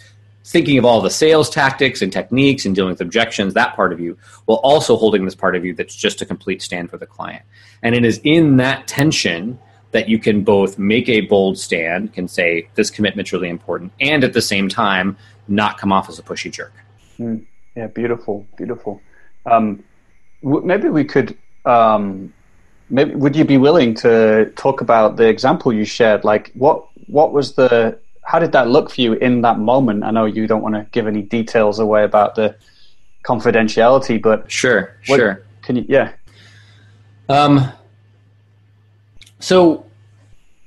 thinking 0.45 0.77
of 0.77 0.85
all 0.85 1.01
the 1.01 1.09
sales 1.09 1.49
tactics 1.49 2.01
and 2.01 2.11
techniques 2.11 2.65
and 2.65 2.75
dealing 2.75 2.91
with 2.91 3.01
objections, 3.01 3.53
that 3.53 3.75
part 3.75 3.93
of 3.93 3.99
you, 3.99 4.17
while 4.45 4.57
also 4.57 4.97
holding 4.97 5.25
this 5.25 5.35
part 5.35 5.55
of 5.55 5.63
you 5.63 5.73
that's 5.73 5.95
just 5.95 6.21
a 6.21 6.25
complete 6.25 6.61
stand 6.61 6.89
for 6.89 6.97
the 6.97 7.05
client. 7.05 7.43
And 7.81 7.95
it 7.95 8.03
is 8.03 8.19
in 8.23 8.57
that 8.57 8.87
tension 8.87 9.59
that 9.91 10.09
you 10.09 10.19
can 10.19 10.43
both 10.43 10.77
make 10.77 11.07
a 11.07 11.21
bold 11.21 11.57
stand, 11.57 12.13
can 12.13 12.27
say 12.27 12.67
this 12.75 12.89
commitment's 12.89 13.31
really 13.31 13.49
important, 13.49 13.93
and 13.99 14.23
at 14.23 14.33
the 14.33 14.41
same 14.41 14.67
time 14.67 15.15
not 15.47 15.77
come 15.77 15.91
off 15.91 16.09
as 16.09 16.19
a 16.19 16.23
pushy 16.23 16.51
jerk. 16.51 16.73
Mm, 17.19 17.45
yeah, 17.75 17.87
beautiful, 17.87 18.45
beautiful. 18.57 19.01
Um, 19.45 19.83
w- 20.43 20.65
maybe 20.65 20.89
we 20.89 21.03
could. 21.03 21.37
Um, 21.65 22.33
maybe 22.89 23.15
would 23.15 23.35
you 23.35 23.45
be 23.45 23.57
willing 23.57 23.93
to 23.95 24.51
talk 24.55 24.81
about 24.81 25.15
the 25.15 25.27
example 25.27 25.71
you 25.71 25.85
shared? 25.85 26.23
Like, 26.23 26.51
what 26.55 26.85
what 27.07 27.31
was 27.31 27.53
the 27.53 27.99
how 28.23 28.39
did 28.39 28.51
that 28.53 28.67
look 28.67 28.89
for 28.89 29.01
you 29.01 29.13
in 29.13 29.41
that 29.41 29.59
moment? 29.59 30.03
I 30.03 30.11
know 30.11 30.25
you 30.25 30.47
don't 30.47 30.61
want 30.61 30.75
to 30.75 30.87
give 30.91 31.07
any 31.07 31.21
details 31.21 31.79
away 31.79 32.03
about 32.03 32.35
the 32.35 32.55
confidentiality, 33.23 34.21
but 34.21 34.51
sure, 34.51 34.95
what, 35.07 35.17
sure. 35.17 35.43
Can 35.61 35.77
you? 35.77 35.85
Yeah. 35.87 36.13
Um. 37.29 37.71
So, 39.39 39.85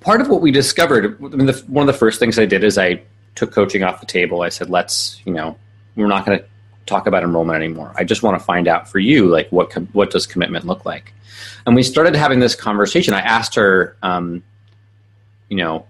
part 0.01 0.21
of 0.21 0.29
what 0.29 0.43
we 0.43 0.51
discovered, 0.51 1.17
I 1.23 1.27
mean, 1.29 1.47
the, 1.47 1.65
one 1.67 1.89
of 1.89 1.93
the 1.93 1.99
first 1.99 2.19
things 2.21 2.39
I 2.39 2.45
did 2.45 2.63
is 2.63 2.77
I 2.77 3.01
took 3.35 3.53
coaching 3.53 3.83
off 3.83 4.01
the 4.01 4.07
table. 4.07 4.43
I 4.43 4.51
said, 4.51 4.69
"Let's, 4.69 5.21
you 5.25 5.33
know, 5.33 5.57
we're 5.97 6.09
not 6.09 6.27
going 6.27 6.39
to 6.39 6.45
talk 6.85 7.07
about 7.07 7.23
enrollment 7.23 7.57
anymore. 7.57 7.93
I 7.97 8.05
just 8.05 8.23
want 8.23 8.39
to 8.39 8.45
find 8.45 8.69
out 8.69 8.89
for 8.89 8.99
you, 8.99 9.29
like, 9.29 9.51
what 9.51 9.71
com- 9.71 9.89
what 9.93 10.11
does 10.11 10.27
commitment 10.27 10.67
look 10.67 10.85
like?" 10.85 11.15
And 11.67 11.75
we 11.75 11.83
started 11.83 12.15
having 12.15 12.41
this 12.41 12.55
conversation. 12.55 13.15
I 13.15 13.21
asked 13.21 13.55
her, 13.57 13.97
um, 14.03 14.43
you 15.49 15.57
know, 15.57 15.87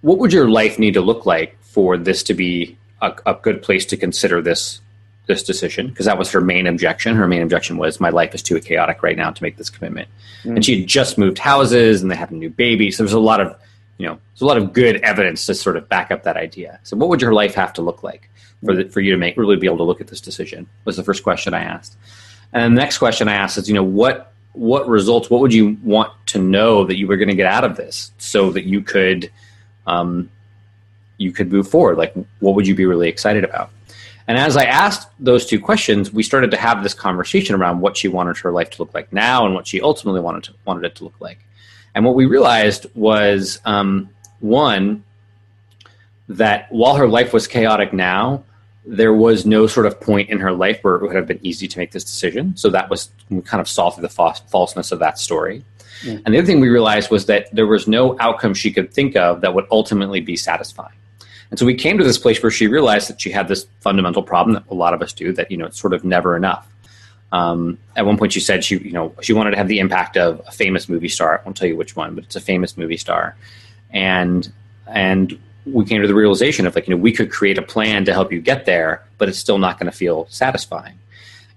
what 0.00 0.18
would 0.18 0.32
your 0.32 0.48
life 0.48 0.78
need 0.78 0.94
to 0.94 1.00
look 1.00 1.26
like 1.26 1.60
for 1.62 1.96
this 1.96 2.22
to 2.24 2.34
be 2.34 2.76
a, 3.02 3.14
a 3.26 3.34
good 3.34 3.62
place 3.62 3.86
to 3.86 3.96
consider 3.96 4.40
this 4.40 4.80
this 5.26 5.42
decision? 5.42 5.88
Because 5.88 6.06
that 6.06 6.18
was 6.18 6.30
her 6.32 6.40
main 6.40 6.66
objection. 6.66 7.14
Her 7.16 7.28
main 7.28 7.42
objection 7.42 7.76
was 7.76 8.00
my 8.00 8.08
life 8.08 8.34
is 8.34 8.42
too 8.42 8.58
chaotic 8.60 9.02
right 9.02 9.16
now 9.16 9.30
to 9.30 9.42
make 9.42 9.56
this 9.56 9.70
commitment. 9.70 10.08
Mm. 10.44 10.56
And 10.56 10.64
she 10.64 10.80
had 10.80 10.88
just 10.88 11.18
moved 11.18 11.38
houses 11.38 12.00
and 12.00 12.10
they 12.10 12.16
had 12.16 12.30
a 12.30 12.34
new 12.34 12.50
baby, 12.50 12.90
so 12.90 13.02
there's 13.02 13.12
a 13.12 13.20
lot 13.20 13.40
of 13.40 13.56
you 13.98 14.06
know 14.06 14.18
there's 14.32 14.42
a 14.42 14.46
lot 14.46 14.56
of 14.56 14.72
good 14.72 14.96
evidence 15.02 15.46
to 15.46 15.54
sort 15.54 15.76
of 15.76 15.88
back 15.88 16.10
up 16.10 16.22
that 16.22 16.36
idea. 16.36 16.80
So 16.84 16.96
what 16.96 17.08
would 17.08 17.22
your 17.22 17.32
life 17.32 17.54
have 17.54 17.72
to 17.74 17.82
look 17.82 18.02
like 18.02 18.30
for 18.64 18.74
the, 18.74 18.88
for 18.88 19.00
you 19.00 19.12
to 19.12 19.18
make 19.18 19.36
really 19.36 19.56
be 19.56 19.66
able 19.66 19.78
to 19.78 19.84
look 19.84 20.00
at 20.00 20.08
this 20.08 20.20
decision? 20.20 20.68
Was 20.84 20.96
the 20.96 21.04
first 21.04 21.22
question 21.22 21.54
I 21.54 21.62
asked. 21.62 21.96
And 22.52 22.76
the 22.76 22.80
next 22.80 22.98
question 22.98 23.28
I 23.28 23.34
asked 23.34 23.58
is, 23.58 23.68
you 23.68 23.74
know, 23.74 23.84
what 23.84 24.32
what 24.52 24.88
results, 24.88 25.30
what 25.30 25.40
would 25.40 25.54
you 25.54 25.76
want 25.84 26.12
to 26.26 26.38
know 26.38 26.84
that 26.84 26.96
you 26.96 27.06
were 27.06 27.16
going 27.16 27.28
to 27.28 27.34
get 27.34 27.46
out 27.46 27.64
of 27.64 27.76
this 27.76 28.10
so 28.18 28.50
that 28.50 28.64
you 28.64 28.80
could 28.80 29.30
um, 29.88 30.30
you 31.16 31.32
could 31.32 31.50
move 31.50 31.68
forward? 31.68 31.98
Like, 31.98 32.14
what 32.38 32.54
would 32.54 32.66
you 32.66 32.74
be 32.74 32.86
really 32.86 33.08
excited 33.08 33.42
about? 33.42 33.70
And 34.28 34.36
as 34.36 34.56
I 34.56 34.64
asked 34.64 35.08
those 35.18 35.46
two 35.46 35.58
questions, 35.58 36.12
we 36.12 36.22
started 36.22 36.50
to 36.50 36.58
have 36.58 36.82
this 36.82 36.92
conversation 36.92 37.54
around 37.54 37.80
what 37.80 37.96
she 37.96 38.08
wanted 38.08 38.36
her 38.38 38.52
life 38.52 38.70
to 38.70 38.82
look 38.82 38.92
like 38.94 39.10
now 39.10 39.46
and 39.46 39.54
what 39.54 39.66
she 39.66 39.80
ultimately 39.80 40.20
wanted 40.20 40.44
to, 40.44 40.54
wanted 40.66 40.84
it 40.84 40.94
to 40.96 41.04
look 41.04 41.18
like. 41.18 41.38
And 41.94 42.04
what 42.04 42.14
we 42.14 42.26
realized 42.26 42.86
was 42.94 43.58
um, 43.64 44.10
one 44.40 45.02
that 46.28 46.70
while 46.70 46.94
her 46.94 47.08
life 47.08 47.32
was 47.32 47.48
chaotic 47.48 47.94
now, 47.94 48.44
there 48.84 49.14
was 49.14 49.46
no 49.46 49.66
sort 49.66 49.86
of 49.86 49.98
point 49.98 50.28
in 50.28 50.38
her 50.40 50.52
life 50.52 50.78
where 50.82 50.96
it 50.96 51.02
would 51.02 51.16
have 51.16 51.26
been 51.26 51.40
easy 51.42 51.66
to 51.66 51.78
make 51.78 51.92
this 51.92 52.04
decision. 52.04 52.54
So 52.56 52.68
that 52.70 52.90
was 52.90 53.10
kind 53.44 53.60
of 53.60 53.68
solved 53.68 54.00
the 54.00 54.08
false, 54.10 54.40
falseness 54.40 54.92
of 54.92 54.98
that 54.98 55.18
story. 55.18 55.64
Mm. 56.02 56.22
And 56.24 56.34
the 56.34 56.38
other 56.38 56.46
thing 56.46 56.60
we 56.60 56.68
realized 56.68 57.10
was 57.10 57.26
that 57.26 57.48
there 57.52 57.66
was 57.66 57.88
no 57.88 58.16
outcome 58.20 58.54
she 58.54 58.72
could 58.72 58.92
think 58.92 59.16
of 59.16 59.40
that 59.40 59.54
would 59.54 59.66
ultimately 59.70 60.20
be 60.20 60.36
satisfying. 60.36 60.92
And 61.50 61.58
so 61.58 61.64
we 61.64 61.74
came 61.74 61.98
to 61.98 62.04
this 62.04 62.18
place 62.18 62.42
where 62.42 62.50
she 62.50 62.66
realized 62.66 63.08
that 63.08 63.20
she 63.20 63.30
had 63.30 63.48
this 63.48 63.66
fundamental 63.80 64.22
problem 64.22 64.54
that 64.54 64.64
a 64.70 64.74
lot 64.74 64.94
of 64.94 65.02
us 65.02 65.12
do 65.12 65.32
that, 65.32 65.50
you 65.50 65.56
know, 65.56 65.66
it's 65.66 65.80
sort 65.80 65.94
of 65.94 66.04
never 66.04 66.36
enough. 66.36 66.66
Um, 67.32 67.78
at 67.96 68.06
one 68.06 68.16
point 68.16 68.32
she 68.32 68.40
said 68.40 68.64
she, 68.64 68.78
you 68.78 68.92
know, 68.92 69.14
she 69.20 69.32
wanted 69.32 69.50
to 69.50 69.56
have 69.56 69.68
the 69.68 69.80
impact 69.80 70.16
of 70.16 70.42
a 70.46 70.50
famous 70.50 70.88
movie 70.88 71.08
star. 71.08 71.38
I 71.38 71.44
won't 71.44 71.56
tell 71.56 71.68
you 71.68 71.76
which 71.76 71.96
one, 71.96 72.14
but 72.14 72.24
it's 72.24 72.36
a 72.36 72.40
famous 72.40 72.76
movie 72.76 72.96
star. 72.96 73.36
And, 73.90 74.50
and 74.86 75.38
we 75.66 75.84
came 75.84 76.00
to 76.02 76.08
the 76.08 76.14
realization 76.14 76.66
of 76.66 76.74
like, 76.74 76.88
you 76.88 76.94
know, 76.94 77.00
we 77.00 77.12
could 77.12 77.30
create 77.30 77.58
a 77.58 77.62
plan 77.62 78.04
to 78.06 78.12
help 78.12 78.32
you 78.32 78.40
get 78.40 78.66
there, 78.66 79.04
but 79.18 79.28
it's 79.28 79.38
still 79.38 79.58
not 79.58 79.78
going 79.78 79.90
to 79.90 79.96
feel 79.96 80.26
satisfying. 80.30 80.98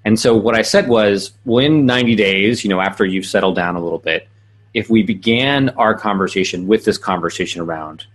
And 0.03 0.19
so 0.19 0.35
what 0.35 0.55
I 0.55 0.61
said 0.61 0.87
was, 0.87 1.31
well, 1.45 1.63
in 1.63 1.85
90 1.85 2.15
days, 2.15 2.63
you 2.63 2.69
know, 2.69 2.81
after 2.81 3.05
you've 3.05 3.25
settled 3.25 3.55
down 3.55 3.75
a 3.75 3.81
little 3.81 3.99
bit, 3.99 4.27
if 4.73 4.89
we 4.89 5.03
began 5.03 5.69
our 5.69 5.93
conversation 5.93 6.67
with 6.67 6.85
this 6.85 6.97
conversation 6.97 7.61
around 7.61 8.05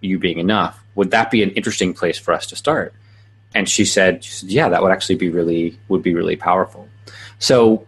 you 0.00 0.18
being 0.18 0.38
enough, 0.38 0.82
would 0.94 1.10
that 1.10 1.30
be 1.30 1.42
an 1.42 1.50
interesting 1.50 1.94
place 1.94 2.18
for 2.18 2.32
us 2.32 2.46
to 2.46 2.56
start? 2.56 2.94
And 3.54 3.68
she 3.68 3.84
said, 3.84 4.24
she 4.24 4.32
said, 4.32 4.50
yeah, 4.50 4.68
that 4.68 4.82
would 4.82 4.92
actually 4.92 5.16
be 5.16 5.28
really 5.28 5.78
would 5.88 6.02
be 6.02 6.14
really 6.14 6.36
powerful. 6.36 6.88
So 7.38 7.86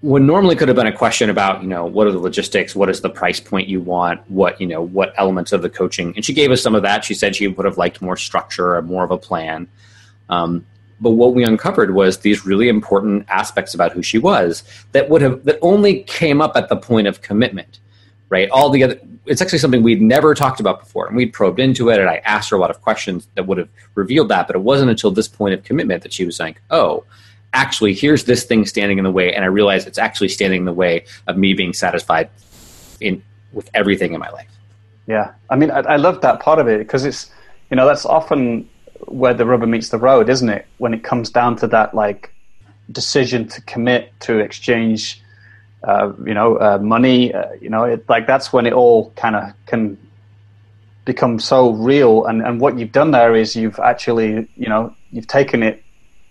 what 0.00 0.20
normally 0.20 0.56
could 0.56 0.66
have 0.66 0.76
been 0.76 0.88
a 0.88 0.96
question 0.96 1.30
about, 1.30 1.62
you 1.62 1.68
know, 1.68 1.86
what 1.86 2.08
are 2.08 2.12
the 2.12 2.18
logistics, 2.18 2.74
what 2.74 2.90
is 2.90 3.00
the 3.00 3.08
price 3.08 3.38
point 3.38 3.68
you 3.68 3.80
want, 3.80 4.20
what, 4.28 4.60
you 4.60 4.66
know, 4.66 4.82
what 4.82 5.14
elements 5.16 5.52
of 5.52 5.62
the 5.62 5.70
coaching, 5.70 6.12
and 6.16 6.24
she 6.24 6.32
gave 6.34 6.50
us 6.50 6.60
some 6.60 6.74
of 6.74 6.82
that. 6.82 7.04
She 7.04 7.14
said 7.14 7.36
she 7.36 7.46
would 7.46 7.64
have 7.64 7.78
liked 7.78 8.02
more 8.02 8.16
structure 8.16 8.74
or 8.74 8.82
more 8.82 9.04
of 9.04 9.12
a 9.12 9.16
plan. 9.16 9.68
Um, 10.28 10.66
but 11.02 11.10
what 11.10 11.34
we 11.34 11.44
uncovered 11.44 11.94
was 11.94 12.18
these 12.18 12.46
really 12.46 12.68
important 12.68 13.26
aspects 13.28 13.74
about 13.74 13.92
who 13.92 14.02
she 14.02 14.18
was 14.18 14.64
that 14.92 15.10
would 15.10 15.20
have 15.20 15.44
that 15.44 15.58
only 15.60 16.02
came 16.04 16.40
up 16.40 16.56
at 16.56 16.68
the 16.68 16.76
point 16.76 17.06
of 17.06 17.20
commitment 17.20 17.80
right? 18.32 18.48
All 18.48 18.70
the 18.70 18.82
other 18.82 18.98
it's 19.26 19.42
actually 19.42 19.58
something 19.58 19.82
we'd 19.82 20.00
never 20.00 20.34
talked 20.34 20.58
about 20.58 20.80
before 20.80 21.06
and 21.06 21.14
we'd 21.14 21.32
probed 21.32 21.60
into 21.60 21.90
it 21.90 22.00
and 22.00 22.08
i 22.08 22.16
asked 22.24 22.50
her 22.50 22.56
a 22.56 22.58
lot 22.58 22.70
of 22.70 22.80
questions 22.82 23.28
that 23.36 23.46
would 23.46 23.58
have 23.58 23.68
revealed 23.94 24.28
that 24.28 24.48
but 24.48 24.56
it 24.56 24.62
wasn't 24.62 24.90
until 24.90 25.10
this 25.10 25.28
point 25.28 25.54
of 25.54 25.62
commitment 25.62 26.02
that 26.02 26.12
she 26.12 26.24
was 26.24 26.40
like 26.40 26.60
oh 26.70 27.04
actually 27.52 27.94
here's 27.94 28.24
this 28.24 28.42
thing 28.42 28.66
standing 28.66 28.98
in 28.98 29.04
the 29.04 29.10
way 29.10 29.32
and 29.32 29.44
i 29.44 29.46
realized 29.46 29.86
it's 29.86 29.98
actually 29.98 30.28
standing 30.28 30.60
in 30.60 30.64
the 30.64 30.72
way 30.72 31.04
of 31.28 31.36
me 31.36 31.54
being 31.54 31.72
satisfied 31.72 32.28
in 33.00 33.22
with 33.52 33.68
everything 33.74 34.14
in 34.14 34.18
my 34.18 34.30
life. 34.30 34.48
Yeah. 35.06 35.32
I 35.50 35.56
mean 35.56 35.70
i, 35.70 35.80
I 35.80 35.96
love 35.96 36.20
that 36.22 36.40
part 36.40 36.58
of 36.58 36.66
it 36.66 36.78
because 36.78 37.04
it's 37.04 37.30
you 37.70 37.76
know 37.76 37.86
that's 37.86 38.04
often 38.04 38.68
where 39.06 39.34
the 39.34 39.46
rubber 39.46 39.66
meets 39.66 39.88
the 39.90 39.98
road, 39.98 40.28
isn't 40.28 40.48
it? 40.48 40.66
When 40.78 40.94
it 40.94 41.02
comes 41.02 41.30
down 41.30 41.56
to 41.56 41.66
that 41.68 41.94
like 41.94 42.32
decision 42.90 43.48
to 43.48 43.60
commit 43.62 44.12
to 44.20 44.38
exchange, 44.38 45.22
uh, 45.84 46.12
you 46.24 46.34
know, 46.34 46.56
uh, 46.56 46.78
money. 46.78 47.34
Uh, 47.34 47.52
you 47.60 47.68
know, 47.68 47.84
it, 47.84 48.08
like 48.08 48.26
that's 48.26 48.52
when 48.52 48.66
it 48.66 48.72
all 48.72 49.10
kind 49.16 49.36
of 49.36 49.52
can 49.66 49.98
become 51.04 51.38
so 51.38 51.70
real. 51.72 52.26
And, 52.26 52.42
and 52.42 52.60
what 52.60 52.78
you've 52.78 52.92
done 52.92 53.10
there 53.10 53.34
is 53.34 53.56
you've 53.56 53.78
actually, 53.80 54.48
you 54.56 54.68
know, 54.68 54.94
you've 55.10 55.26
taken 55.26 55.62
it, 55.62 55.82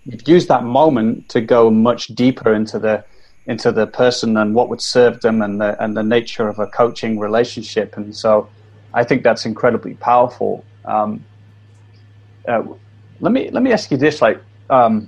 you've 0.06 0.28
used 0.28 0.48
that 0.48 0.64
moment 0.64 1.30
to 1.30 1.42
go 1.42 1.70
much 1.70 2.08
deeper 2.08 2.54
into 2.54 2.80
the 2.80 3.04
into 3.48 3.72
the 3.72 3.88
person 3.88 4.38
and 4.38 4.54
what 4.54 4.70
would 4.70 4.82
serve 4.82 5.20
them 5.22 5.42
and 5.42 5.60
the 5.60 5.82
and 5.84 5.98
the 5.98 6.04
nature 6.04 6.48
of 6.48 6.60
a 6.60 6.68
coaching 6.68 7.20
relationship. 7.20 7.98
And 7.98 8.16
so, 8.16 8.48
I 8.94 9.04
think 9.04 9.24
that's 9.24 9.46
incredibly 9.46 9.96
powerful. 9.96 10.64
Um, 10.86 11.24
uh, 12.48 12.64
let 13.20 13.32
me 13.32 13.50
let 13.52 13.64
me 13.64 13.72
ask 13.72 13.92
you 13.92 13.98
this: 13.98 14.22
like, 14.22 14.42
um, 14.70 15.08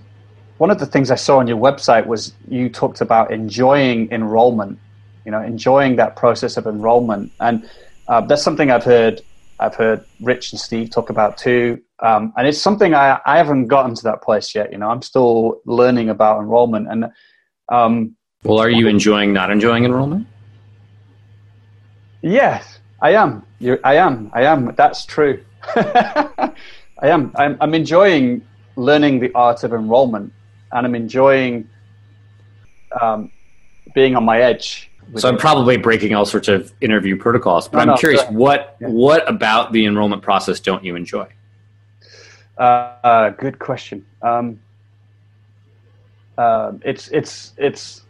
one 0.57 0.71
of 0.71 0.79
the 0.79 0.85
things 0.85 1.11
I 1.11 1.15
saw 1.15 1.39
on 1.39 1.47
your 1.47 1.57
website 1.57 2.05
was 2.05 2.33
you 2.47 2.69
talked 2.69 3.01
about 3.01 3.31
enjoying 3.31 4.11
enrollment. 4.11 4.79
You 5.25 5.31
know, 5.31 5.41
enjoying 5.41 5.95
that 5.97 6.15
process 6.15 6.57
of 6.57 6.67
enrollment, 6.67 7.31
and 7.39 7.69
uh, 8.07 8.21
that's 8.21 8.43
something 8.43 8.69
I've 8.69 8.83
heard 8.83 9.21
I've 9.59 9.75
heard 9.75 10.03
Rich 10.21 10.51
and 10.51 10.59
Steve 10.59 10.89
talk 10.89 11.09
about 11.09 11.37
too. 11.37 11.81
Um, 11.99 12.33
and 12.35 12.47
it's 12.47 12.59
something 12.59 12.93
I, 12.93 13.19
I 13.25 13.37
haven't 13.37 13.67
gotten 13.67 13.95
to 13.95 14.03
that 14.03 14.21
place 14.21 14.53
yet. 14.53 14.71
You 14.71 14.77
know, 14.77 14.89
I'm 14.89 15.01
still 15.01 15.61
learning 15.65 16.09
about 16.09 16.39
enrollment. 16.41 16.87
And 16.89 17.05
um, 17.69 18.15
well, 18.43 18.59
are 18.59 18.69
you 18.69 18.87
enjoying 18.87 19.31
not 19.31 19.51
enjoying 19.51 19.85
enrollment? 19.85 20.27
Yes, 22.21 22.79
I 23.01 23.13
am. 23.13 23.45
You're, 23.59 23.79
I 23.83 23.95
am. 23.95 24.31
I 24.33 24.43
am. 24.43 24.73
That's 24.75 25.05
true. 25.05 25.43
I 27.03 27.09
am. 27.09 27.31
I'm, 27.35 27.57
I'm 27.61 27.75
enjoying 27.75 28.41
learning 28.75 29.19
the 29.19 29.31
art 29.35 29.63
of 29.63 29.73
enrollment, 29.73 30.33
and 30.71 30.87
I'm 30.87 30.95
enjoying 30.95 31.69
um, 32.99 33.31
being 33.93 34.15
on 34.15 34.23
my 34.23 34.41
edge 34.41 34.89
so 35.15 35.29
I'm 35.29 35.37
probably 35.37 35.77
breaking 35.77 36.15
all 36.15 36.25
sorts 36.25 36.47
of 36.47 36.73
interview 36.81 37.17
protocols, 37.17 37.67
but 37.67 37.77
no, 37.77 37.81
I'm 37.81 37.87
no, 37.89 37.95
curious 37.97 38.23
what 38.29 38.77
yeah. 38.79 38.87
what 38.87 39.27
about 39.29 39.71
the 39.71 39.85
enrollment 39.85 40.21
process 40.21 40.59
don't 40.59 40.83
you 40.83 40.95
enjoy? 40.95 41.27
Uh, 42.57 42.61
uh, 42.61 43.29
good 43.29 43.59
question. 43.59 44.05
Um, 44.21 44.59
uh, 46.37 46.73
it's 46.83 47.09
it's 47.09 47.53
it's 47.57 48.01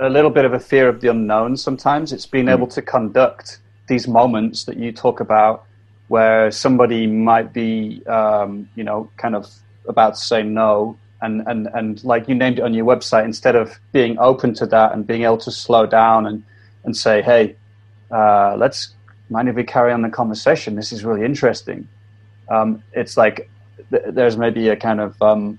a 0.00 0.08
little 0.08 0.30
bit 0.30 0.44
of 0.44 0.52
a 0.52 0.60
fear 0.60 0.88
of 0.88 1.00
the 1.00 1.08
unknown. 1.08 1.56
Sometimes 1.56 2.12
it's 2.12 2.26
being 2.26 2.46
mm. 2.46 2.52
able 2.52 2.66
to 2.68 2.82
conduct 2.82 3.60
these 3.88 4.06
moments 4.06 4.64
that 4.64 4.76
you 4.76 4.92
talk 4.92 5.20
about, 5.20 5.64
where 6.12 6.50
somebody 6.50 7.06
might 7.06 7.48
be, 7.54 7.72
um, 8.06 8.68
you 8.78 8.84
know, 8.84 9.10
kind 9.16 9.34
of 9.34 9.42
about 9.88 10.12
to 10.14 10.20
say 10.20 10.42
no, 10.42 10.94
and, 11.22 11.42
and, 11.50 11.68
and 11.72 12.04
like 12.04 12.28
you 12.28 12.34
named 12.34 12.58
it 12.58 12.62
on 12.68 12.74
your 12.74 12.84
website, 12.84 13.24
instead 13.24 13.56
of 13.56 13.80
being 13.92 14.18
open 14.18 14.52
to 14.60 14.66
that 14.66 14.92
and 14.92 15.06
being 15.06 15.22
able 15.28 15.38
to 15.38 15.50
slow 15.50 15.86
down 15.86 16.26
and, 16.26 16.42
and 16.84 16.94
say, 16.96 17.22
hey, 17.22 17.56
uh, 18.10 18.54
let's 18.58 18.94
mind 19.30 19.48
if 19.48 19.56
we 19.56 19.64
carry 19.64 19.90
on 19.90 20.02
the 20.02 20.10
conversation? 20.10 20.76
This 20.76 20.92
is 20.92 21.02
really 21.02 21.24
interesting. 21.24 21.88
Um, 22.50 22.82
it's 22.92 23.16
like 23.16 23.48
th- 23.90 24.02
there's 24.08 24.36
maybe 24.36 24.68
a 24.68 24.76
kind 24.76 25.00
of 25.00 25.10
um, 25.22 25.58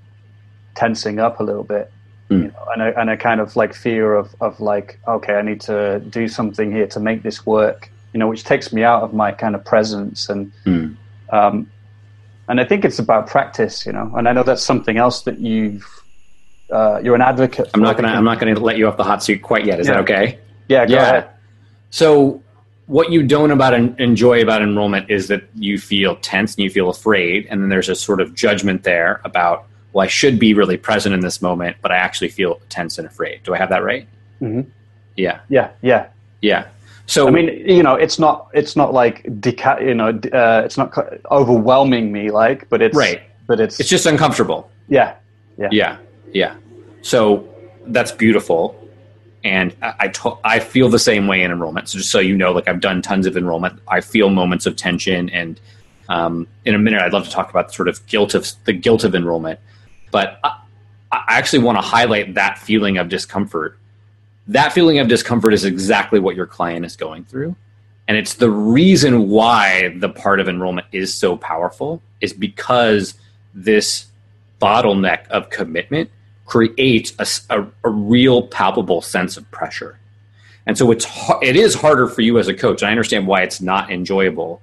tensing 0.75 1.17
up 1.17 1.39
a 1.39 1.43
little 1.43 1.63
bit. 1.63 1.91
Mm. 2.29 2.41
You 2.41 2.47
know, 2.49 2.65
and, 2.73 2.81
a, 2.83 2.99
and 2.99 3.09
a 3.09 3.17
kind 3.17 3.41
of 3.41 3.55
like 3.55 3.73
fear 3.73 4.13
of, 4.13 4.35
of 4.39 4.59
like, 4.59 4.99
okay, 5.07 5.33
I 5.33 5.41
need 5.41 5.61
to 5.61 5.99
do 6.19 6.27
something 6.27 6.71
here 6.71 6.87
to 6.95 6.99
make 6.99 7.23
this 7.23 7.43
work, 7.43 7.89
you 8.13 8.19
know, 8.19 8.27
which 8.27 8.43
takes 8.43 8.71
me 8.71 8.83
out 8.83 9.03
of 9.03 9.13
my 9.13 9.31
kind 9.31 9.55
of 9.55 9.65
presence. 9.65 10.29
And 10.29 10.51
mm. 10.65 10.95
um, 11.31 11.69
and 12.47 12.59
I 12.59 12.65
think 12.65 12.85
it's 12.85 12.99
about 12.99 13.27
practice, 13.27 13.85
you 13.85 13.91
know. 13.91 14.11
And 14.15 14.27
I 14.27 14.33
know 14.33 14.43
that's 14.43 14.63
something 14.63 14.97
else 14.97 15.23
that 15.23 15.39
you've 15.39 15.85
uh, 16.71 16.99
you're 17.03 17.15
an 17.15 17.21
advocate. 17.21 17.69
I'm 17.73 17.81
not 17.81 17.97
gonna 17.97 18.09
I'm 18.09 18.23
not 18.23 18.39
gonna 18.39 18.59
let 18.59 18.77
you 18.77 18.87
off 18.87 18.97
the 18.97 19.03
hot 19.03 19.23
seat 19.23 19.41
quite 19.41 19.65
yet. 19.65 19.79
Is 19.79 19.87
yeah. 19.87 19.93
that 19.93 19.99
okay? 20.01 20.39
Yeah, 20.67 20.85
yeah. 20.87 21.01
Ahead. 21.01 21.29
So 21.89 22.41
what 22.85 23.11
you 23.11 23.23
don't 23.23 23.51
about 23.51 23.73
and 23.73 23.99
enjoy 23.99 24.41
about 24.41 24.61
enrollment 24.61 25.09
is 25.09 25.27
that 25.29 25.43
you 25.55 25.77
feel 25.77 26.15
tense 26.17 26.55
and 26.55 26.63
you 26.63 26.69
feel 26.69 26.89
afraid, 26.89 27.47
and 27.49 27.61
then 27.61 27.69
there's 27.69 27.89
a 27.89 27.95
sort 27.95 28.21
of 28.21 28.33
judgment 28.35 28.83
there 28.83 29.21
about 29.23 29.67
well, 29.93 30.03
I 30.03 30.07
should 30.07 30.39
be 30.39 30.53
really 30.53 30.77
present 30.77 31.13
in 31.13 31.21
this 31.21 31.41
moment, 31.41 31.77
but 31.81 31.91
I 31.91 31.97
actually 31.97 32.29
feel 32.29 32.59
tense 32.69 32.97
and 32.97 33.07
afraid. 33.07 33.43
Do 33.43 33.53
I 33.53 33.57
have 33.57 33.69
that 33.69 33.83
right? 33.83 34.07
Mm-hmm. 34.41 34.69
Yeah. 35.15 35.41
Yeah. 35.49 35.69
Yeah. 35.81 36.07
Yeah. 36.41 36.67
So 37.05 37.27
I 37.27 37.31
mean, 37.31 37.47
you 37.69 37.83
know, 37.83 37.95
it's 37.95 38.17
not 38.17 38.47
it's 38.53 38.75
not 38.75 38.93
like 38.93 39.23
deca- 39.23 39.85
you 39.85 39.93
know, 39.93 40.09
uh, 40.09 40.61
it's 40.65 40.77
not 40.77 40.97
overwhelming 41.29 42.11
me 42.11 42.31
like, 42.31 42.69
but 42.69 42.81
it's 42.81 42.95
right. 42.95 43.21
But 43.45 43.59
it's 43.59 43.79
it's 43.79 43.89
just 43.89 44.05
uncomfortable. 44.05 44.69
Yeah, 44.87 45.15
yeah, 45.57 45.67
yeah, 45.71 45.97
yeah. 46.31 46.55
So 47.01 47.47
that's 47.87 48.11
beautiful, 48.13 48.79
and 49.43 49.75
I 49.81 49.93
I, 49.99 50.07
to- 50.09 50.37
I 50.45 50.59
feel 50.59 50.87
the 50.89 50.99
same 50.99 51.27
way 51.27 51.43
in 51.43 51.51
enrollment. 51.51 51.89
So 51.89 51.97
just 51.97 52.09
so 52.09 52.19
you 52.19 52.37
know, 52.37 52.53
like 52.53 52.69
I've 52.69 52.79
done 52.79 53.01
tons 53.01 53.25
of 53.25 53.35
enrollment. 53.35 53.79
I 53.89 53.99
feel 53.99 54.29
moments 54.29 54.65
of 54.65 54.77
tension, 54.77 55.29
and 55.29 55.59
um, 56.07 56.47
in 56.63 56.73
a 56.73 56.79
minute, 56.79 57.01
I'd 57.01 57.11
love 57.11 57.25
to 57.25 57.31
talk 57.31 57.49
about 57.49 57.73
sort 57.73 57.89
of 57.89 58.05
guilt 58.07 58.33
of 58.33 58.49
the 58.63 58.71
guilt 58.73 59.03
of 59.03 59.13
enrollment. 59.13 59.59
But 60.11 60.39
I, 60.43 60.57
I 61.11 61.23
actually 61.27 61.59
want 61.59 61.77
to 61.77 61.81
highlight 61.81 62.35
that 62.35 62.57
feeling 62.59 62.97
of 62.97 63.09
discomfort 63.09 63.77
that 64.47 64.73
feeling 64.73 64.99
of 64.99 65.07
discomfort 65.07 65.53
is 65.53 65.65
exactly 65.65 66.19
what 66.19 66.35
your 66.35 66.45
client 66.45 66.85
is 66.85 66.95
going 66.95 67.25
through. 67.25 67.55
And 68.07 68.17
it's 68.17 68.35
the 68.35 68.49
reason 68.49 69.29
why 69.29 69.95
the 69.97 70.09
part 70.09 70.39
of 70.39 70.49
enrollment 70.49 70.87
is 70.91 71.13
so 71.13 71.37
powerful 71.37 72.01
is 72.19 72.33
because 72.33 73.15
this 73.53 74.07
bottleneck 74.61 75.27
of 75.27 75.49
commitment 75.49 76.09
creates 76.45 77.13
a, 77.19 77.57
a, 77.57 77.65
a 77.85 77.89
real 77.89 78.47
palpable 78.47 79.01
sense 79.01 79.37
of 79.37 79.49
pressure. 79.51 79.99
And 80.65 80.77
so 80.77 80.91
it's 80.91 81.05
it 81.41 81.55
is 81.55 81.75
harder 81.75 82.07
for 82.07 82.21
you 82.21 82.39
as 82.39 82.47
a 82.47 82.53
coach. 82.53 82.83
I 82.83 82.91
understand 82.91 83.27
why 83.27 83.41
it's 83.43 83.61
not 83.61 83.91
enjoyable. 83.91 84.61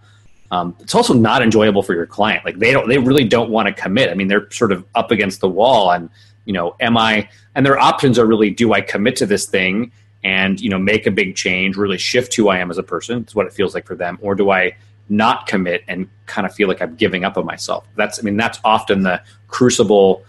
Um, 0.51 0.75
it's 0.81 0.95
also 0.95 1.15
not 1.15 1.43
enjoyable 1.43 1.83
for 1.83 1.95
your 1.95 2.07
client. 2.07 2.45
Like 2.45 2.59
they 2.59 2.73
don't, 2.73 2.89
they 2.89 2.99
really 2.99 3.25
don't 3.25 3.51
want 3.51 3.69
to 3.69 3.75
commit. 3.75 4.11
I 4.11 4.15
mean, 4.15 4.29
they're 4.29 4.51
sort 4.51 4.73
of 4.73 4.85
up 4.95 5.11
against 5.11 5.41
the 5.41 5.49
wall, 5.49 5.93
and 5.93 6.11
you 6.51 6.55
know, 6.55 6.75
am 6.81 6.97
I, 6.97 7.29
and 7.55 7.65
their 7.65 7.79
options 7.79 8.19
are 8.19 8.27
really, 8.27 8.51
do 8.51 8.73
I 8.73 8.81
commit 8.81 9.15
to 9.19 9.25
this 9.25 9.47
thing 9.47 9.93
and, 10.25 10.61
you 10.61 10.69
know, 10.69 10.81
make 10.81 11.07
a 11.07 11.13
big 11.13 11.37
change, 11.37 11.77
really 11.77 11.97
shift 11.97 12.35
who 12.35 12.49
I 12.49 12.59
am 12.59 12.73
as 12.73 12.77
a 12.77 12.83
person? 12.83 13.21
It's 13.21 13.37
what 13.37 13.47
it 13.47 13.53
feels 13.53 13.73
like 13.73 13.87
for 13.87 13.95
them. 13.95 14.19
Or 14.21 14.35
do 14.35 14.51
I 14.51 14.75
not 15.09 15.47
commit 15.47 15.85
and 15.87 16.09
kind 16.27 16.49
of 16.49 16.53
feel 16.53 16.67
like 16.67 16.83
I'm 16.83 16.97
giving 16.97 17.25
up 17.25 17.39
on 17.39 17.47
myself? 17.47 17.87
That's, 17.95 18.19
I 18.19 18.23
mean, 18.23 18.37
that's 18.37 18.59
often 18.65 19.05
the 19.05 19.23
crucible 19.47 20.25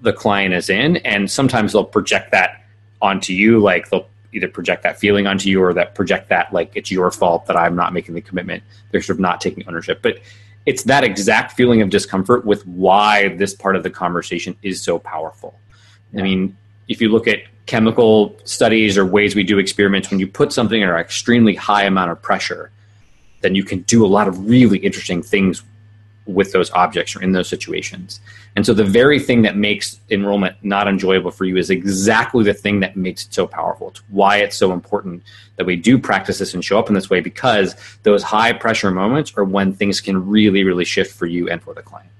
the 0.00 0.14
client 0.14 0.54
is 0.54 0.70
in. 0.70 0.96
And 1.04 1.30
sometimes 1.30 1.74
they'll 1.74 1.84
project 1.84 2.30
that 2.30 2.64
onto 3.02 3.34
you. 3.34 3.60
Like 3.60 3.90
they'll 3.90 4.08
either 4.32 4.48
project 4.48 4.84
that 4.84 4.98
feeling 4.98 5.26
onto 5.26 5.50
you 5.50 5.62
or 5.62 5.74
that 5.74 5.94
project 5.94 6.30
that 6.30 6.50
like 6.50 6.72
it's 6.74 6.90
your 6.90 7.10
fault 7.10 7.44
that 7.44 7.58
I'm 7.58 7.76
not 7.76 7.92
making 7.92 8.14
the 8.14 8.22
commitment. 8.22 8.62
They're 8.90 9.02
sort 9.02 9.16
of 9.16 9.20
not 9.20 9.42
taking 9.42 9.68
ownership. 9.68 10.00
But 10.00 10.20
it's 10.68 10.82
that 10.82 11.02
exact 11.02 11.52
feeling 11.52 11.80
of 11.80 11.88
discomfort 11.88 12.44
with 12.44 12.66
why 12.66 13.28
this 13.36 13.54
part 13.54 13.74
of 13.74 13.82
the 13.82 13.88
conversation 13.88 14.54
is 14.62 14.82
so 14.82 14.98
powerful. 14.98 15.58
I 16.14 16.20
mean, 16.20 16.54
if 16.88 17.00
you 17.00 17.08
look 17.08 17.26
at 17.26 17.38
chemical 17.64 18.36
studies 18.44 18.98
or 18.98 19.06
ways 19.06 19.34
we 19.34 19.44
do 19.44 19.58
experiments, 19.58 20.10
when 20.10 20.20
you 20.20 20.26
put 20.26 20.52
something 20.52 20.82
under 20.82 20.94
an 20.94 21.00
extremely 21.00 21.54
high 21.54 21.84
amount 21.84 22.10
of 22.10 22.20
pressure, 22.20 22.70
then 23.40 23.54
you 23.54 23.64
can 23.64 23.80
do 23.82 24.04
a 24.04 24.08
lot 24.08 24.28
of 24.28 24.46
really 24.46 24.76
interesting 24.76 25.22
things 25.22 25.62
with 26.26 26.52
those 26.52 26.70
objects 26.72 27.16
or 27.16 27.22
in 27.22 27.32
those 27.32 27.48
situations. 27.48 28.20
And 28.58 28.66
so 28.66 28.74
the 28.74 28.82
very 28.82 29.20
thing 29.20 29.42
that 29.42 29.56
makes 29.56 30.00
enrollment 30.10 30.56
not 30.64 30.88
enjoyable 30.88 31.30
for 31.30 31.44
you 31.44 31.56
is 31.58 31.70
exactly 31.70 32.42
the 32.42 32.52
thing 32.52 32.80
that 32.80 32.96
makes 32.96 33.24
it 33.24 33.32
so 33.32 33.46
powerful. 33.46 33.90
It's 33.90 34.02
why 34.08 34.38
it's 34.38 34.56
so 34.56 34.72
important 34.72 35.22
that 35.54 35.64
we 35.64 35.76
do 35.76 35.96
practice 35.96 36.40
this 36.40 36.54
and 36.54 36.64
show 36.64 36.76
up 36.76 36.88
in 36.88 36.94
this 36.96 37.08
way 37.08 37.20
because 37.20 37.76
those 38.02 38.24
high 38.24 38.52
pressure 38.52 38.90
moments 38.90 39.32
are 39.36 39.44
when 39.44 39.74
things 39.74 40.00
can 40.00 40.26
really, 40.26 40.64
really 40.64 40.84
shift 40.84 41.14
for 41.14 41.26
you 41.26 41.48
and 41.48 41.62
for 41.62 41.72
the 41.72 41.82
client. 41.82 42.10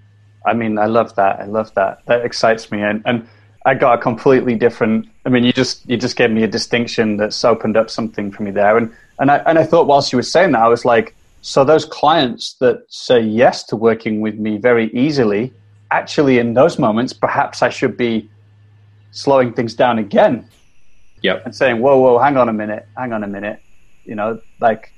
I 0.47 0.55
mean, 0.55 0.79
I 0.79 0.87
love 0.87 1.13
that. 1.17 1.41
I 1.41 1.47
love 1.47 1.75
that. 1.75 2.07
That 2.07 2.25
excites 2.25 2.71
me. 2.71 2.83
And, 2.83 3.03
and 3.05 3.27
I 3.67 3.75
got 3.75 3.99
a 3.99 4.01
completely 4.01 4.55
different. 4.55 5.09
I 5.27 5.31
mean, 5.31 5.43
you 5.43 5.53
just 5.53 5.91
you 5.91 5.97
just 5.97 6.15
gave 6.15 6.31
me 6.31 6.45
a 6.45 6.49
distinction 6.49 7.17
that's 7.17 7.45
opened 7.45 7.77
up 7.77 7.91
something 7.91 8.31
for 8.31 8.45
me 8.45 8.53
there. 8.53 8.77
And 8.77 8.95
and 9.19 9.33
I 9.33 9.39
and 9.39 9.59
I 9.59 9.65
thought 9.65 9.89
whilst 9.89 10.13
you 10.13 10.19
were 10.19 10.23
saying 10.23 10.53
that, 10.53 10.63
I 10.63 10.69
was 10.69 10.85
like, 10.85 11.17
so 11.41 11.65
those 11.65 11.85
clients 11.85 12.53
that 12.61 12.85
say 12.87 13.19
yes 13.19 13.65
to 13.65 13.75
working 13.75 14.21
with 14.21 14.37
me 14.37 14.57
very 14.57 14.89
easily, 14.95 15.53
actually 15.91 16.39
in 16.39 16.55
those 16.55 16.79
moments, 16.79 17.13
perhaps 17.13 17.63
I 17.63 17.69
should 17.69 17.97
be 17.97 18.29
slowing 19.11 19.53
things 19.53 19.75
down 19.75 19.99
again. 19.99 20.49
Yep. 21.23 21.47
And 21.47 21.55
saying, 21.55 21.81
whoa, 21.81 21.99
whoa, 21.99 22.19
hang 22.19 22.37
on 22.37 22.49
a 22.49 22.53
minute, 22.53 22.87
hang 22.97 23.13
on 23.13 23.25
a 23.25 23.27
minute. 23.27 23.61
You 24.05 24.15
know, 24.15 24.41
like 24.61 24.93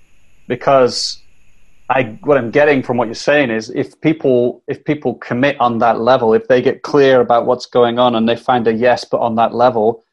because 0.49 1.23
I 1.89 2.19
what 2.23 2.37
I'm 2.37 2.51
getting 2.51 2.83
from 2.83 2.99
what 2.99 3.09
you're 3.09 3.15
saying 3.15 3.51
is 3.51 3.71
if 3.71 4.01
people 4.01 4.63
if 4.69 4.85
people 4.85 5.15
commit 5.15 5.59
on 5.61 5.79
that 5.79 6.01
level, 6.01 6.35
if 6.35 6.47
they 6.49 6.61
get 6.61 6.83
clear 6.83 7.21
about 7.21 7.47
what's 7.47 7.67
going 7.67 7.99
on 7.99 8.15
and 8.15 8.29
they 8.29 8.37
find 8.37 8.67
a 8.69 8.73
yes, 8.75 9.05
but 9.05 9.21
on 9.21 9.37
that 9.37 9.55
level, 9.55 10.05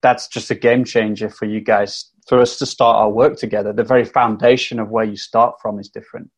that's 0.00 0.28
just 0.28 0.50
a 0.50 0.54
game 0.54 0.84
changer 0.84 1.28
for 1.28 1.44
you 1.44 1.60
guys 1.60 2.10
for 2.28 2.38
us 2.38 2.58
to 2.58 2.66
start 2.66 2.96
our 2.96 3.10
work 3.10 3.36
together. 3.36 3.72
The 3.72 3.84
very 3.84 4.04
foundation 4.04 4.78
of 4.78 4.90
where 4.90 5.04
you 5.04 5.16
start 5.16 5.56
from 5.60 5.78
is 5.78 5.88
different. 5.88 6.30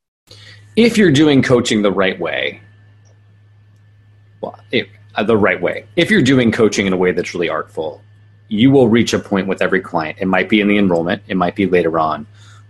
If 0.76 0.96
you're 0.96 1.12
doing 1.12 1.42
coaching 1.42 1.82
the 1.82 1.92
right 1.92 2.18
way, 2.18 2.60
well, 4.40 4.58
if, 4.72 4.88
uh, 5.14 5.22
the 5.22 5.36
right 5.36 5.60
way. 5.60 5.86
If 5.96 6.10
you're 6.10 6.22
doing 6.22 6.52
coaching 6.52 6.86
in 6.86 6.92
a 6.92 6.96
way 6.96 7.12
that's 7.12 7.34
really 7.34 7.48
artful, 7.48 8.02
you 8.48 8.70
will 8.70 8.88
reach 8.88 9.12
a 9.12 9.18
point 9.18 9.46
with 9.46 9.62
every 9.62 9.80
client. 9.80 10.18
It 10.20 10.26
might 10.26 10.48
be 10.48 10.60
in 10.60 10.68
the 10.68 10.78
enrollment, 10.78 11.22
it 11.28 11.36
might 11.36 11.54
be 11.54 11.66
later 11.66 11.98
on, 11.98 12.26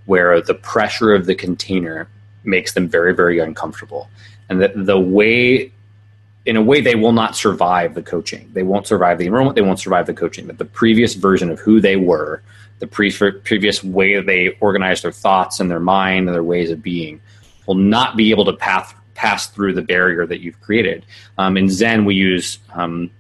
where 0.06 0.40
the 0.40 0.54
pressure 0.54 1.14
of 1.14 1.26
the 1.26 1.34
container 1.34 2.08
makes 2.44 2.72
them 2.74 2.88
very, 2.88 3.14
very 3.14 3.38
uncomfortable. 3.38 4.08
And 4.48 4.60
that 4.60 4.72
the 4.74 4.98
way, 4.98 5.72
in 6.46 6.56
a 6.56 6.62
way, 6.62 6.80
they 6.80 6.94
will 6.94 7.12
not 7.12 7.36
survive 7.36 7.94
the 7.94 8.02
coaching. 8.02 8.50
They 8.52 8.62
won't 8.62 8.86
survive 8.86 9.18
the 9.18 9.26
enrollment. 9.26 9.56
They 9.56 9.62
won't 9.62 9.78
survive 9.78 10.06
the 10.06 10.14
coaching. 10.14 10.46
That 10.46 10.58
the 10.58 10.64
previous 10.64 11.14
version 11.14 11.50
of 11.50 11.60
who 11.60 11.80
they 11.80 11.96
were, 11.96 12.42
the 12.78 12.86
pre- 12.86 13.12
previous 13.12 13.84
way 13.84 14.20
they 14.20 14.56
organized 14.60 15.04
their 15.04 15.12
thoughts 15.12 15.60
and 15.60 15.70
their 15.70 15.80
mind 15.80 16.28
and 16.28 16.34
their 16.34 16.42
ways 16.42 16.70
of 16.70 16.82
being, 16.82 17.20
will 17.66 17.74
not 17.74 18.16
be 18.16 18.30
able 18.30 18.46
to 18.46 18.54
pass 18.54 18.92
pass 19.20 19.46
through 19.48 19.74
the 19.74 19.82
barrier 19.82 20.26
that 20.26 20.40
you've 20.40 20.60
created. 20.66 21.04
Um, 21.36 21.56
in 21.56 21.68
Zen, 21.68 22.06
we 22.06 22.14
use 22.14 22.58
um, 22.72 23.10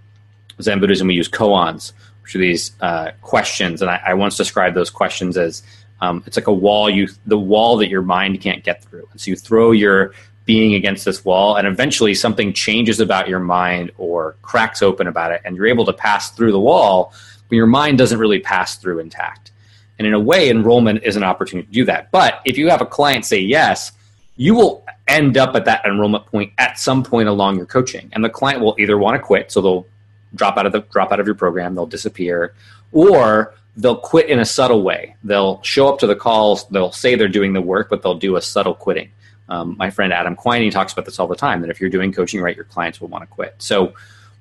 Zen 0.62 0.80
Buddhism. 0.80 1.08
We 1.08 1.14
use 1.14 1.28
koans, 1.28 1.92
which 2.22 2.34
are 2.34 2.38
these 2.38 2.72
uh, 2.80 3.10
questions, 3.20 3.82
and 3.82 3.90
I, 3.90 4.00
I 4.06 4.14
once 4.14 4.36
described 4.36 4.74
those 4.74 4.88
questions 4.88 5.36
as 5.36 5.62
um, 6.00 6.22
it's 6.26 6.38
like 6.38 6.46
a 6.46 6.58
wall 6.66 6.88
you 6.88 7.08
the 7.26 7.38
wall 7.38 7.76
that 7.76 7.90
your 7.90 8.00
mind 8.00 8.40
can't 8.40 8.64
get 8.64 8.82
through. 8.82 9.06
And 9.12 9.20
so 9.20 9.30
you 9.30 9.36
throw 9.36 9.72
your 9.72 10.14
being 10.46 10.72
against 10.74 11.04
this 11.04 11.22
wall, 11.22 11.56
and 11.56 11.66
eventually 11.68 12.14
something 12.14 12.54
changes 12.54 12.98
about 12.98 13.28
your 13.28 13.40
mind 13.40 13.90
or 13.98 14.36
cracks 14.40 14.80
open 14.82 15.06
about 15.06 15.32
it, 15.32 15.42
and 15.44 15.54
you're 15.54 15.66
able 15.74 15.84
to 15.84 15.92
pass 15.92 16.30
through 16.30 16.52
the 16.52 16.64
wall, 16.70 17.12
but 17.48 17.56
your 17.56 17.66
mind 17.66 17.98
doesn't 17.98 18.18
really 18.18 18.40
pass 18.40 18.76
through 18.76 19.00
intact. 19.00 19.52
And 19.98 20.06
in 20.06 20.14
a 20.14 20.24
way, 20.30 20.48
enrollment 20.48 21.02
is 21.02 21.16
an 21.16 21.24
opportunity 21.24 21.66
to 21.66 21.74
do 21.80 21.84
that. 21.84 22.10
But 22.10 22.40
if 22.46 22.56
you 22.56 22.70
have 22.70 22.80
a 22.80 22.86
client 22.86 23.26
say 23.26 23.38
yes, 23.38 23.92
you 24.40 24.54
will 24.54 24.86
end 25.06 25.36
up 25.36 25.54
at 25.54 25.66
that 25.66 25.84
enrollment 25.84 26.24
point 26.24 26.50
at 26.56 26.78
some 26.78 27.02
point 27.02 27.28
along 27.28 27.58
your 27.58 27.66
coaching, 27.66 28.08
and 28.14 28.24
the 28.24 28.30
client 28.30 28.62
will 28.62 28.74
either 28.78 28.96
want 28.96 29.14
to 29.14 29.18
quit, 29.18 29.52
so 29.52 29.60
they'll 29.60 29.86
drop 30.34 30.56
out 30.56 30.64
of 30.64 30.72
the 30.72 30.80
drop 30.80 31.12
out 31.12 31.20
of 31.20 31.26
your 31.26 31.34
program, 31.34 31.74
they'll 31.74 31.84
disappear, 31.84 32.54
or 32.90 33.52
they'll 33.76 33.98
quit 33.98 34.30
in 34.30 34.38
a 34.38 34.44
subtle 34.46 34.82
way. 34.82 35.14
They'll 35.22 35.62
show 35.62 35.92
up 35.92 35.98
to 35.98 36.06
the 36.06 36.16
calls, 36.16 36.66
they'll 36.68 36.90
say 36.90 37.16
they're 37.16 37.28
doing 37.28 37.52
the 37.52 37.60
work, 37.60 37.90
but 37.90 38.00
they'll 38.02 38.14
do 38.14 38.36
a 38.36 38.40
subtle 38.40 38.72
quitting. 38.72 39.10
Um, 39.50 39.76
my 39.76 39.90
friend 39.90 40.10
Adam 40.10 40.36
Quiney 40.36 40.70
talks 40.70 40.94
about 40.94 41.04
this 41.04 41.18
all 41.18 41.26
the 41.26 41.36
time 41.36 41.60
that 41.60 41.68
if 41.68 41.78
you're 41.78 41.90
doing 41.90 42.10
coaching 42.10 42.40
right, 42.40 42.56
your 42.56 42.64
clients 42.64 42.98
will 42.98 43.08
want 43.08 43.20
to 43.20 43.26
quit. 43.26 43.54
So, 43.58 43.92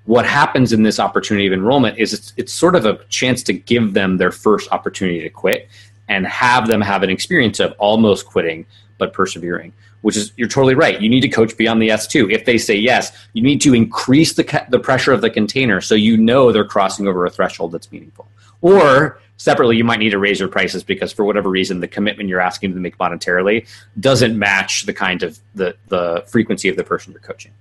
what 0.05 0.25
happens 0.25 0.71
in 0.71 0.83
this 0.83 0.97
opportunity 0.97 1.45
of 1.47 1.51
enrollment 1.51 1.97
is 1.97 2.13
it's, 2.13 2.33
it's 2.38 2.53
sort 2.53 2.77
of 2.77 2.85
a 2.85 3.03
chance 3.09 3.43
to 3.43 3.53
give 3.53 3.93
them 3.93 4.15
their 4.15 4.31
first 4.31 4.71
opportunity 4.71 5.19
to 5.23 5.29
quit 5.29 5.67
and 6.07 6.25
have 6.25 6.69
them 6.69 6.79
have 6.79 7.03
an 7.03 7.09
experience 7.09 7.59
of 7.59 7.73
almost 7.79 8.25
quitting 8.25 8.65
but 8.97 9.12
persevering 9.12 9.73
which 10.01 10.17
is 10.17 10.31
you're 10.38 10.47
totally 10.47 10.75
right. 10.75 11.01
You 11.01 11.09
need 11.09 11.21
to 11.21 11.29
coach 11.29 11.55
beyond 11.57 11.81
the 11.81 11.89
S2. 11.89 12.31
If 12.31 12.45
they 12.45 12.57
say 12.57 12.75
yes, 12.75 13.12
you 13.33 13.41
need 13.41 13.62
to 13.62 13.73
increase 13.73 14.33
the, 14.33 14.65
the 14.69 14.79
pressure 14.79 15.12
of 15.12 15.21
the 15.21 15.29
container 15.29 15.81
so 15.81 15.95
you 15.95 16.17
know 16.17 16.51
they're 16.51 16.65
crossing 16.65 17.07
over 17.07 17.25
a 17.25 17.29
threshold 17.29 17.71
that's 17.71 17.91
meaningful. 17.91 18.27
Or 18.62 19.19
separately, 19.38 19.77
you 19.77 19.83
might 19.83 19.99
need 19.99 20.12
to 20.12 20.19
raise 20.19 20.39
your 20.39 20.49
prices 20.49 20.83
because 20.83 21.12
for 21.12 21.23
whatever 21.23 21.49
reason, 21.49 21.79
the 21.79 21.88
commitment 21.88 22.29
you're 22.29 22.41
asking 22.41 22.71
them 22.71 22.77
to 22.77 22.81
make 22.81 22.97
monetarily 22.97 23.67
doesn't 23.99 24.38
match 24.38 24.85
the 24.85 24.93
kind 24.93 25.23
of 25.23 25.39
the, 25.55 25.75
the 25.88 26.23
frequency 26.27 26.69
of 26.69 26.75
the 26.75 26.83
person 26.83 27.12
you're 27.12 27.21
coaching. 27.21 27.51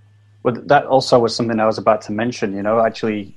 Well, 0.43 0.55
that 0.55 0.87
also 0.87 1.19
was 1.19 1.35
something 1.35 1.59
I 1.59 1.67
was 1.67 1.79
about 1.79 2.03
to 2.03 2.13
mention. 2.13 2.55
You 2.55 2.63
know, 2.63 2.81
actually, 2.81 3.35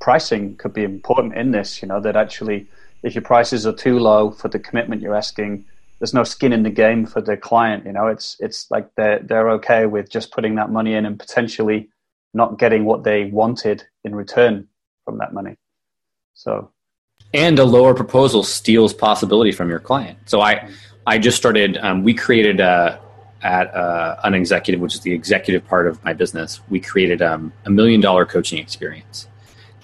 pricing 0.00 0.56
could 0.56 0.72
be 0.72 0.84
important 0.84 1.34
in 1.34 1.50
this. 1.50 1.82
You 1.82 1.88
know, 1.88 2.00
that 2.00 2.16
actually, 2.16 2.66
if 3.02 3.14
your 3.14 3.22
prices 3.22 3.66
are 3.66 3.72
too 3.72 3.98
low 3.98 4.30
for 4.30 4.48
the 4.48 4.58
commitment 4.58 5.02
you're 5.02 5.16
asking, 5.16 5.64
there's 5.98 6.14
no 6.14 6.24
skin 6.24 6.52
in 6.52 6.62
the 6.62 6.70
game 6.70 7.06
for 7.06 7.20
the 7.20 7.36
client. 7.36 7.86
You 7.86 7.92
know, 7.92 8.06
it's 8.06 8.36
it's 8.40 8.70
like 8.70 8.88
they're 8.96 9.20
they're 9.20 9.50
okay 9.52 9.86
with 9.86 10.10
just 10.10 10.32
putting 10.32 10.56
that 10.56 10.70
money 10.70 10.94
in 10.94 11.06
and 11.06 11.18
potentially 11.18 11.88
not 12.34 12.58
getting 12.58 12.84
what 12.84 13.04
they 13.04 13.24
wanted 13.24 13.84
in 14.04 14.14
return 14.14 14.68
from 15.04 15.18
that 15.18 15.32
money. 15.32 15.56
So, 16.34 16.70
and 17.32 17.58
a 17.58 17.64
lower 17.64 17.94
proposal 17.94 18.42
steals 18.42 18.92
possibility 18.92 19.52
from 19.52 19.70
your 19.70 19.80
client. 19.80 20.18
So 20.26 20.40
I 20.40 20.68
I 21.06 21.18
just 21.18 21.36
started. 21.36 21.78
Um, 21.78 22.02
we 22.02 22.12
created 22.12 22.60
a, 22.60 23.00
at 23.42 23.74
uh, 23.74 24.16
an 24.24 24.34
executive, 24.34 24.80
which 24.80 24.94
is 24.94 25.00
the 25.00 25.12
executive 25.12 25.66
part 25.66 25.86
of 25.86 26.02
my 26.04 26.12
business. 26.12 26.60
We 26.68 26.80
created 26.80 27.22
um, 27.22 27.52
a 27.64 27.70
million 27.70 28.00
dollar 28.00 28.26
coaching 28.26 28.58
experience. 28.58 29.28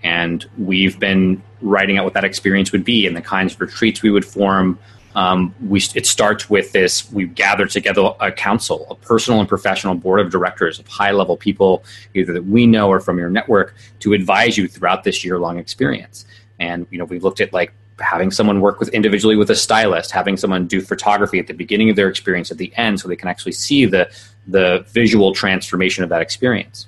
And 0.04 0.44
we've 0.58 0.98
been 0.98 1.42
writing 1.60 1.96
out 1.96 2.04
what 2.04 2.14
that 2.14 2.24
experience 2.24 2.72
would 2.72 2.84
be 2.84 3.06
and 3.06 3.16
the 3.16 3.22
kinds 3.22 3.54
of 3.54 3.60
retreats 3.60 4.02
we 4.02 4.10
would 4.10 4.24
form, 4.24 4.80
um, 5.14 5.54
we, 5.66 5.82
it 5.94 6.06
starts 6.06 6.48
with 6.48 6.72
this 6.72 7.10
we 7.12 7.26
gather 7.26 7.66
together 7.66 8.10
a 8.20 8.32
council, 8.32 8.86
a 8.90 8.94
personal 8.94 9.40
and 9.40 9.48
professional 9.48 9.94
board 9.94 10.20
of 10.20 10.30
directors 10.30 10.78
of 10.78 10.86
high 10.86 11.10
level 11.10 11.36
people, 11.36 11.84
either 12.14 12.32
that 12.32 12.44
we 12.44 12.66
know 12.66 12.88
or 12.88 13.00
from 13.00 13.18
your 13.18 13.30
network, 13.30 13.74
to 14.00 14.12
advise 14.12 14.56
you 14.56 14.68
throughout 14.68 15.04
this 15.04 15.24
year 15.24 15.38
long 15.38 15.58
experience. 15.58 16.24
And 16.58 16.86
you 16.90 16.98
know, 16.98 17.04
we've 17.04 17.22
looked 17.22 17.40
at 17.40 17.52
like 17.52 17.72
having 18.00 18.30
someone 18.30 18.60
work 18.60 18.80
with 18.80 18.88
individually 18.90 19.36
with 19.36 19.50
a 19.50 19.54
stylist, 19.54 20.10
having 20.10 20.36
someone 20.36 20.66
do 20.66 20.80
photography 20.80 21.38
at 21.38 21.46
the 21.46 21.54
beginning 21.54 21.90
of 21.90 21.96
their 21.96 22.08
experience, 22.08 22.50
at 22.50 22.58
the 22.58 22.72
end, 22.76 23.00
so 23.00 23.08
they 23.08 23.16
can 23.16 23.28
actually 23.28 23.52
see 23.52 23.84
the 23.84 24.10
the 24.46 24.84
visual 24.88 25.32
transformation 25.34 26.02
of 26.02 26.10
that 26.10 26.20
experience. 26.20 26.86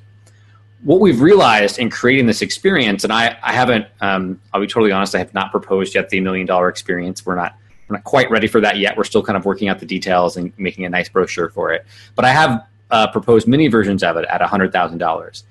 What 0.83 1.01
we've 1.01 1.21
realized 1.21 1.79
in 1.79 1.89
creating 1.89 2.27
this 2.27 2.43
experience, 2.43 3.05
and 3.05 3.13
I, 3.13 3.39
I 3.43 3.53
haven't, 3.53 3.87
um, 4.03 4.39
I'll 4.53 4.61
be 4.61 4.67
totally 4.67 4.93
honest, 4.93 5.15
I 5.15 5.19
have 5.19 5.33
not 5.33 5.51
proposed 5.51 5.95
yet 5.95 6.11
the 6.11 6.21
million 6.21 6.47
dollar 6.47 6.69
experience. 6.69 7.25
We're 7.25 7.37
not 7.37 7.57
we're 7.89 7.97
not 7.97 8.05
quite 8.05 8.31
ready 8.31 8.47
for 8.47 8.61
that 8.61 8.79
yet. 8.79 8.97
We're 8.97 9.05
still 9.05 9.23
kind 9.23 9.37
of 9.37 9.45
working 9.45 9.69
out 9.69 9.79
the 9.79 9.87
details 9.87 10.37
and 10.37 10.53
making 10.59 10.85
a 10.85 10.89
nice 10.89 11.09
brochure 11.09 11.51
for 11.51 11.73
it. 11.73 11.85
But 12.15 12.25
I 12.25 12.31
have 12.31 12.67
uh, 12.91 13.09
proposed 13.09 13.47
mini 13.47 13.69
versions 13.69 14.03
of 14.03 14.17
it 14.17 14.25
at 14.31 14.41
$100,000. 14.41 15.43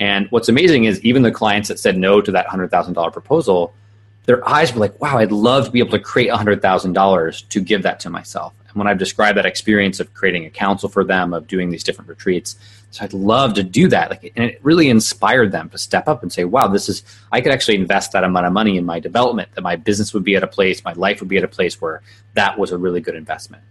And 0.00 0.26
what's 0.30 0.48
amazing 0.48 0.84
is 0.84 1.00
even 1.02 1.22
the 1.22 1.30
clients 1.30 1.68
that 1.68 1.78
said 1.78 1.96
no 1.96 2.20
to 2.20 2.32
that 2.32 2.46
$100,000 2.46 3.12
proposal, 3.12 3.74
their 4.24 4.46
eyes 4.48 4.72
were 4.72 4.80
like, 4.80 5.00
wow, 5.00 5.18
I'd 5.18 5.32
love 5.32 5.66
to 5.66 5.70
be 5.70 5.80
able 5.80 5.90
to 5.90 5.98
create 5.98 6.30
$100,000 6.30 7.48
to 7.48 7.60
give 7.60 7.82
that 7.82 8.00
to 8.00 8.10
myself. 8.10 8.54
And 8.72 8.78
when 8.78 8.88
I've 8.88 8.98
described 8.98 9.38
that 9.38 9.46
experience 9.46 10.00
of 10.00 10.12
creating 10.14 10.44
a 10.46 10.50
council 10.50 10.88
for 10.88 11.04
them, 11.04 11.32
of 11.32 11.46
doing 11.46 11.70
these 11.70 11.84
different 11.84 12.08
retreats, 12.08 12.56
so 12.90 13.04
I'd 13.04 13.14
love 13.14 13.54
to 13.54 13.62
do 13.62 13.88
that. 13.88 14.10
Like, 14.10 14.32
and 14.36 14.50
it 14.50 14.60
really 14.62 14.88
inspired 14.88 15.50
them 15.50 15.70
to 15.70 15.78
step 15.78 16.08
up 16.08 16.22
and 16.22 16.30
say, 16.30 16.44
"Wow, 16.44 16.68
this 16.68 16.88
is 16.88 17.02
I 17.32 17.40
could 17.40 17.52
actually 17.52 17.76
invest 17.76 18.12
that 18.12 18.22
amount 18.22 18.46
of 18.46 18.52
money 18.52 18.76
in 18.76 18.84
my 18.84 19.00
development. 19.00 19.48
That 19.54 19.62
my 19.62 19.76
business 19.76 20.12
would 20.12 20.24
be 20.24 20.36
at 20.36 20.42
a 20.42 20.46
place, 20.46 20.84
my 20.84 20.92
life 20.92 21.20
would 21.20 21.28
be 21.28 21.38
at 21.38 21.44
a 21.44 21.48
place 21.48 21.80
where 21.80 22.02
that 22.34 22.58
was 22.58 22.70
a 22.70 22.78
really 22.78 23.00
good 23.00 23.14
investment." 23.14 23.62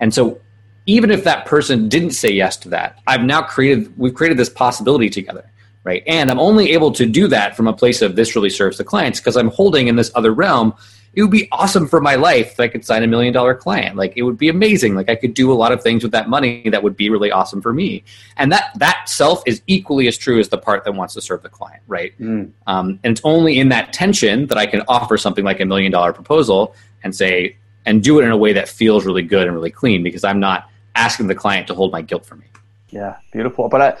And 0.00 0.14
so, 0.14 0.40
even 0.86 1.10
if 1.10 1.24
that 1.24 1.44
person 1.44 1.88
didn't 1.88 2.12
say 2.12 2.30
yes 2.30 2.56
to 2.58 2.70
that, 2.70 2.98
I've 3.06 3.22
now 3.22 3.42
created 3.42 3.92
we've 3.98 4.14
created 4.14 4.38
this 4.38 4.48
possibility 4.48 5.10
together, 5.10 5.44
right? 5.84 6.02
And 6.06 6.30
I'm 6.30 6.40
only 6.40 6.72
able 6.72 6.90
to 6.92 7.04
do 7.04 7.28
that 7.28 7.56
from 7.56 7.68
a 7.68 7.74
place 7.74 8.00
of 8.00 8.16
this 8.16 8.34
really 8.34 8.50
serves 8.50 8.78
the 8.78 8.84
clients 8.84 9.20
because 9.20 9.36
I'm 9.36 9.50
holding 9.50 9.88
in 9.88 9.96
this 9.96 10.10
other 10.14 10.32
realm 10.32 10.74
it 11.12 11.22
would 11.22 11.30
be 11.30 11.48
awesome 11.50 11.88
for 11.88 12.00
my 12.00 12.14
life 12.14 12.52
if 12.52 12.60
I 12.60 12.68
could 12.68 12.84
sign 12.84 13.02
a 13.02 13.06
million 13.06 13.32
dollar 13.32 13.54
client. 13.54 13.96
Like 13.96 14.12
it 14.16 14.22
would 14.22 14.38
be 14.38 14.48
amazing. 14.48 14.94
Like 14.94 15.08
I 15.08 15.16
could 15.16 15.34
do 15.34 15.50
a 15.52 15.54
lot 15.54 15.72
of 15.72 15.82
things 15.82 16.02
with 16.02 16.12
that 16.12 16.28
money 16.28 16.68
that 16.70 16.82
would 16.82 16.96
be 16.96 17.10
really 17.10 17.32
awesome 17.32 17.60
for 17.60 17.72
me. 17.72 18.04
And 18.36 18.52
that 18.52 18.70
that 18.76 19.08
self 19.08 19.42
is 19.46 19.60
equally 19.66 20.06
as 20.06 20.16
true 20.16 20.38
as 20.38 20.48
the 20.48 20.58
part 20.58 20.84
that 20.84 20.92
wants 20.92 21.14
to 21.14 21.20
serve 21.20 21.42
the 21.42 21.48
client, 21.48 21.82
right? 21.88 22.16
Mm. 22.20 22.52
Um, 22.66 23.00
and 23.02 23.12
it's 23.12 23.20
only 23.24 23.58
in 23.58 23.70
that 23.70 23.92
tension 23.92 24.46
that 24.46 24.58
I 24.58 24.66
can 24.66 24.82
offer 24.86 25.16
something 25.16 25.44
like 25.44 25.60
a 25.60 25.64
million 25.64 25.90
dollar 25.90 26.12
proposal 26.12 26.74
and 27.02 27.14
say 27.14 27.56
and 27.86 28.02
do 28.02 28.20
it 28.20 28.24
in 28.24 28.30
a 28.30 28.36
way 28.36 28.52
that 28.52 28.68
feels 28.68 29.04
really 29.04 29.22
good 29.22 29.46
and 29.46 29.56
really 29.56 29.70
clean 29.70 30.02
because 30.02 30.22
I'm 30.22 30.38
not 30.38 30.68
asking 30.94 31.26
the 31.26 31.34
client 31.34 31.66
to 31.68 31.74
hold 31.74 31.92
my 31.92 32.02
guilt 32.02 32.24
for 32.24 32.36
me. 32.36 32.46
Yeah, 32.90 33.16
beautiful. 33.32 33.68
But 33.68 33.80
I, 33.80 33.96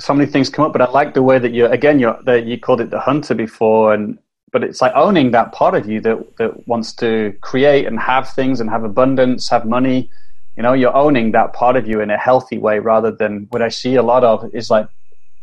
so 0.00 0.12
many 0.12 0.30
things 0.30 0.50
come 0.50 0.64
up, 0.64 0.72
but 0.72 0.82
I 0.82 0.90
like 0.90 1.14
the 1.14 1.22
way 1.22 1.38
that 1.38 1.52
you 1.52 1.66
again 1.66 1.98
you 1.98 2.14
that 2.24 2.44
you 2.44 2.58
called 2.58 2.80
it 2.80 2.90
the 2.90 3.00
hunter 3.00 3.34
before, 3.34 3.94
and 3.94 4.18
but 4.52 4.62
it's 4.62 4.82
like 4.82 4.92
owning 4.94 5.30
that 5.30 5.52
part 5.52 5.74
of 5.74 5.88
you 5.88 6.00
that 6.02 6.36
that 6.36 6.68
wants 6.68 6.92
to 6.96 7.34
create 7.40 7.86
and 7.86 7.98
have 7.98 8.28
things 8.30 8.60
and 8.60 8.70
have 8.70 8.84
abundance, 8.84 9.48
have 9.48 9.64
money. 9.64 10.10
You 10.56 10.62
know, 10.62 10.74
you're 10.74 10.94
owning 10.94 11.32
that 11.32 11.54
part 11.54 11.76
of 11.76 11.88
you 11.88 12.00
in 12.00 12.10
a 12.10 12.18
healthy 12.18 12.58
way 12.58 12.78
rather 12.78 13.10
than 13.10 13.46
what 13.50 13.62
I 13.62 13.68
see 13.68 13.94
a 13.96 14.02
lot 14.02 14.22
of 14.22 14.54
is 14.54 14.68
like, 14.68 14.86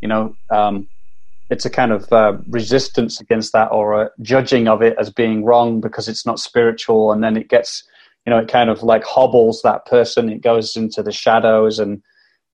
you 0.02 0.08
know, 0.08 0.38
um, 0.52 0.88
it's 1.50 1.65
a 1.65 1.69
kind 1.69 1.91
of 1.91 2.13
uh, 2.13 2.38
resistance 2.48 3.19
against 3.19 3.52
that 3.54 3.72
or 3.72 4.04
a 4.04 4.12
judging 4.22 4.67
of 4.67 4.84
it 4.84 4.95
as 5.00 5.10
being 5.10 5.43
wrong 5.43 5.82
because 5.82 6.08
it's 6.08 6.26
not 6.26 6.39
spiritual, 6.39 7.12
and 7.12 7.24
then 7.24 7.36
it 7.36 7.50
gets, 7.50 7.84
you 8.26 8.30
know, 8.30 8.38
it 8.38 8.48
kind 8.48 8.69
of 8.69 8.84
like 8.84 9.04
hobbles 9.04 9.63
that 9.63 9.88
person. 9.88 10.30
It 10.30 10.43
goes 10.43 10.76
into 10.76 11.02
the 11.02 11.12
shadows, 11.12 11.80
and 11.80 12.04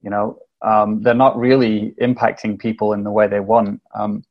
you 0.00 0.08
know, 0.08 0.38
um, 0.62 1.02
they're 1.02 1.12
not 1.12 1.38
really 1.38 1.94
impacting 2.00 2.58
people 2.58 2.94
in 2.94 3.04
the 3.04 3.10
way 3.10 3.28
they 3.28 3.40
want. 3.40 3.82
Um, 3.94 4.24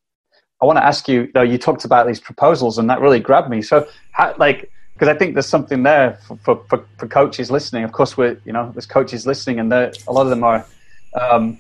I 0.66 0.68
want 0.68 0.78
to 0.78 0.86
ask 0.86 1.08
you, 1.08 1.30
though, 1.32 1.44
you 1.44 1.60
talked 1.60 1.86
about 1.86 2.08
these 2.08 2.20
proposals, 2.20 2.80
and 2.80 2.90
that 2.90 3.00
really 3.00 3.20
grabbed 3.20 3.52
me. 3.52 3.62
So, 3.62 3.88
how, 4.10 4.34
like, 4.40 4.72
because 4.94 5.08
I 5.08 5.14
think 5.14 5.36
there's 5.36 5.46
something 5.46 5.84
there 5.84 6.18
for, 6.26 6.38
for, 6.38 6.64
for, 6.70 6.86
for, 6.98 7.08
coaches 7.08 7.52
listening. 7.52 7.84
Of 7.84 7.92
course, 7.92 8.18
we're, 8.18 8.42
you 8.46 8.52
know, 8.52 8.72
there's 8.72 8.88
coaches 8.88 9.28
listening, 9.28 9.60
and 9.60 9.72
a 9.72 9.92
lot 10.10 10.24
of 10.24 10.30
them 10.30 10.44
are, 10.44 10.66
um, 11.14 11.60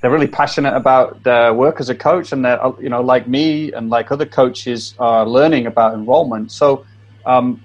they're 0.00 0.10
really 0.12 0.28
passionate 0.28 0.76
about 0.76 1.24
their 1.24 1.52
work 1.52 1.80
as 1.80 1.88
a 1.88 1.96
coach, 1.96 2.30
and 2.30 2.44
they're, 2.44 2.60
you 2.80 2.88
know, 2.88 3.00
like 3.00 3.26
me 3.26 3.72
and 3.72 3.90
like 3.90 4.12
other 4.12 4.26
coaches 4.26 4.94
are 5.00 5.26
learning 5.26 5.66
about 5.66 5.92
enrollment. 5.94 6.52
So, 6.52 6.86
um, 7.26 7.60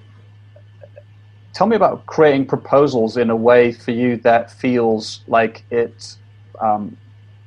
tell 1.54 1.68
me 1.68 1.76
about 1.76 2.08
creating 2.08 2.48
proposals 2.48 3.16
in 3.16 3.30
a 3.30 3.36
way 3.36 3.74
for 3.74 3.92
you 3.92 4.18
that 4.18 4.50
feels 4.50 5.22
like 5.28 5.64
it 5.70 6.16
um, 6.60 6.98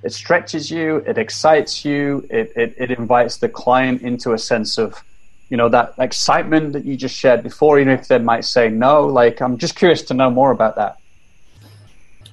it 0.02 0.12
stretches 0.12 0.70
you, 0.70 0.96
it 1.06 1.18
excites 1.18 1.84
you, 1.84 2.26
it, 2.30 2.52
it, 2.56 2.74
it 2.78 2.90
invites 2.90 3.38
the 3.38 3.48
client 3.48 4.02
into 4.02 4.32
a 4.32 4.38
sense 4.38 4.78
of, 4.78 5.02
you 5.48 5.56
know, 5.56 5.68
that 5.68 5.94
excitement 5.98 6.72
that 6.72 6.84
you 6.84 6.96
just 6.96 7.14
shared 7.14 7.42
before, 7.42 7.78
even 7.78 7.92
if 7.92 8.08
they 8.08 8.18
might 8.18 8.44
say 8.44 8.68
no. 8.68 9.06
Like, 9.06 9.42
I'm 9.42 9.58
just 9.58 9.76
curious 9.76 10.02
to 10.02 10.14
know 10.14 10.30
more 10.30 10.50
about 10.50 10.76
that. 10.76 10.96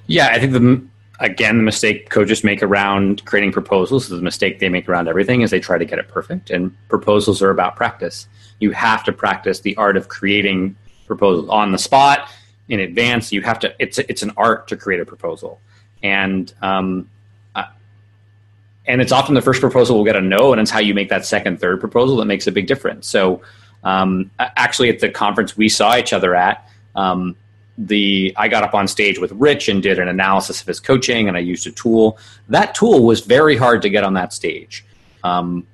Yeah, 0.06 0.28
I 0.28 0.38
think 0.38 0.52
the 0.52 0.86
again 1.20 1.58
the 1.58 1.62
mistake 1.62 2.08
coaches 2.10 2.44
make 2.44 2.62
around 2.62 3.24
creating 3.24 3.52
proposals, 3.52 4.04
is 4.04 4.10
the 4.10 4.22
mistake 4.22 4.60
they 4.60 4.68
make 4.68 4.88
around 4.88 5.08
everything 5.08 5.42
is 5.42 5.50
they 5.50 5.60
try 5.60 5.76
to 5.76 5.84
get 5.84 5.98
it 5.98 6.08
perfect. 6.08 6.50
And 6.50 6.74
proposals 6.88 7.42
are 7.42 7.50
about 7.50 7.76
practice. 7.76 8.26
You 8.60 8.70
have 8.70 9.04
to 9.04 9.12
practice 9.12 9.60
the 9.60 9.76
art 9.76 9.96
of 9.96 10.08
creating 10.08 10.76
proposals 11.06 11.48
on 11.50 11.72
the 11.72 11.78
spot 11.78 12.28
in 12.68 12.80
advance. 12.80 13.32
You 13.32 13.42
have 13.42 13.58
to. 13.60 13.74
It's 13.78 13.98
it's 13.98 14.22
an 14.22 14.32
art 14.36 14.68
to 14.68 14.76
create 14.76 15.00
a 15.00 15.04
proposal, 15.04 15.60
and 16.02 16.52
um, 16.62 17.10
and 18.88 19.00
it's 19.00 19.12
often 19.12 19.34
the 19.34 19.42
first 19.42 19.60
proposal 19.60 19.96
will 19.96 20.04
get 20.04 20.16
a 20.16 20.20
no, 20.20 20.52
and 20.52 20.60
it's 20.60 20.70
how 20.70 20.80
you 20.80 20.94
make 20.94 21.10
that 21.10 21.24
second, 21.24 21.60
third 21.60 21.78
proposal 21.78 22.16
that 22.16 22.24
makes 22.24 22.46
a 22.46 22.52
big 22.52 22.66
difference. 22.66 23.06
So 23.06 23.42
um, 23.84 24.30
actually, 24.38 24.88
at 24.88 24.98
the 24.98 25.10
conference 25.10 25.56
we 25.56 25.68
saw 25.68 25.96
each 25.96 26.12
other 26.12 26.34
at. 26.34 26.68
Um, 26.96 27.36
the 27.76 28.34
I 28.36 28.48
got 28.48 28.64
up 28.64 28.74
on 28.74 28.88
stage 28.88 29.20
with 29.20 29.30
Rich 29.32 29.68
and 29.68 29.80
did 29.80 30.00
an 30.00 30.08
analysis 30.08 30.60
of 30.60 30.66
his 30.66 30.80
coaching, 30.80 31.28
and 31.28 31.36
I 31.36 31.40
used 31.40 31.66
a 31.66 31.70
tool. 31.70 32.18
That 32.48 32.74
tool 32.74 33.04
was 33.04 33.20
very 33.20 33.56
hard 33.56 33.82
to 33.82 33.88
get 33.88 34.02
on 34.02 34.14
that 34.14 34.32
stage. 34.32 34.84
Um, 35.22 35.64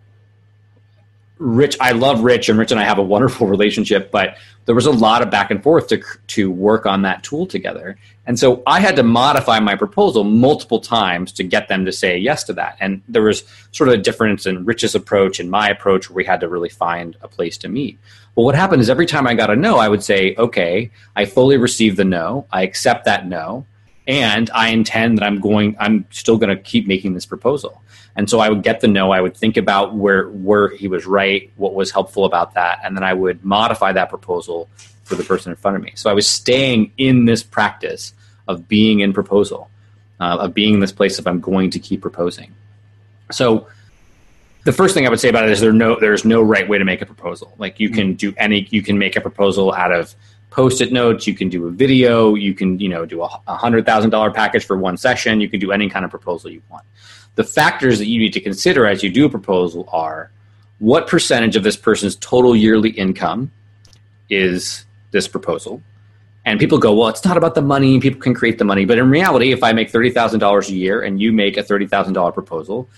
Rich, 1.38 1.77
I 1.81 1.92
love 1.92 2.23
Rich, 2.23 2.49
and 2.49 2.59
Rich 2.59 2.70
and 2.70 2.81
I 2.81 2.85
have 2.85 2.99
a 2.99 3.03
wonderful 3.03 3.47
relationship, 3.47 4.11
but 4.11 4.37
there 4.66 4.75
was 4.75 4.87
a 4.87 4.92
lot 4.92 5.20
of 5.20 5.31
back 5.31 5.51
and 5.51 5.62
forth 5.62 5.88
to 5.88 6.03
to 6.29 6.51
work 6.51 6.87
on 6.87 7.03
that 7.03 7.23
tool 7.23 7.47
together. 7.47 7.99
And 8.27 8.38
so 8.38 8.62
I 8.66 8.81
had 8.81 8.97
to 8.97 9.03
modify 9.03 9.61
my 9.61 9.75
proposal 9.75 10.25
multiple 10.25 10.81
times 10.81 11.33
to 11.33 11.44
get 11.44 11.68
them 11.68 11.85
to 11.85 11.92
say 11.92 12.16
yes 12.16 12.44
to 12.44 12.55
that. 12.55 12.77
And 12.81 13.03
there 13.09 13.23
was 13.23 13.44
sort 13.73 13.88
of 13.88 13.94
a 13.94 13.99
difference 13.99 14.47
in 14.47 14.64
Rich's 14.64 14.94
approach 14.94 15.40
and 15.40 15.51
my 15.51 15.68
approach 15.68 16.09
where 16.09 16.16
we 16.16 16.25
had 16.25 16.40
to 16.40 16.49
really 16.49 16.70
find 16.70 17.16
a 17.20 17.29
place 17.29 17.59
to 17.59 17.68
meet. 17.68 17.99
Well, 18.35 18.47
what 18.47 18.55
happened 18.55 18.81
is 18.81 18.88
every 18.88 19.07
time 19.07 19.27
I 19.27 19.35
got 19.35 19.51
a 19.51 19.57
no, 19.57 19.77
I 19.77 19.88
would 19.88 20.03
say, 20.03 20.35
okay, 20.37 20.90
I 21.14 21.27
fully 21.27 21.57
receive 21.57 21.97
the 21.97 22.05
no. 22.05 22.47
I 22.51 22.62
accept 22.62 23.05
that 23.05 23.29
no. 23.29 23.66
And 24.07 24.51
I 24.51 24.68
intend 24.68 25.18
that 25.18 25.25
I'm 25.25 25.40
going, 25.40 25.77
I'm 25.79 26.07
still 26.11 26.37
going 26.37 26.55
to 26.55 26.62
keep 26.62 26.87
making 26.87 27.14
this 27.14 27.27
proposal. 27.27 27.83
And 28.16 28.31
so 28.31 28.38
I 28.38 28.48
would 28.48 28.62
get 28.62 28.81
the 28.81 28.88
no. 28.88 29.11
I 29.11 29.20
would 29.20 29.37
think 29.37 29.57
about 29.57 29.94
where, 29.94 30.29
where 30.29 30.68
he 30.68 30.87
was 30.87 31.05
right, 31.05 31.50
what 31.57 31.74
was 31.74 31.90
helpful 31.90 32.24
about 32.24 32.55
that. 32.55 32.81
And 32.85 32.96
then 32.96 33.03
I 33.03 33.12
would 33.12 33.44
modify 33.44 33.92
that 33.92 34.09
proposal 34.09 34.68
for 35.03 35.16
the 35.16 35.24
person 35.24 35.50
in 35.50 35.57
front 35.57 35.77
of 35.77 35.83
me. 35.83 35.92
So 35.96 36.11
I 36.11 36.14
was 36.14 36.27
staying 36.27 36.92
in 36.96 37.24
this 37.24 37.42
practice 37.42 38.14
of 38.46 38.68
being 38.68 39.00
in 39.00 39.12
proposal, 39.12 39.68
uh, 40.20 40.38
of 40.40 40.55
being 40.55 40.74
in 40.74 40.81
this 40.81 40.92
place 40.92 41.18
if 41.18 41.27
I'm 41.27 41.40
going 41.40 41.70
to 41.70 41.79
keep 41.79 42.00
proposing. 42.00 42.55
So 43.31 43.66
the 44.64 44.72
first 44.72 44.94
thing 44.94 45.07
I 45.07 45.11
would 45.11 45.20
say 45.20 45.29
about 45.29 45.44
it 45.44 45.50
is 45.50 45.61
there 45.61 45.72
no 45.72 45.98
there's 45.98 46.24
no 46.24 46.42
right 46.42 46.68
way 46.68 46.79
to 46.79 46.85
make 46.85 47.03
a 47.03 47.07
proposal. 47.07 47.55
Like 47.59 47.81
you 47.81 47.90
can 47.90 48.14
do 48.14 48.35
any 48.37 48.66
you 48.70 48.83
can 48.83 48.98
make 48.98 49.16
a 49.16 49.20
proposal 49.20 49.72
out 49.72 49.92
of 49.92 50.14
post-it 50.50 50.92
notes. 50.92 51.27
You 51.27 51.35
can 51.35 51.48
do 51.48 51.66
a 51.66 51.70
video. 51.70 52.35
You 52.35 52.55
can 52.55 52.79
you 52.79 52.88
know 52.88 53.05
do 53.05 53.22
a 53.22 53.57
hundred 53.57 53.85
thousand 53.87 54.11
dollar 54.11 54.31
package 54.31 54.64
for 54.64 54.77
one 54.77 54.96
session. 54.96 55.40
You 55.40 55.48
can 55.48 55.61
do 55.61 55.72
any 55.72 55.88
kind 55.90 56.05
of 56.05 56.11
proposal 56.11 56.50
you 56.50 56.62
want. 56.70 56.85
The 57.37 57.44
factors 57.44 57.99
that 57.99 58.07
you 58.07 58.18
need 58.18 58.33
to 58.35 58.40
consider 58.40 58.87
as 58.87 59.03
you 59.03 59.11
do 59.11 59.25
a 59.27 59.29
proposal 59.29 59.88
are 59.92 60.31
what 60.79 61.07
percentage 61.07 61.57
of 61.57 61.62
this 61.62 61.77
person's 61.77 62.16
total 62.16 62.55
yearly 62.55 62.90
income 62.90 63.51
is 64.29 64.85
this 65.11 65.29
proposal. 65.29 65.83
And 66.44 66.61
people 66.61 66.79
go, 66.79 66.92
well, 66.94 67.09
it's 67.09 67.25
not 67.25 67.37
about 67.37 67.55
the 67.55 67.62
money. 67.62 67.99
People 68.01 68.20
can 68.20 68.35
create 68.35 68.59
the 68.59 68.64
money. 68.64 68.85
But 68.85 68.99
in 68.99 69.09
reality, 69.09 69.53
if 69.53 69.62
I 69.62 69.73
make 69.73 69.90
$30,000 69.90 70.68
a 70.68 70.73
year 70.73 71.01
and 71.01 71.20
you 71.20 71.33
make 71.33 71.57
a 71.57 71.62
$30,000 71.62 72.35
proposal, 72.35 72.88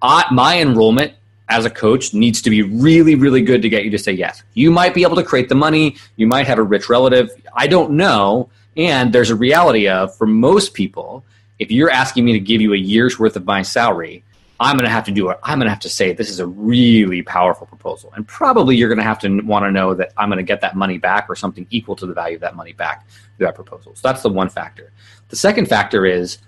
I, 0.00 0.24
my 0.32 0.58
enrollment 0.60 1.12
as 1.48 1.64
a 1.64 1.70
coach 1.70 2.12
needs 2.14 2.42
to 2.42 2.50
be 2.50 2.62
really, 2.62 3.14
really 3.14 3.42
good 3.42 3.62
to 3.62 3.68
get 3.68 3.84
you 3.84 3.90
to 3.90 3.98
say 3.98 4.12
yes. 4.12 4.42
You 4.54 4.70
might 4.70 4.94
be 4.94 5.02
able 5.02 5.16
to 5.16 5.22
create 5.22 5.48
the 5.48 5.54
money. 5.54 5.96
You 6.16 6.26
might 6.26 6.46
have 6.46 6.58
a 6.58 6.62
rich 6.62 6.88
relative. 6.88 7.30
I 7.54 7.66
don't 7.66 7.92
know. 7.92 8.48
And 8.76 9.12
there's 9.12 9.30
a 9.30 9.36
reality 9.36 9.88
of, 9.88 10.16
for 10.16 10.26
most 10.26 10.74
people, 10.74 11.24
if 11.58 11.70
you're 11.70 11.90
asking 11.90 12.24
me 12.24 12.32
to 12.32 12.40
give 12.40 12.60
you 12.60 12.74
a 12.74 12.78
year's 12.78 13.18
worth 13.18 13.36
of 13.36 13.46
my 13.46 13.62
salary, 13.62 14.24
I'm 14.58 14.76
going 14.76 14.84
to 14.84 14.90
have 14.90 15.04
to 15.04 15.10
do 15.10 15.28
it. 15.30 15.38
I'm 15.42 15.58
going 15.58 15.66
to 15.66 15.70
have 15.70 15.80
to 15.80 15.88
say 15.88 16.12
this 16.12 16.30
is 16.30 16.40
a 16.40 16.46
really 16.46 17.22
powerful 17.22 17.66
proposal. 17.66 18.12
And 18.16 18.26
probably 18.26 18.76
you're 18.76 18.88
going 18.88 18.98
to 18.98 19.04
have 19.04 19.18
to 19.20 19.40
want 19.40 19.64
to 19.64 19.70
know 19.70 19.94
that 19.94 20.12
I'm 20.16 20.28
going 20.28 20.38
to 20.38 20.42
get 20.42 20.62
that 20.62 20.76
money 20.76 20.96
back 20.98 21.26
or 21.28 21.34
something 21.34 21.66
equal 21.70 21.94
to 21.96 22.06
the 22.06 22.14
value 22.14 22.36
of 22.36 22.40
that 22.40 22.56
money 22.56 22.72
back 22.72 23.06
through 23.36 23.46
that 23.46 23.54
proposal. 23.54 23.94
So 23.94 24.08
that's 24.08 24.22
the 24.22 24.30
one 24.30 24.48
factor. 24.48 24.92
The 25.28 25.36
second 25.36 25.68
factor 25.68 26.06
is 26.06 26.38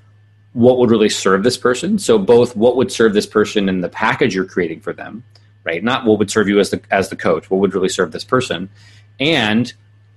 what 0.55 0.79
would 0.79 0.91
really 0.91 1.11
serve 1.11 1.43
this 1.43 1.59
person. 1.59 1.99
So 1.99 2.19
both 2.19 2.57
what 2.57 2.77
would 2.77 2.91
serve 2.91 3.13
this 3.13 3.27
person 3.27 3.69
in 3.69 3.81
the 3.81 3.89
package 3.91 4.35
you're 4.35 4.47
creating 4.47 4.81
for 4.81 4.95
them, 4.95 5.23
right? 5.65 5.85
Not 5.85 6.07
what 6.07 6.19
would 6.19 6.31
serve 6.31 6.49
you 6.49 6.59
as 6.61 6.71
the 6.71 6.81
as 6.91 7.11
the 7.11 7.17
coach. 7.17 7.51
What 7.51 7.61
would 7.61 7.75
really 7.75 7.89
serve 7.91 8.13
this 8.13 8.25
person, 8.25 8.71
and 9.21 9.73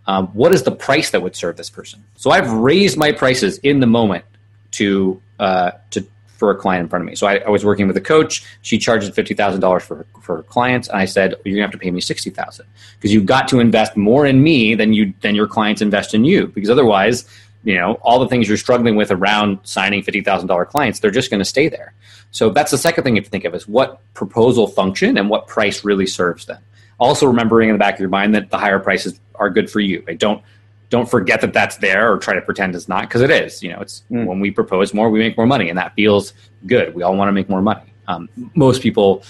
um, 0.08 0.28
what 0.28 0.54
is 0.54 0.64
the 0.64 0.72
price 0.72 1.12
that 1.12 1.22
would 1.22 1.36
serve 1.36 1.58
this 1.58 1.70
person? 1.70 2.04
So 2.16 2.32
I've 2.32 2.52
raised 2.52 2.98
my 2.98 3.12
prices 3.12 3.58
in 3.60 3.82
the 3.82 3.88
moment 3.88 4.26
to 4.72 5.22
uh, 5.40 5.72
to 5.92 6.06
for 6.42 6.50
a 6.50 6.56
client 6.56 6.86
in 6.86 6.90
front 6.90 7.04
of 7.04 7.08
me. 7.08 7.16
So 7.16 7.28
I, 7.28 7.36
I 7.38 7.50
was 7.50 7.64
working 7.64 7.86
with 7.86 7.96
a 7.98 8.02
coach. 8.02 8.44
She 8.64 8.78
charges 8.78 9.10
fifty 9.10 9.34
thousand 9.34 9.62
dollars 9.62 9.84
for 9.84 10.06
for 10.22 10.38
her 10.38 10.44
clients, 10.44 10.88
and 10.88 10.98
I 10.98 11.06
said 11.06 11.36
you're 11.46 11.56
gonna 11.56 11.68
have 11.68 11.72
to 11.72 11.78
pay 11.78 11.92
me 11.92 12.02
sixty 12.02 12.30
thousand 12.30 12.66
because 12.98 13.14
you've 13.14 13.26
got 13.26 13.48
to 13.50 13.60
invest 13.60 13.96
more 13.96 14.26
in 14.26 14.42
me 14.42 14.76
than 14.76 14.94
you 14.94 15.14
than 15.22 15.36
your 15.36 15.48
clients 15.48 15.82
invest 15.82 16.14
in 16.14 16.24
you 16.24 16.48
because 16.48 16.70
otherwise 16.70 17.26
you 17.64 17.76
know 17.76 17.94
all 18.02 18.20
the 18.20 18.28
things 18.28 18.48
you're 18.48 18.58
struggling 18.58 18.96
with 18.96 19.12
around 19.12 19.60
signing 19.64 20.02
$50000 20.02 20.68
clients 20.68 21.00
they're 21.00 21.12
just 21.12 21.30
going 21.30 21.40
to 21.40 21.46
stay 21.46 21.70
there 21.70 21.94
so 22.32 22.50
that's 22.50 22.72
the 22.72 22.78
second 22.78 23.04
thing 23.04 23.16
you 23.16 23.22
have 23.22 23.26
to 23.26 23.32
think 23.32 23.46
of 23.46 23.54
is 23.54 23.68
what 23.68 24.02
proposal 24.14 24.68
function 24.68 25.18
and 25.18 25.30
what 25.30 25.48
price 25.48 25.84
really 25.84 26.08
serves 26.08 26.46
them 26.46 26.62
also 27.00 27.26
remembering 27.26 27.70
in 27.70 27.76
the 27.76 27.80
back 27.80 27.96
of 27.96 28.00
your 28.00 28.10
mind 28.10 28.34
that 28.34 28.50
the 28.50 28.58
higher 28.58 28.80
prices 28.80 29.20
are 29.36 29.50
good 29.50 29.70
for 29.70 29.80
you 29.80 30.04
right? 30.08 30.18
don't 30.18 30.44
don't 30.92 31.10
forget 31.10 31.42
that 31.42 31.54
that's 31.54 31.78
there 31.78 32.12
or 32.12 32.18
try 32.20 32.36
to 32.36 32.42
pretend 32.42 32.76
it's 32.76 32.88
not 32.88 33.04
because 33.04 33.22
it 33.24 33.32
is 33.32 33.64
you 33.64 33.72
know 33.72 33.80
it's 33.80 34.04
mm. 34.12 34.26
when 34.26 34.40
we 34.40 34.52
propose 34.52 34.94
more 34.94 35.10
we 35.10 35.18
make 35.18 35.36
more 35.36 35.48
money 35.48 35.70
and 35.70 35.78
that 35.78 35.96
feels 35.96 36.34
good 36.68 36.94
we 36.94 37.02
all 37.02 37.16
want 37.16 37.28
to 37.28 37.32
make 37.32 37.50
more 37.50 37.62
money 37.62 37.92
um, 38.08 38.30
most 38.54 38.84
people 38.84 39.24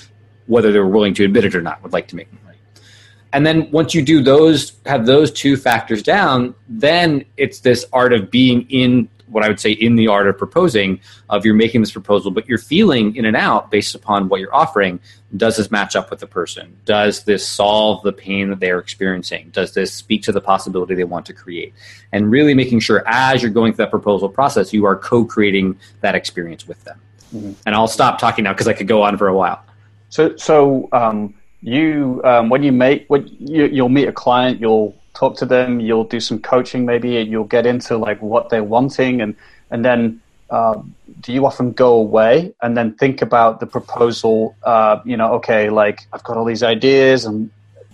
whether 0.47 0.73
they're 0.73 0.87
willing 0.87 1.13
to 1.13 1.23
admit 1.23 1.45
it 1.45 1.55
or 1.55 1.61
not 1.61 1.81
would 1.83 1.93
like 1.93 2.07
to 2.07 2.15
make 2.17 2.31
more 2.33 2.41
money. 2.43 2.57
and 3.31 3.45
then 3.45 3.71
once 3.71 3.95
you 3.95 4.01
do 4.01 4.21
those 4.21 4.73
have 4.85 5.05
those 5.05 5.31
two 5.31 5.55
factors 5.55 6.03
down 6.03 6.53
then 6.67 7.23
it's 7.37 7.59
this 7.59 7.85
art 7.93 8.11
of 8.11 8.29
being 8.29 8.69
in 8.69 9.07
what 9.31 9.43
i 9.43 9.47
would 9.47 9.59
say 9.59 9.71
in 9.71 9.95
the 9.95 10.07
art 10.07 10.27
of 10.27 10.37
proposing 10.37 10.99
of 11.29 11.45
you're 11.45 11.55
making 11.55 11.81
this 11.81 11.91
proposal 11.91 12.31
but 12.31 12.47
you're 12.47 12.57
feeling 12.57 13.15
in 13.15 13.25
and 13.25 13.35
out 13.35 13.71
based 13.71 13.95
upon 13.95 14.29
what 14.29 14.39
you're 14.39 14.53
offering. 14.55 14.99
Does 15.35 15.57
this 15.57 15.71
match 15.71 15.95
up 15.95 16.09
with 16.09 16.19
the 16.19 16.27
person? 16.27 16.77
Does 16.85 17.23
this 17.23 17.47
solve 17.47 18.03
the 18.03 18.11
pain 18.11 18.49
that 18.49 18.59
they're 18.59 18.79
experiencing? 18.79 19.49
Does 19.51 19.73
this 19.73 19.93
speak 19.93 20.23
to 20.23 20.31
the 20.31 20.41
possibility 20.41 20.95
they 20.95 21.03
want 21.05 21.25
to 21.27 21.33
create? 21.33 21.73
And 22.11 22.29
really 22.29 22.53
making 22.53 22.81
sure 22.81 23.03
as 23.07 23.41
you're 23.41 23.51
going 23.51 23.73
through 23.73 23.85
that 23.85 23.91
proposal 23.91 24.29
process 24.29 24.73
you 24.73 24.85
are 24.85 24.95
co-creating 24.95 25.79
that 26.01 26.15
experience 26.15 26.67
with 26.67 26.83
them. 26.83 26.99
Mm-hmm. 27.33 27.53
and 27.65 27.75
i'll 27.75 27.87
stop 27.87 28.19
talking 28.19 28.43
now 28.43 28.51
because 28.51 28.67
i 28.67 28.73
could 28.73 28.89
go 28.89 29.03
on 29.03 29.17
for 29.17 29.29
a 29.29 29.33
while. 29.33 29.63
So 30.09 30.35
so 30.35 30.89
um 30.91 31.33
you 31.61 32.21
um, 32.25 32.49
when 32.49 32.61
you 32.61 32.73
make 32.73 33.05
when 33.07 33.27
you, 33.39 33.67
you'll 33.67 33.89
meet 33.89 34.07
a 34.07 34.11
client 34.11 34.59
you'll 34.59 34.95
talk 35.13 35.35
to 35.37 35.45
them 35.45 35.79
you'll 35.79 36.03
do 36.03 36.19
some 36.19 36.39
coaching 36.39 36.85
maybe 36.85 37.17
and 37.17 37.29
you'll 37.29 37.43
get 37.43 37.65
into 37.65 37.97
like 37.97 38.21
what 38.21 38.49
they're 38.49 38.63
wanting 38.63 39.21
and 39.21 39.35
and 39.69 39.83
then 39.83 40.21
uh, 40.49 40.81
do 41.21 41.31
you 41.31 41.45
often 41.45 41.71
go 41.71 41.93
away 41.93 42.53
and 42.61 42.75
then 42.75 42.93
think 42.95 43.21
about 43.21 43.59
the 43.59 43.65
proposal 43.65 44.55
uh, 44.63 44.99
you 45.05 45.17
know 45.17 45.33
okay 45.33 45.69
like 45.69 46.07
i've 46.13 46.23
got 46.23 46.37
all 46.37 46.45
these 46.45 46.63
ideas 46.63 47.25
and 47.25 47.49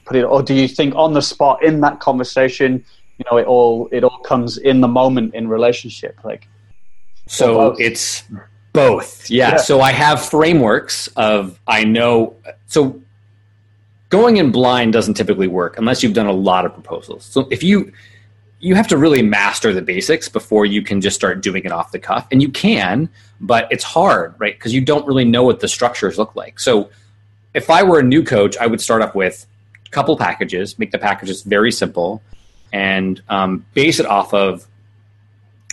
put 0.05 0.15
it 0.15 0.23
or 0.23 0.41
do 0.41 0.53
you 0.53 0.67
think 0.67 0.95
on 0.95 1.13
the 1.13 1.21
spot 1.21 1.63
in 1.63 1.81
that 1.81 1.99
conversation 1.99 2.83
you 3.17 3.25
know 3.29 3.37
it 3.37 3.45
all 3.45 3.89
it 3.91 4.03
all 4.03 4.19
comes 4.19 4.57
in 4.57 4.81
the 4.81 4.87
moment 4.87 5.33
in 5.33 5.47
relationship 5.47 6.17
like 6.23 6.47
so 7.27 7.75
it's 7.77 8.23
both 8.73 9.29
yeah. 9.29 9.51
yeah 9.51 9.57
so 9.57 9.81
i 9.81 9.91
have 9.91 10.23
frameworks 10.23 11.07
of 11.17 11.59
i 11.67 11.83
know 11.83 12.35
so 12.67 13.01
going 14.09 14.37
in 14.37 14.51
blind 14.51 14.93
doesn't 14.93 15.15
typically 15.15 15.47
work 15.47 15.77
unless 15.77 16.03
you've 16.03 16.13
done 16.13 16.27
a 16.27 16.33
lot 16.33 16.65
of 16.65 16.73
proposals. 16.73 17.25
So 17.25 17.47
if 17.51 17.63
you 17.63 17.91
you 18.59 18.75
have 18.75 18.87
to 18.87 18.97
really 18.97 19.21
master 19.21 19.71
the 19.71 19.81
basics 19.81 20.27
before 20.27 20.65
you 20.65 20.81
can 20.81 20.99
just 20.99 21.15
start 21.15 21.41
doing 21.41 21.63
it 21.63 21.71
off 21.71 21.91
the 21.91 21.99
cuff. 21.99 22.27
And 22.31 22.41
you 22.41 22.49
can, 22.49 23.07
but 23.39 23.67
it's 23.71 23.83
hard, 23.83 24.33
right? 24.39 24.57
Because 24.57 24.73
you 24.73 24.81
don't 24.81 25.05
really 25.05 25.25
know 25.25 25.43
what 25.43 25.59
the 25.59 25.67
structures 25.67 26.17
look 26.17 26.35
like. 26.35 26.59
So 26.59 26.89
if 27.53 27.69
I 27.69 27.83
were 27.83 27.99
a 27.99 28.03
new 28.03 28.23
coach, 28.23 28.57
I 28.57 28.65
would 28.65 28.81
start 28.81 29.03
off 29.03 29.13
with 29.13 29.45
a 29.85 29.89
couple 29.89 30.17
packages, 30.17 30.79
make 30.79 30.91
the 30.91 30.97
packages 30.97 31.43
very 31.43 31.71
simple, 31.71 32.23
and 32.73 33.21
um, 33.29 33.63
base 33.75 33.99
it 33.99 34.07
off 34.07 34.33
of 34.33 34.67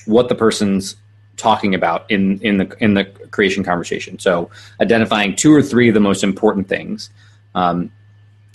what 0.05 0.29
the 0.29 0.35
person's 0.35 0.97
talking 1.37 1.75
about 1.75 2.09
in 2.11 2.39
in 2.41 2.59
the 2.59 2.77
in 2.81 2.95
the 2.95 3.05
creation 3.31 3.65
conversation. 3.65 4.19
So 4.19 4.51
identifying 4.81 5.35
two 5.35 5.53
or 5.53 5.63
three 5.63 5.89
of 5.89 5.95
the 5.95 6.01
most 6.01 6.23
important 6.23 6.69
things. 6.69 7.11
Um, 7.55 7.91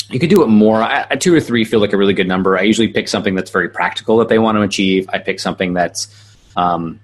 you 0.10 0.20
could 0.20 0.30
do 0.30 0.44
it 0.44 0.48
more. 0.48 0.82
I, 0.82 1.16
two 1.16 1.34
or 1.34 1.40
three 1.40 1.64
feel 1.64 1.80
like 1.80 1.94
a 1.94 1.98
really 1.98 2.14
good 2.14 2.28
number. 2.28 2.58
I 2.58 2.64
usually 2.64 2.88
pick 2.88 3.08
something 3.08 3.36
that's 3.36 3.52
very 3.52 3.70
practical 3.70 4.18
that 4.18 4.30
they 4.30 4.40
want 4.40 4.58
to 4.58 4.62
achieve. 4.62 5.10
I 5.12 5.20
pick 5.20 5.40
something 5.40 5.74
that's 5.74 6.08
um, 6.56 7.00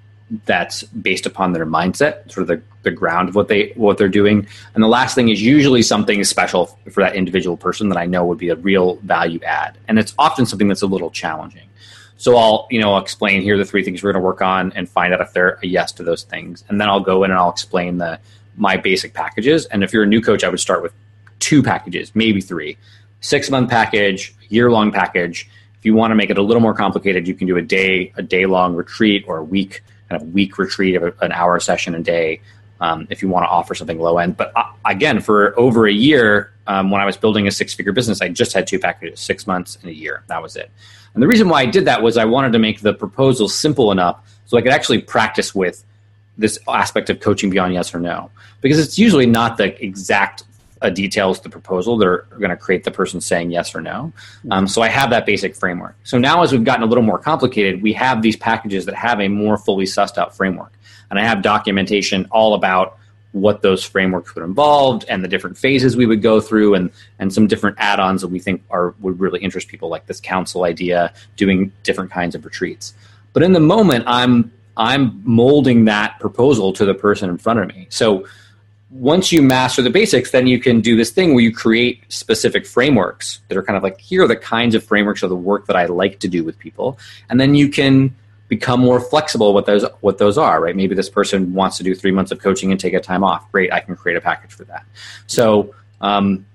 that's 0.46 0.84
based 0.84 1.26
upon 1.26 1.54
their 1.54 1.66
mindset, 1.66 2.32
sort 2.32 2.38
of 2.40 2.48
the, 2.48 2.62
the 2.82 2.92
ground 2.92 3.30
of 3.30 3.36
what 3.36 3.48
they 3.48 3.74
what 3.76 3.98
they're 3.98 4.10
doing. 4.10 4.48
And 4.74 4.84
the 4.84 4.88
last 4.88 5.14
thing 5.14 5.30
is 5.30 5.42
usually 5.42 5.84
something 5.84 6.24
special 6.24 6.78
for 6.92 7.04
that 7.04 7.16
individual 7.16 7.58
person 7.58 7.90
that 7.90 7.98
I 7.98 8.06
know 8.06 8.26
would 8.26 8.40
be 8.40 8.50
a 8.50 8.56
real 8.56 8.96
value 8.98 9.40
add. 9.44 9.78
And 9.88 10.00
it's 10.00 10.14
often 10.18 10.46
something 10.46 10.68
that's 10.68 10.82
a 10.82 10.88
little 10.88 11.12
challenging. 11.12 11.70
So 12.18 12.38
I'll, 12.38 12.68
you 12.72 12.80
know, 12.80 12.94
I'll 12.94 13.02
explain 13.02 13.42
here 13.42 13.58
the 13.58 13.66
three 13.66 13.84
things 13.84 14.02
we're 14.02 14.14
going 14.14 14.22
to 14.22 14.26
work 14.26 14.42
on 14.42 14.72
and 14.74 14.90
find 14.90 15.14
out 15.14 15.22
if 15.22 15.34
they're 15.34 15.60
a 15.62 15.68
yes 15.68 15.92
to 15.94 16.04
those 16.04 16.24
things. 16.24 16.64
And 16.70 16.80
then 16.80 16.88
I'll 16.88 17.02
go 17.02 17.24
in 17.24 17.32
and 17.32 17.40
I'll 17.40 17.52
explain 17.52 17.98
the 17.98 18.20
my 18.58 18.78
basic 18.78 19.14
packages. 19.14 19.66
And 19.66 19.84
if 19.84 19.92
you're 19.92 20.04
a 20.04 20.08
new 20.08 20.22
coach, 20.22 20.44
I 20.44 20.50
would 20.50 20.60
start 20.60 20.82
with 20.82 20.94
two 21.40 21.62
packages, 21.62 22.12
maybe 22.16 22.42
three. 22.42 22.78
Six 23.22 23.50
month 23.50 23.70
package, 23.70 24.34
year 24.50 24.70
long 24.72 24.92
package. 24.92 25.50
If 25.78 25.86
you 25.86 25.94
want 25.94 26.12
to 26.12 26.16
make 26.16 26.30
it 26.30 26.38
a 26.38 26.42
little 26.42 26.62
more 26.62 26.74
complicated, 26.74 27.28
you 27.28 27.34
can 27.34 27.48
do 27.48 27.58
a 27.58 27.62
day, 27.62 28.14
a 28.18 28.22
day 28.22 28.46
long 28.46 28.76
retreat 28.76 29.26
or 29.28 29.38
a 29.38 29.44
week, 29.44 29.82
kind 30.10 30.22
of 30.22 30.34
week 30.34 30.58
retreat 30.58 30.96
of 30.96 31.16
an 31.22 31.32
hour 31.32 31.60
session 31.60 31.96
a 31.96 32.00
day. 32.00 32.42
Um, 32.82 33.08
if 33.10 33.22
you 33.22 33.30
want 33.30 33.46
to 33.46 33.48
offer 33.48 33.74
something 33.74 34.00
low 34.00 34.18
end. 34.18 34.36
But 34.36 34.52
uh, 34.56 34.66
again, 34.84 35.22
for 35.22 35.58
over 35.58 35.88
a 35.88 35.94
year, 35.94 36.52
um, 36.68 36.92
when 36.92 37.00
I 37.00 37.06
was 37.06 37.16
building 37.16 37.48
a 37.48 37.52
six 37.52 37.74
figure 37.74 37.94
business, 37.94 38.22
I 38.22 38.28
just 38.28 38.52
had 38.52 38.68
two 38.68 38.80
packages, 38.80 39.22
six 39.22 39.48
months 39.48 39.78
and 39.82 39.90
a 39.90 39.94
year. 39.94 40.24
That 40.28 40.42
was 40.42 40.58
it. 40.58 40.70
And 41.14 41.24
the 41.24 41.28
reason 41.28 41.48
why 41.48 41.62
I 41.62 41.66
did 41.68 41.86
that 41.86 42.02
was 42.02 42.18
I 42.18 42.26
wanted 42.26 42.52
to 42.54 42.60
make 42.60 42.82
the 42.82 42.94
proposal 42.94 43.48
simple 43.48 43.92
enough 43.92 44.20
so 44.46 44.58
I 44.58 44.62
could 44.62 44.74
actually 44.74 45.02
practice 45.02 45.56
with 45.56 45.84
this 46.38 46.60
aspect 46.68 47.10
of 47.10 47.20
coaching 47.22 47.50
beyond 47.50 47.74
yes 47.74 47.94
or 47.96 48.00
no. 48.00 48.30
Because 48.62 48.80
it's 48.80 49.00
usually 49.00 49.26
not 49.26 49.58
the 49.58 49.82
exact 49.84 50.44
uh, 50.82 50.90
details 50.90 51.40
the 51.42 51.50
proposal 51.50 51.98
that 51.98 52.06
are 52.06 52.28
going 52.38 52.50
to 52.50 52.58
create 52.58 52.84
the 52.84 52.92
person 52.92 53.22
saying 53.22 53.52
yes 53.52 53.74
or 53.74 53.82
no. 53.82 54.12
Um, 54.52 54.68
so 54.68 54.82
I 54.82 54.90
have 54.90 55.10
that 55.12 55.26
basic 55.26 55.56
framework. 55.56 55.96
So 56.04 56.18
now, 56.18 56.44
as 56.44 56.52
we've 56.52 56.64
gotten 56.64 56.84
a 56.84 56.86
little 56.86 57.04
more 57.04 57.20
complicated, 57.20 57.82
we 57.82 57.94
have 57.94 58.22
these 58.22 58.36
packages 58.36 58.86
that 58.86 58.96
have 58.96 59.20
a 59.22 59.28
more 59.28 59.58
fully 59.58 59.86
sussed 59.86 60.18
out 60.18 60.36
framework. 60.36 60.74
And 61.10 61.20
I 61.20 61.24
have 61.24 61.42
documentation 61.42 62.28
all 62.32 62.54
about 62.56 62.98
what 63.36 63.62
those 63.62 63.84
frameworks 63.84 64.34
would 64.34 64.46
involve 64.46 65.04
and 65.10 65.22
the 65.22 65.28
different 65.28 65.58
phases 65.58 65.98
we 65.98 66.06
would 66.06 66.22
go 66.22 66.40
through 66.40 66.74
and 66.74 66.90
and 67.20 67.34
some 67.34 67.48
different 67.48 67.76
add-ons 67.80 68.22
that 68.22 68.30
we 68.30 68.40
think 68.40 68.64
are 68.70 68.96
would 69.02 69.20
really 69.20 69.42
interest 69.42 69.68
people 69.68 69.90
like 69.90 70.06
this 70.06 70.22
council 70.22 70.64
idea 70.64 71.14
doing 71.36 71.70
different 71.84 72.10
kinds 72.10 72.34
of 72.34 72.46
retreats 72.46 72.94
but 73.34 73.44
in 73.44 73.52
the 73.52 73.60
moment 73.60 74.06
i'm 74.08 74.50
i'm 74.78 75.22
molding 75.26 75.84
that 75.84 76.18
proposal 76.18 76.72
to 76.72 76.86
the 76.86 76.94
person 76.94 77.30
in 77.30 77.38
front 77.38 77.60
of 77.60 77.68
me 77.68 77.86
so 77.90 78.26
once 78.92 79.32
you 79.32 79.42
master 79.42 79.82
the 79.82 79.90
basics, 79.90 80.32
then 80.32 80.48
you 80.48 80.60
can 80.60 80.80
do 80.80 80.96
this 80.96 81.10
thing 81.12 81.34
where 81.34 81.44
you 81.44 81.54
create 81.54 82.04
specific 82.10 82.66
frameworks 82.66 83.42
that 83.48 83.58
are 83.58 83.64
kind 83.64 83.76
of 83.78 83.84
like 83.84 84.00
here 84.00 84.24
are 84.24 84.28
the 84.28 84.36
kinds 84.36 84.76
of 84.76 84.84
frameworks 84.84 85.24
of 85.24 85.30
the 85.30 85.36
work 85.36 85.66
that 85.68 85.76
I 85.76 85.86
like 85.86 86.20
to 86.20 86.28
do 86.28 86.44
with 86.44 86.58
people, 86.60 86.98
and 87.30 87.40
then 87.40 87.56
you 87.56 87.70
can 87.70 88.16
become 88.48 88.80
more 88.80 89.00
flexible 89.00 89.54
what 89.56 89.66
those 89.66 89.84
what 90.02 90.18
those 90.18 90.38
are. 90.38 90.62
Right? 90.62 90.76
Maybe 90.76 90.94
this 90.96 91.10
person 91.10 91.54
wants 91.54 91.78
to 91.78 91.84
do 91.84 91.96
three 91.96 92.12
months 92.12 92.32
of 92.32 92.40
coaching 92.40 92.72
and 92.72 92.80
take 92.80 92.94
a 92.94 93.00
time 93.00 93.24
off. 93.24 93.52
Great, 93.52 93.74
I 93.74 93.80
can 93.80 93.96
create 93.96 94.18
a 94.18 94.22
package 94.22 94.54
for 94.54 94.66
that. 94.66 94.86
So 95.28 95.74
um, 96.02 96.46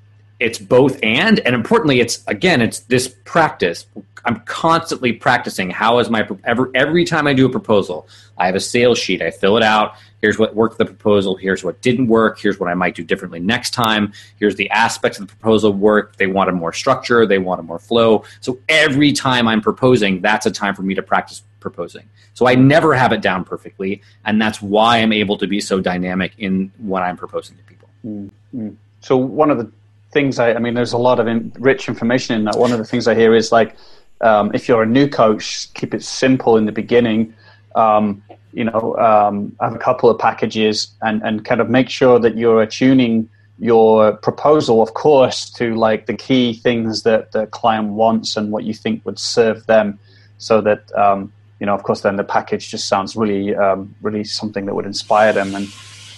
it's 0.40 0.58
both 0.58 0.98
and, 1.02 1.38
and 1.40 1.54
importantly, 1.54 2.00
it's 2.00 2.26
again, 2.26 2.60
it's 2.60 2.80
this 2.80 3.14
practice. 3.24 3.86
I'm 4.24 4.40
constantly 4.40 5.12
practicing. 5.12 5.70
How 5.70 5.98
is 5.98 6.10
my 6.10 6.28
every 6.44 6.70
every 6.74 7.04
time 7.04 7.26
I 7.26 7.32
do 7.32 7.46
a 7.46 7.50
proposal, 7.50 8.08
I 8.36 8.46
have 8.46 8.54
a 8.54 8.60
sales 8.60 8.98
sheet. 8.98 9.22
I 9.22 9.30
fill 9.30 9.56
it 9.56 9.62
out 9.62 9.94
Here's 10.20 10.38
what 10.38 10.54
worked 10.54 10.78
the 10.78 10.84
proposal. 10.84 11.36
Here's 11.36 11.64
what 11.64 11.80
didn't 11.80 12.08
work. 12.08 12.38
Here's 12.38 12.60
what 12.60 12.68
I 12.68 12.74
might 12.74 12.94
do 12.94 13.02
differently 13.02 13.40
next 13.40 13.70
time. 13.70 14.12
Here's 14.38 14.56
the 14.56 14.68
aspects 14.70 15.18
of 15.18 15.26
the 15.26 15.34
proposal 15.34 15.72
work. 15.72 16.16
They 16.16 16.26
wanted 16.26 16.52
more 16.52 16.72
structure. 16.72 17.26
They 17.26 17.38
wanted 17.38 17.62
more 17.62 17.78
flow. 17.78 18.24
So 18.40 18.58
every 18.68 19.12
time 19.12 19.48
I'm 19.48 19.60
proposing, 19.60 20.20
that's 20.20 20.46
a 20.46 20.50
time 20.50 20.74
for 20.74 20.82
me 20.82 20.94
to 20.94 21.02
practice 21.02 21.42
proposing. 21.60 22.08
So 22.34 22.46
I 22.46 22.54
never 22.54 22.94
have 22.94 23.12
it 23.12 23.22
down 23.22 23.44
perfectly, 23.44 24.02
and 24.24 24.40
that's 24.40 24.62
why 24.62 24.98
I'm 24.98 25.12
able 25.12 25.36
to 25.38 25.46
be 25.46 25.60
so 25.60 25.80
dynamic 25.80 26.32
in 26.38 26.72
when 26.78 27.02
I'm 27.02 27.16
proposing 27.16 27.56
to 27.56 27.62
people. 27.64 27.88
Mm-hmm. 28.04 28.70
So 29.00 29.16
one 29.16 29.50
of 29.50 29.58
the 29.58 29.70
things 30.12 30.38
I, 30.38 30.54
I 30.54 30.58
mean, 30.58 30.74
there's 30.74 30.92
a 30.92 30.98
lot 30.98 31.20
of 31.20 31.26
in, 31.26 31.52
rich 31.58 31.88
information 31.88 32.36
in 32.36 32.44
that. 32.44 32.58
One 32.58 32.72
of 32.72 32.78
the 32.78 32.84
things 32.84 33.06
I 33.06 33.14
hear 33.14 33.34
is 33.34 33.52
like, 33.52 33.76
um, 34.20 34.50
if 34.54 34.68
you're 34.68 34.82
a 34.82 34.86
new 34.86 35.08
coach, 35.08 35.72
keep 35.74 35.94
it 35.94 36.02
simple 36.02 36.56
in 36.56 36.66
the 36.66 36.72
beginning. 36.72 37.34
Um, 37.74 38.22
you 38.52 38.64
know, 38.64 38.96
um, 38.98 39.56
have 39.60 39.74
a 39.74 39.78
couple 39.78 40.10
of 40.10 40.18
packages 40.18 40.88
and, 41.02 41.22
and 41.22 41.44
kind 41.44 41.60
of 41.60 41.70
make 41.70 41.88
sure 41.88 42.18
that 42.18 42.36
you're 42.36 42.62
attuning 42.62 43.28
your 43.60 44.12
proposal, 44.16 44.82
of 44.82 44.94
course, 44.94 45.50
to 45.50 45.74
like 45.74 46.06
the 46.06 46.14
key 46.14 46.54
things 46.54 47.02
that 47.04 47.30
the 47.32 47.46
client 47.48 47.90
wants 47.90 48.36
and 48.36 48.50
what 48.50 48.64
you 48.64 48.74
think 48.74 49.04
would 49.04 49.18
serve 49.18 49.64
them 49.66 49.98
so 50.38 50.60
that, 50.62 50.90
um, 50.96 51.32
you 51.60 51.66
know, 51.66 51.74
of 51.74 51.82
course, 51.82 52.00
then 52.00 52.16
the 52.16 52.24
package 52.24 52.70
just 52.70 52.88
sounds 52.88 53.14
really, 53.14 53.54
um, 53.54 53.94
really 54.00 54.24
something 54.24 54.64
that 54.66 54.74
would 54.74 54.86
inspire 54.86 55.32
them. 55.32 55.54
And 55.54 55.68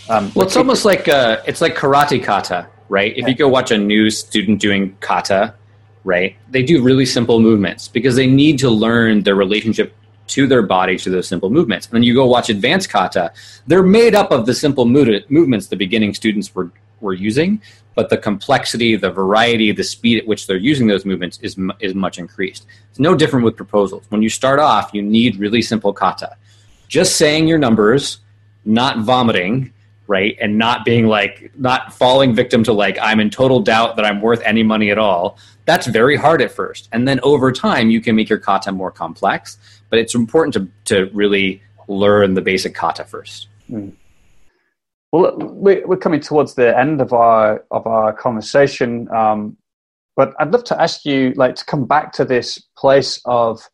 um, 0.08 0.32
well, 0.34 0.46
it's 0.46 0.56
almost 0.56 0.84
like 0.84 1.08
uh, 1.08 1.42
it's 1.46 1.60
like 1.60 1.74
karate 1.74 2.22
kata, 2.22 2.68
right? 2.92 3.16
If 3.16 3.26
you 3.26 3.34
go 3.34 3.48
watch 3.48 3.70
a 3.70 3.78
new 3.78 4.10
student 4.10 4.60
doing 4.60 4.94
kata, 5.00 5.54
right, 6.04 6.36
they 6.50 6.62
do 6.62 6.82
really 6.82 7.06
simple 7.06 7.40
movements 7.40 7.88
because 7.88 8.16
they 8.16 8.26
need 8.26 8.58
to 8.58 8.68
learn 8.68 9.22
their 9.22 9.34
relationship 9.34 9.94
to 10.26 10.46
their 10.46 10.60
body 10.60 10.98
to 10.98 11.08
those 11.08 11.26
simple 11.26 11.48
movements. 11.48 11.86
And 11.86 11.94
then 11.94 12.02
you 12.02 12.14
go 12.14 12.26
watch 12.26 12.50
advanced 12.50 12.90
kata, 12.90 13.32
they're 13.66 13.82
made 13.82 14.14
up 14.14 14.30
of 14.30 14.44
the 14.44 14.52
simple 14.52 14.84
movements 14.84 15.68
the 15.68 15.76
beginning 15.76 16.12
students 16.12 16.54
were, 16.54 16.70
were 17.00 17.14
using, 17.14 17.62
but 17.94 18.10
the 18.10 18.18
complexity, 18.18 18.94
the 18.94 19.10
variety, 19.10 19.72
the 19.72 19.84
speed 19.84 20.18
at 20.18 20.26
which 20.26 20.46
they're 20.46 20.58
using 20.58 20.86
those 20.86 21.06
movements 21.06 21.38
is, 21.40 21.56
is 21.80 21.94
much 21.94 22.18
increased. 22.18 22.66
It's 22.90 23.00
no 23.00 23.14
different 23.14 23.46
with 23.46 23.56
proposals. 23.56 24.04
When 24.10 24.20
you 24.20 24.28
start 24.28 24.58
off, 24.58 24.90
you 24.92 25.00
need 25.00 25.36
really 25.36 25.62
simple 25.62 25.94
kata. 25.94 26.36
Just 26.88 27.16
saying 27.16 27.48
your 27.48 27.58
numbers, 27.58 28.18
not 28.66 28.98
vomiting, 28.98 29.72
right? 30.06 30.36
And 30.40 30.58
not 30.58 30.84
being 30.84 31.06
like, 31.06 31.52
not 31.56 31.92
falling 31.92 32.34
victim 32.34 32.64
to 32.64 32.72
like, 32.72 32.98
I'm 33.00 33.20
in 33.20 33.30
total 33.30 33.60
doubt 33.60 33.96
that 33.96 34.04
I'm 34.04 34.20
worth 34.20 34.42
any 34.44 34.62
money 34.62 34.90
at 34.90 34.98
all. 34.98 35.38
That's 35.64 35.86
very 35.86 36.16
hard 36.16 36.42
at 36.42 36.50
first. 36.50 36.88
And 36.92 37.06
then 37.06 37.20
over 37.22 37.52
time, 37.52 37.90
you 37.90 38.00
can 38.00 38.16
make 38.16 38.28
your 38.28 38.38
kata 38.38 38.72
more 38.72 38.90
complex 38.90 39.58
but 39.92 39.98
it's 39.98 40.14
important 40.14 40.54
to, 40.54 40.66
to 40.86 41.10
really 41.12 41.60
learn 41.86 42.32
the 42.32 42.40
basic 42.40 42.74
kata 42.74 43.04
first. 43.04 43.48
Mm. 43.70 43.92
Well, 45.12 45.36
we're 45.36 45.98
coming 45.98 46.20
towards 46.20 46.54
the 46.54 46.76
end 46.76 47.02
of 47.02 47.12
our 47.12 47.62
of 47.70 47.86
our 47.86 48.14
conversation, 48.14 49.06
um, 49.14 49.58
but 50.16 50.32
I'd 50.40 50.50
love 50.50 50.64
to 50.64 50.80
ask 50.80 51.04
you, 51.04 51.34
like, 51.36 51.56
to 51.56 51.64
come 51.66 51.84
back 51.84 52.14
to 52.14 52.24
this 52.24 52.58
place 52.78 53.20
of, 53.26 53.68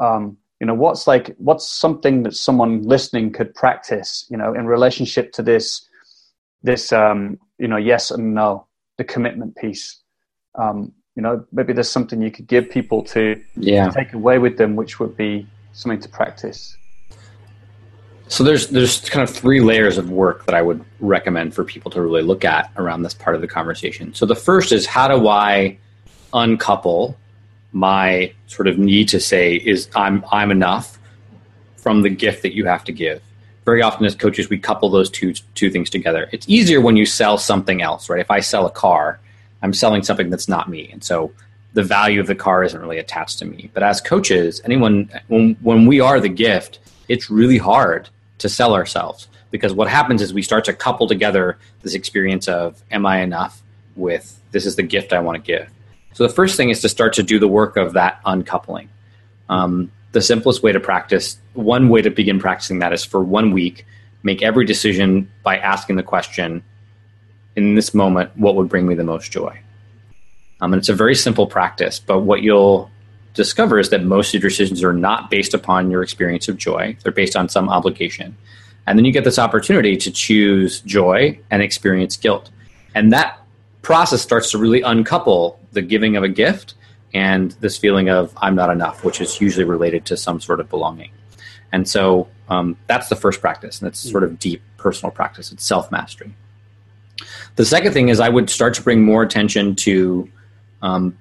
um, 0.00 0.36
you 0.62 0.66
know, 0.66 0.74
what's 0.74 1.08
like, 1.08 1.34
what's 1.38 1.68
something 1.68 2.22
that 2.22 2.36
someone 2.36 2.84
listening 2.84 3.32
could 3.32 3.52
practice, 3.52 4.24
you 4.30 4.36
know, 4.36 4.54
in 4.54 4.68
relationship 4.68 5.32
to 5.32 5.42
this, 5.42 5.84
this, 6.62 6.92
um, 6.92 7.40
you 7.58 7.66
know, 7.66 7.76
yes 7.76 8.12
and 8.12 8.32
no, 8.32 8.68
the 8.96 9.02
commitment 9.02 9.56
piece. 9.56 10.00
Um, 10.54 10.92
you 11.14 11.22
know 11.22 11.44
maybe 11.52 11.74
there's 11.74 11.90
something 11.90 12.22
you 12.22 12.30
could 12.30 12.46
give 12.46 12.70
people 12.70 13.02
to, 13.02 13.38
yeah. 13.56 13.88
to 13.88 13.92
take 13.92 14.14
away 14.14 14.38
with 14.38 14.56
them 14.56 14.76
which 14.76 14.98
would 14.98 15.14
be 15.14 15.46
something 15.72 16.00
to 16.00 16.08
practice 16.08 16.74
so 18.28 18.42
there's 18.42 18.68
there's 18.68 19.10
kind 19.10 19.22
of 19.22 19.34
three 19.34 19.60
layers 19.60 19.98
of 19.98 20.08
work 20.08 20.46
that 20.46 20.54
I 20.54 20.62
would 20.62 20.82
recommend 21.00 21.54
for 21.54 21.64
people 21.64 21.90
to 21.90 22.00
really 22.00 22.22
look 22.22 22.46
at 22.46 22.70
around 22.78 23.02
this 23.02 23.12
part 23.12 23.36
of 23.36 23.42
the 23.42 23.46
conversation. 23.46 24.14
So 24.14 24.24
the 24.24 24.34
first 24.34 24.72
is 24.72 24.86
how 24.86 25.06
do 25.06 25.28
I 25.28 25.76
uncouple 26.32 27.18
my 27.72 28.32
sort 28.46 28.68
of 28.68 28.78
need 28.78 29.08
to 29.08 29.20
say 29.20 29.56
is 29.56 29.88
I'm 29.94 30.24
I'm 30.30 30.50
enough 30.50 30.98
from 31.76 32.02
the 32.02 32.10
gift 32.10 32.42
that 32.42 32.54
you 32.54 32.66
have 32.66 32.84
to 32.84 32.92
give. 32.92 33.22
Very 33.64 33.82
often 33.82 34.04
as 34.04 34.14
coaches 34.14 34.48
we 34.48 34.58
couple 34.58 34.90
those 34.90 35.10
two 35.10 35.34
two 35.54 35.70
things 35.70 35.90
together. 35.90 36.28
It's 36.32 36.48
easier 36.48 36.80
when 36.80 36.96
you 36.96 37.06
sell 37.06 37.38
something 37.38 37.82
else, 37.82 38.08
right? 38.08 38.20
If 38.20 38.30
I 38.30 38.40
sell 38.40 38.66
a 38.66 38.70
car, 38.70 39.20
I'm 39.62 39.72
selling 39.72 40.02
something 40.02 40.30
that's 40.30 40.48
not 40.48 40.68
me. 40.68 40.90
And 40.92 41.02
so 41.02 41.32
the 41.72 41.82
value 41.82 42.20
of 42.20 42.26
the 42.26 42.34
car 42.34 42.62
isn't 42.62 42.80
really 42.80 42.98
attached 42.98 43.38
to 43.38 43.44
me. 43.44 43.70
But 43.72 43.82
as 43.82 44.00
coaches, 44.00 44.60
anyone 44.64 45.10
when 45.28 45.56
when 45.62 45.86
we 45.86 46.00
are 46.00 46.20
the 46.20 46.28
gift, 46.28 46.78
it's 47.08 47.30
really 47.30 47.58
hard 47.58 48.08
to 48.38 48.48
sell 48.48 48.74
ourselves 48.74 49.28
because 49.50 49.72
what 49.72 49.88
happens 49.88 50.20
is 50.20 50.34
we 50.34 50.42
start 50.42 50.64
to 50.64 50.72
couple 50.72 51.06
together 51.06 51.58
this 51.82 51.94
experience 51.94 52.48
of 52.48 52.82
am 52.90 53.06
I 53.06 53.20
enough 53.20 53.62
with 53.96 54.40
this 54.50 54.66
is 54.66 54.76
the 54.76 54.82
gift 54.82 55.12
I 55.12 55.20
want 55.20 55.36
to 55.36 55.46
give. 55.46 55.68
So 56.14 56.26
the 56.26 56.32
first 56.32 56.56
thing 56.56 56.70
is 56.70 56.80
to 56.82 56.88
start 56.88 57.14
to 57.14 57.22
do 57.22 57.38
the 57.38 57.48
work 57.48 57.76
of 57.76 57.94
that 57.94 58.20
uncoupling. 58.24 58.88
Um, 59.48 59.90
the 60.12 60.20
simplest 60.20 60.62
way 60.62 60.72
to 60.72 60.80
practice, 60.80 61.38
one 61.54 61.88
way 61.88 62.02
to 62.02 62.10
begin 62.10 62.38
practicing 62.38 62.80
that 62.80 62.92
is 62.92 63.04
for 63.04 63.22
one 63.22 63.52
week, 63.52 63.86
make 64.22 64.42
every 64.42 64.64
decision 64.64 65.30
by 65.42 65.56
asking 65.58 65.96
the 65.96 66.02
question, 66.02 66.62
in 67.56 67.74
this 67.74 67.92
moment, 67.92 68.30
what 68.36 68.56
would 68.56 68.68
bring 68.68 68.86
me 68.86 68.94
the 68.94 69.04
most 69.04 69.30
joy? 69.30 69.58
Um, 70.60 70.72
and 70.72 70.80
it's 70.80 70.88
a 70.88 70.94
very 70.94 71.14
simple 71.14 71.46
practice, 71.46 71.98
but 71.98 72.20
what 72.20 72.42
you'll 72.42 72.90
discover 73.34 73.78
is 73.78 73.90
that 73.90 74.04
most 74.04 74.34
of 74.34 74.42
your 74.42 74.50
decisions 74.50 74.82
are 74.84 74.92
not 74.92 75.30
based 75.30 75.54
upon 75.54 75.90
your 75.90 76.02
experience 76.02 76.48
of 76.48 76.56
joy, 76.56 76.96
they're 77.02 77.12
based 77.12 77.36
on 77.36 77.48
some 77.48 77.68
obligation. 77.68 78.36
And 78.86 78.98
then 78.98 79.04
you 79.04 79.12
get 79.12 79.24
this 79.24 79.38
opportunity 79.38 79.96
to 79.96 80.10
choose 80.10 80.80
joy 80.80 81.38
and 81.50 81.62
experience 81.62 82.16
guilt. 82.16 82.50
And 82.94 83.12
that 83.12 83.38
process 83.82 84.22
starts 84.22 84.50
to 84.52 84.58
really 84.58 84.80
uncouple 84.82 85.60
the 85.72 85.82
giving 85.82 86.16
of 86.16 86.22
a 86.22 86.28
gift 86.28 86.74
and 87.14 87.52
this 87.60 87.76
feeling 87.76 88.08
of 88.08 88.32
I'm 88.40 88.54
not 88.54 88.70
enough, 88.70 89.04
which 89.04 89.20
is 89.20 89.40
usually 89.40 89.64
related 89.64 90.06
to 90.06 90.16
some 90.16 90.40
sort 90.40 90.60
of 90.60 90.70
belonging. 90.70 91.10
And 91.72 91.88
so 91.88 92.28
um, 92.48 92.76
that's 92.86 93.08
the 93.08 93.16
first 93.16 93.40
practice, 93.40 93.80
and 93.80 93.88
it's 93.88 93.98
sort 93.98 94.24
of 94.24 94.38
deep 94.38 94.62
personal 94.76 95.10
practice. 95.10 95.52
It's 95.52 95.64
self 95.64 95.90
mastery. 95.90 96.34
The 97.56 97.64
second 97.64 97.92
thing 97.92 98.08
is 98.08 98.20
I 98.20 98.28
would 98.28 98.50
start 98.50 98.74
to 98.74 98.82
bring 98.82 99.04
more 99.04 99.22
attention 99.22 99.74
to 99.76 100.30
um, 100.80 101.16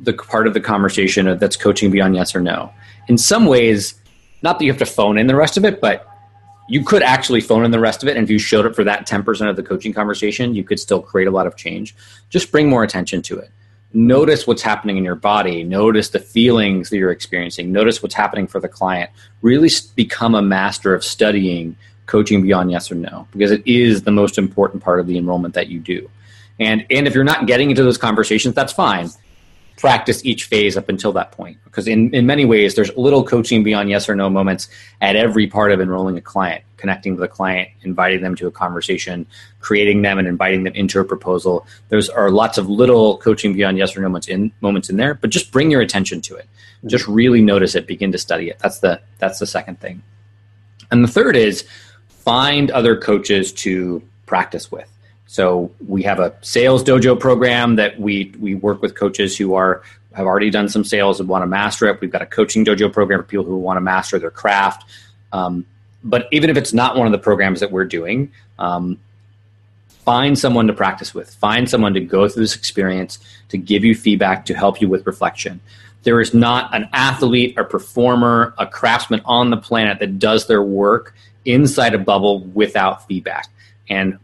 the 0.00 0.12
part 0.12 0.46
of 0.46 0.54
the 0.54 0.60
conversation 0.60 1.38
that's 1.38 1.56
coaching 1.56 1.90
beyond 1.90 2.14
yes 2.14 2.34
or 2.34 2.40
no. 2.40 2.72
in 3.08 3.18
some 3.18 3.46
ways, 3.46 3.94
not 4.42 4.58
that 4.58 4.64
you 4.64 4.70
have 4.70 4.78
to 4.78 4.86
phone 4.86 5.18
in 5.18 5.26
the 5.26 5.34
rest 5.34 5.56
of 5.56 5.64
it, 5.64 5.80
but 5.80 6.07
you 6.68 6.84
could 6.84 7.02
actually 7.02 7.40
phone 7.40 7.64
in 7.64 7.70
the 7.70 7.80
rest 7.80 8.02
of 8.02 8.08
it. 8.08 8.16
And 8.16 8.24
if 8.24 8.30
you 8.30 8.38
showed 8.38 8.66
up 8.66 8.74
for 8.74 8.84
that 8.84 9.06
10% 9.06 9.48
of 9.48 9.56
the 9.56 9.62
coaching 9.62 9.92
conversation, 9.92 10.54
you 10.54 10.62
could 10.62 10.78
still 10.78 11.00
create 11.00 11.26
a 11.26 11.30
lot 11.30 11.46
of 11.46 11.56
change. 11.56 11.96
Just 12.28 12.52
bring 12.52 12.68
more 12.68 12.84
attention 12.84 13.22
to 13.22 13.38
it. 13.38 13.50
Notice 13.94 14.46
what's 14.46 14.60
happening 14.60 14.98
in 14.98 15.04
your 15.04 15.14
body. 15.14 15.64
Notice 15.64 16.10
the 16.10 16.20
feelings 16.20 16.90
that 16.90 16.98
you're 16.98 17.10
experiencing. 17.10 17.72
Notice 17.72 18.02
what's 18.02 18.14
happening 18.14 18.46
for 18.46 18.60
the 18.60 18.68
client. 18.68 19.10
Really 19.40 19.70
become 19.96 20.34
a 20.34 20.42
master 20.42 20.94
of 20.94 21.02
studying 21.02 21.74
coaching 22.04 22.42
beyond 22.42 22.70
yes 22.70 22.92
or 22.92 22.96
no 22.96 23.26
because 23.32 23.50
it 23.50 23.66
is 23.66 24.02
the 24.02 24.10
most 24.10 24.36
important 24.36 24.82
part 24.82 25.00
of 25.00 25.06
the 25.06 25.16
enrollment 25.16 25.54
that 25.54 25.68
you 25.68 25.80
do. 25.80 26.10
And, 26.60 26.84
and 26.90 27.06
if 27.06 27.14
you're 27.14 27.24
not 27.24 27.46
getting 27.46 27.70
into 27.70 27.82
those 27.82 27.98
conversations, 27.98 28.54
that's 28.54 28.72
fine 28.72 29.10
practice 29.78 30.24
each 30.24 30.44
phase 30.44 30.76
up 30.76 30.88
until 30.88 31.12
that 31.12 31.30
point. 31.32 31.56
Because 31.64 31.86
in, 31.86 32.12
in 32.12 32.26
many 32.26 32.44
ways, 32.44 32.74
there's 32.74 32.94
little 32.96 33.24
coaching 33.24 33.62
beyond 33.62 33.88
yes 33.88 34.08
or 34.08 34.16
no 34.16 34.28
moments 34.28 34.68
at 35.00 35.14
every 35.14 35.46
part 35.46 35.70
of 35.70 35.80
enrolling 35.80 36.18
a 36.18 36.20
client, 36.20 36.64
connecting 36.76 37.14
with 37.14 37.22
a 37.22 37.28
client, 37.28 37.68
inviting 37.82 38.20
them 38.20 38.34
to 38.34 38.48
a 38.48 38.50
conversation, 38.50 39.24
creating 39.60 40.02
them 40.02 40.18
and 40.18 40.26
inviting 40.26 40.64
them 40.64 40.74
into 40.74 40.98
a 40.98 41.04
proposal. 41.04 41.64
There's 41.90 42.10
are 42.10 42.30
lots 42.30 42.58
of 42.58 42.68
little 42.68 43.18
coaching 43.18 43.54
beyond 43.54 43.78
yes 43.78 43.96
or 43.96 44.00
no 44.00 44.08
moments 44.08 44.26
in 44.26 44.52
moments 44.60 44.90
in 44.90 44.96
there, 44.96 45.14
but 45.14 45.30
just 45.30 45.52
bring 45.52 45.70
your 45.70 45.80
attention 45.80 46.20
to 46.22 46.34
it. 46.34 46.48
Mm-hmm. 46.78 46.88
Just 46.88 47.06
really 47.06 47.40
notice 47.40 47.76
it, 47.76 47.86
begin 47.86 48.10
to 48.12 48.18
study 48.18 48.50
it. 48.50 48.58
That's 48.58 48.80
the 48.80 49.00
that's 49.18 49.38
the 49.38 49.46
second 49.46 49.80
thing. 49.80 50.02
And 50.90 51.04
the 51.04 51.08
third 51.08 51.36
is 51.36 51.64
find 52.08 52.70
other 52.72 52.96
coaches 52.96 53.52
to 53.52 54.02
practice 54.26 54.72
with. 54.72 54.90
So 55.28 55.70
we 55.86 56.02
have 56.04 56.20
a 56.20 56.34
sales 56.40 56.82
dojo 56.82 57.20
program 57.20 57.76
that 57.76 58.00
we 58.00 58.32
we 58.40 58.54
work 58.54 58.80
with 58.80 58.94
coaches 58.94 59.36
who 59.36 59.54
are 59.54 59.82
have 60.14 60.26
already 60.26 60.48
done 60.48 60.70
some 60.70 60.84
sales 60.84 61.20
and 61.20 61.28
want 61.28 61.42
to 61.42 61.46
master 61.46 61.86
it. 61.86 62.00
We've 62.00 62.10
got 62.10 62.22
a 62.22 62.26
coaching 62.26 62.64
dojo 62.64 62.90
program 62.90 63.20
for 63.20 63.26
people 63.26 63.44
who 63.44 63.58
want 63.58 63.76
to 63.76 63.82
master 63.82 64.18
their 64.18 64.30
craft. 64.30 64.88
Um, 65.30 65.66
but 66.02 66.28
even 66.32 66.48
if 66.48 66.56
it's 66.56 66.72
not 66.72 66.96
one 66.96 67.06
of 67.06 67.12
the 67.12 67.18
programs 67.18 67.60
that 67.60 67.70
we're 67.70 67.84
doing, 67.84 68.32
um, 68.58 68.98
find 69.88 70.38
someone 70.38 70.66
to 70.66 70.72
practice 70.72 71.12
with. 71.12 71.34
Find 71.34 71.68
someone 71.68 71.92
to 71.92 72.00
go 72.00 72.26
through 72.26 72.42
this 72.42 72.56
experience 72.56 73.18
to 73.50 73.58
give 73.58 73.84
you 73.84 73.94
feedback 73.94 74.46
to 74.46 74.54
help 74.54 74.80
you 74.80 74.88
with 74.88 75.06
reflection. 75.06 75.60
There 76.04 76.22
is 76.22 76.32
not 76.32 76.74
an 76.74 76.88
athlete, 76.94 77.58
a 77.58 77.64
performer, 77.64 78.54
a 78.56 78.66
craftsman 78.66 79.20
on 79.26 79.50
the 79.50 79.58
planet 79.58 79.98
that 79.98 80.18
does 80.18 80.46
their 80.46 80.62
work 80.62 81.14
inside 81.44 81.94
a 81.94 81.98
bubble 81.98 82.40
without 82.40 83.06
feedback. 83.06 83.48
And 83.90 84.18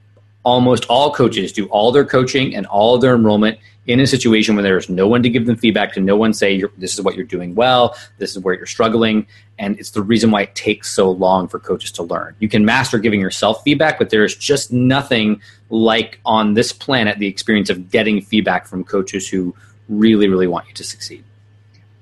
almost 0.45 0.85
all 0.87 1.13
coaches 1.13 1.53
do 1.53 1.67
all 1.67 1.91
their 1.91 2.05
coaching 2.05 2.55
and 2.55 2.67
all 2.67 2.99
their 2.99 3.15
enrollment 3.15 3.59
in 3.87 4.01
a 4.01 4.07
situation 4.07 4.55
where 4.55 4.63
there's 4.63 4.89
no 4.89 5.07
one 5.07 5.23
to 5.23 5.29
give 5.29 5.47
them 5.47 5.57
feedback, 5.57 5.93
to 5.93 6.01
no 6.01 6.17
one 6.17 6.33
say 6.33 6.63
this 6.79 6.95
is 6.95 7.03
what 7.03 7.15
you're 7.15 7.25
doing 7.25 7.55
well, 7.55 7.95
this 8.19 8.35
is 8.35 8.43
where 8.43 8.55
you're 8.55 8.67
struggling, 8.67 9.27
and 9.59 9.79
it's 9.79 9.91
the 9.91 10.03
reason 10.03 10.31
why 10.31 10.43
it 10.43 10.55
takes 10.55 10.91
so 10.91 11.11
long 11.11 11.49
for 11.49 11.59
coaches 11.59 11.93
to 11.93 12.03
learn. 12.03 12.35
You 12.39 12.49
can 12.49 12.65
master 12.65 12.99
giving 12.99 13.21
yourself 13.21 13.63
feedback, 13.63 13.99
but 13.99 14.11
there's 14.11 14.35
just 14.35 14.73
nothing 14.73 15.41
like 15.69 16.19
on 16.25 16.55
this 16.55 16.73
planet 16.73 17.19
the 17.19 17.27
experience 17.27 17.69
of 17.69 17.91
getting 17.91 18.23
feedback 18.23 18.67
from 18.67 18.85
coaches 18.85 19.29
who 19.29 19.55
really, 19.89 20.29
really 20.29 20.47
want 20.47 20.67
you 20.67 20.75
to 20.75 20.85
succeed. 20.85 21.23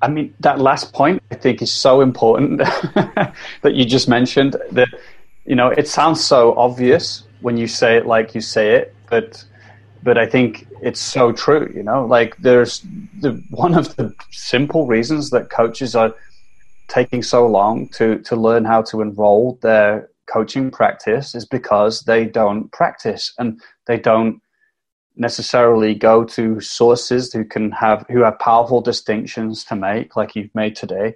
I 0.01 0.09
mean, 0.09 0.35
that 0.41 0.59
last 0.59 0.93
point 0.93 1.23
I 1.31 1.37
think 1.37 1.63
is 1.63 1.73
so 1.73 2.01
important 2.01 2.59
that 3.63 3.75
you 3.75 3.85
just 3.85 4.09
mentioned. 4.09 4.57
That 4.73 4.89
you 5.45 5.55
know, 5.55 5.69
it 5.69 5.89
sounds 5.89 6.25
so 6.25 6.55
obvious, 6.57 7.25
when 7.43 7.57
you 7.57 7.67
say 7.67 7.97
it 7.97 8.07
like 8.07 8.35
you 8.35 8.41
say 8.41 8.77
it, 8.77 8.95
but 9.11 9.45
but 10.03 10.19
I 10.19 10.27
think 10.27 10.67
it's 10.81 11.01
so 11.01 11.33
true. 11.33 11.71
You 11.75 11.83
know, 11.83 12.05
like 12.07 12.37
there's 12.39 12.85
the 13.21 13.43
one 13.51 13.75
of 13.75 13.95
the 13.97 14.15
simple 14.31 14.87
reasons 14.87 15.31
that 15.31 15.51
coaches 15.51 15.95
are 15.95 16.15
taking 16.89 17.23
so 17.23 17.47
long 17.47 17.89
to 17.89 18.19
to 18.21 18.37
learn 18.37 18.65
how 18.65 18.83
to 18.83 19.01
enroll 19.01 19.59
their 19.63 20.09
coaching 20.27 20.71
practice 20.71 21.35
is 21.35 21.45
because 21.45 22.03
they 22.03 22.25
don't 22.25 22.71
practice 22.73 23.35
and 23.39 23.61
they 23.87 23.99
don't 23.99 24.41
necessarily 25.17 25.95
go 25.95 26.25
to 26.25 26.61
sources 26.61 27.33
who 27.33 27.45
can 27.45 27.71
have 27.71 28.07
who 28.09 28.21
have 28.21 28.39
powerful 28.39 28.81
distinctions 28.81 29.65
to 29.65 29.77
make 29.77 30.17
like 30.17 30.35
you've 30.35 30.55
made 30.55 30.75
today 30.75 31.15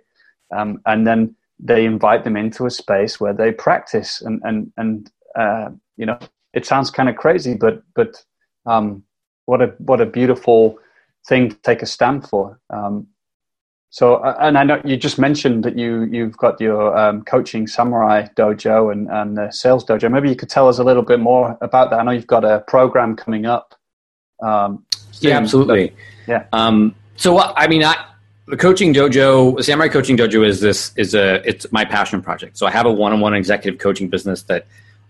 um, 0.55 0.81
and 0.85 1.07
then 1.07 1.35
they 1.59 1.87
invite 1.87 2.25
them 2.25 2.37
into 2.37 2.67
a 2.67 2.71
space 2.71 3.19
where 3.19 3.33
they 3.33 3.53
practice 3.53 4.21
and 4.21 4.41
and 4.45 4.73
and 4.77 5.11
uh, 5.35 5.71
you 5.97 6.07
know, 6.07 6.19
it 6.53 6.67
sounds 6.67 6.91
kind 6.91 7.09
of 7.09 7.17
crazy, 7.17 7.55
but 7.55 7.83
but 7.95 8.25
um, 8.67 9.03
what 9.47 9.63
a 9.63 9.67
what 9.79 10.01
a 10.01 10.07
beautiful 10.07 10.79
thing 11.29 11.51
to 11.51 11.57
take 11.57 11.83
a 11.83 11.87
stand 11.87 12.29
for. 12.29 12.59
Um, 12.71 13.09
so, 13.91 14.17
uh, 14.17 14.37
and 14.41 14.59
I 14.59 14.65
know 14.65 14.81
you 14.85 14.97
just 14.97 15.19
mentioned 15.19 15.65
that 15.65 15.79
you 15.79 16.05
you've 16.05 16.37
got 16.37 16.61
your 16.61 16.97
um, 16.97 17.23
coaching 17.23 17.67
samurai 17.67 18.27
dojo 18.37 18.93
and 18.93 19.09
and 19.11 19.37
the 19.37 19.51
sales 19.51 19.85
dojo. 19.85 20.11
Maybe 20.11 20.29
you 20.29 20.37
could 20.37 20.51
tell 20.51 20.69
us 20.69 20.79
a 20.79 20.85
little 20.85 21.03
bit 21.03 21.21
more 21.21 21.57
about 21.61 21.91
that. 21.91 22.01
I 22.01 22.03
know 22.03 22.11
you've 22.11 22.27
got 22.27 22.45
a 22.45 22.61
program 22.67 23.17
coming 23.17 23.47
up. 23.47 23.75
Um, 24.43 24.85
yeah, 25.21 25.39
absolutely. 25.39 25.89
But, 25.89 25.97
yeah. 26.29 26.45
Um, 26.53 26.95
so, 27.17 27.39
I 27.39 27.69
mean, 27.69 27.83
I 27.83 27.97
the 28.49 28.57
coaching 28.57 28.95
dojo, 28.95 29.63
Samurai 29.63 29.89
Coaching 29.89 30.17
Dojo 30.17 30.47
is 30.47 30.61
this 30.61 30.93
is 30.97 31.15
a 31.15 31.47
it's 31.49 31.71
my 31.73 31.85
passion 31.85 32.23
project. 32.23 32.57
So 32.57 32.67
I 32.67 32.71
have 32.71 32.87
a 32.87 32.93
one-on-one 32.93 33.35
executive 33.35 33.81
coaching 33.81 34.09
business 34.09 34.43
that 34.43 34.67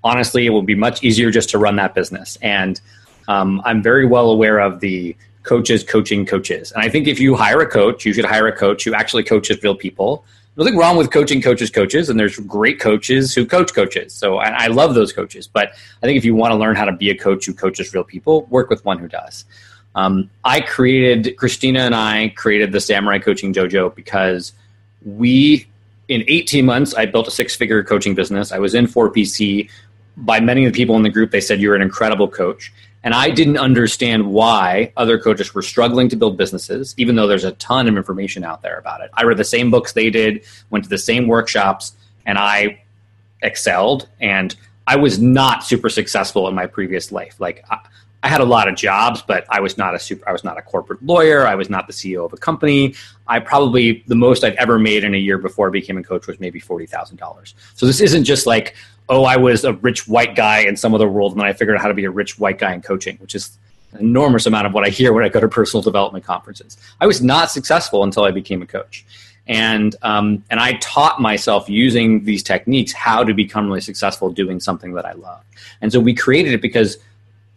honestly, 0.06 0.46
it 0.46 0.50
will 0.50 0.62
be 0.62 0.74
much 0.74 1.02
easier 1.02 1.30
just 1.30 1.50
to 1.50 1.58
run 1.58 1.76
that 1.76 1.94
business. 1.94 2.38
And 2.40 2.80
um, 3.28 3.60
I'm 3.64 3.82
very 3.82 4.06
well 4.06 4.30
aware 4.30 4.58
of 4.60 4.80
the 4.80 5.16
coaches 5.42 5.82
coaching 5.84 6.26
coaches. 6.26 6.72
And 6.72 6.82
I 6.82 6.88
think 6.88 7.06
if 7.06 7.20
you 7.20 7.34
hire 7.34 7.60
a 7.60 7.68
coach, 7.68 8.04
you 8.04 8.12
should 8.12 8.24
hire 8.24 8.46
a 8.46 8.56
coach 8.56 8.84
who 8.84 8.94
actually 8.94 9.22
coaches 9.24 9.62
real 9.62 9.74
people. 9.74 10.24
Nothing 10.56 10.76
wrong 10.76 10.96
with 10.96 11.10
coaching 11.10 11.42
coaches 11.42 11.70
coaches, 11.70 12.08
and 12.08 12.18
there's 12.18 12.38
great 12.38 12.80
coaches 12.80 13.34
who 13.34 13.44
coach 13.44 13.74
coaches. 13.74 14.14
So 14.14 14.38
I, 14.38 14.64
I 14.64 14.66
love 14.68 14.94
those 14.94 15.12
coaches. 15.12 15.46
But 15.46 15.70
I 16.02 16.06
think 16.06 16.16
if 16.16 16.24
you 16.24 16.34
want 16.34 16.52
to 16.52 16.56
learn 16.56 16.76
how 16.76 16.86
to 16.86 16.92
be 16.92 17.10
a 17.10 17.16
coach 17.16 17.46
who 17.46 17.52
coaches 17.52 17.92
real 17.92 18.04
people, 18.04 18.46
work 18.46 18.70
with 18.70 18.84
one 18.84 18.98
who 18.98 19.08
does. 19.08 19.44
Um, 19.94 20.30
I 20.44 20.60
created, 20.60 21.36
Christina 21.36 21.80
and 21.80 21.94
I 21.94 22.28
created 22.36 22.72
the 22.72 22.80
Samurai 22.80 23.18
Coaching 23.18 23.52
Dojo 23.52 23.94
because 23.94 24.52
we, 25.04 25.66
in 26.08 26.22
18 26.26 26.66
months, 26.66 26.94
I 26.94 27.06
built 27.06 27.28
a 27.28 27.30
six 27.30 27.56
figure 27.56 27.82
coaching 27.82 28.14
business. 28.14 28.52
I 28.52 28.58
was 28.58 28.74
in 28.74 28.86
4PC 28.86 29.70
by 30.16 30.40
many 30.40 30.64
of 30.64 30.72
the 30.72 30.76
people 30.76 30.96
in 30.96 31.02
the 31.02 31.10
group, 31.10 31.30
they 31.30 31.40
said 31.40 31.60
you're 31.60 31.74
an 31.74 31.82
incredible 31.82 32.28
coach. 32.28 32.72
And 33.02 33.14
I 33.14 33.30
didn't 33.30 33.58
understand 33.58 34.26
why 34.26 34.92
other 34.96 35.18
coaches 35.18 35.54
were 35.54 35.62
struggling 35.62 36.08
to 36.08 36.16
build 36.16 36.36
businesses, 36.36 36.94
even 36.96 37.14
though 37.14 37.28
there's 37.28 37.44
a 37.44 37.52
ton 37.52 37.86
of 37.86 37.96
information 37.96 38.42
out 38.42 38.62
there 38.62 38.78
about 38.78 39.00
it. 39.00 39.10
I 39.14 39.22
read 39.22 39.36
the 39.36 39.44
same 39.44 39.70
books 39.70 39.92
they 39.92 40.10
did, 40.10 40.44
went 40.70 40.84
to 40.84 40.90
the 40.90 40.98
same 40.98 41.28
workshops, 41.28 41.92
and 42.24 42.36
I 42.36 42.82
excelled. 43.42 44.08
And 44.20 44.56
I 44.88 44.96
was 44.96 45.20
not 45.20 45.62
super 45.62 45.88
successful 45.88 46.48
in 46.48 46.54
my 46.54 46.66
previous 46.66 47.12
life. 47.12 47.36
Like, 47.38 47.64
I 48.26 48.28
had 48.28 48.40
a 48.40 48.44
lot 48.44 48.66
of 48.66 48.74
jobs, 48.74 49.22
but 49.22 49.46
I 49.50 49.60
was 49.60 49.78
not 49.78 49.94
a 49.94 50.00
super. 50.00 50.28
I 50.28 50.32
was 50.32 50.42
not 50.42 50.58
a 50.58 50.62
corporate 50.62 51.00
lawyer. 51.00 51.46
I 51.46 51.54
was 51.54 51.70
not 51.70 51.86
the 51.86 51.92
CEO 51.92 52.24
of 52.24 52.32
a 52.32 52.36
company. 52.36 52.94
I 53.28 53.38
probably 53.38 54.02
the 54.08 54.16
most 54.16 54.42
I'd 54.42 54.56
ever 54.56 54.80
made 54.80 55.04
in 55.04 55.14
a 55.14 55.18
year 55.18 55.38
before 55.38 55.68
I 55.68 55.70
became 55.70 55.96
a 55.96 56.02
coach 56.02 56.26
was 56.26 56.40
maybe 56.40 56.58
forty 56.58 56.86
thousand 56.86 57.18
dollars. 57.18 57.54
So 57.74 57.86
this 57.86 58.00
isn't 58.00 58.24
just 58.24 58.44
like 58.44 58.74
oh, 59.08 59.24
I 59.24 59.36
was 59.36 59.64
a 59.64 59.74
rich 59.74 60.08
white 60.08 60.34
guy 60.34 60.60
in 60.60 60.76
some 60.76 60.94
other 60.94 61.08
world, 61.08 61.32
and 61.32 61.40
then 61.40 61.46
I 61.46 61.52
figured 61.52 61.76
out 61.76 61.82
how 61.82 61.88
to 61.88 61.94
be 61.94 62.04
a 62.04 62.10
rich 62.10 62.38
white 62.38 62.58
guy 62.58 62.74
in 62.74 62.82
coaching, 62.82 63.16
which 63.18 63.34
is 63.34 63.56
an 63.92 64.00
enormous 64.00 64.46
amount 64.46 64.66
of 64.66 64.72
what 64.72 64.84
I 64.84 64.88
hear 64.88 65.12
when 65.12 65.24
I 65.24 65.28
go 65.28 65.40
to 65.40 65.48
personal 65.48 65.82
development 65.82 66.24
conferences. 66.24 66.76
I 67.00 67.06
was 67.06 67.22
not 67.22 67.50
successful 67.50 68.02
until 68.02 68.24
I 68.24 68.30
became 68.30 68.62
a 68.62 68.66
coach. 68.66 69.04
And, 69.48 69.94
um, 70.02 70.42
and 70.50 70.58
I 70.58 70.72
taught 70.74 71.20
myself 71.20 71.68
using 71.68 72.24
these 72.24 72.42
techniques 72.42 72.92
how 72.92 73.22
to 73.22 73.32
become 73.32 73.68
really 73.68 73.80
successful 73.80 74.30
doing 74.30 74.58
something 74.58 74.94
that 74.94 75.06
I 75.06 75.12
love. 75.12 75.42
And 75.80 75.92
so 75.92 76.00
we 76.00 76.14
created 76.14 76.52
it 76.52 76.60
because 76.60 76.98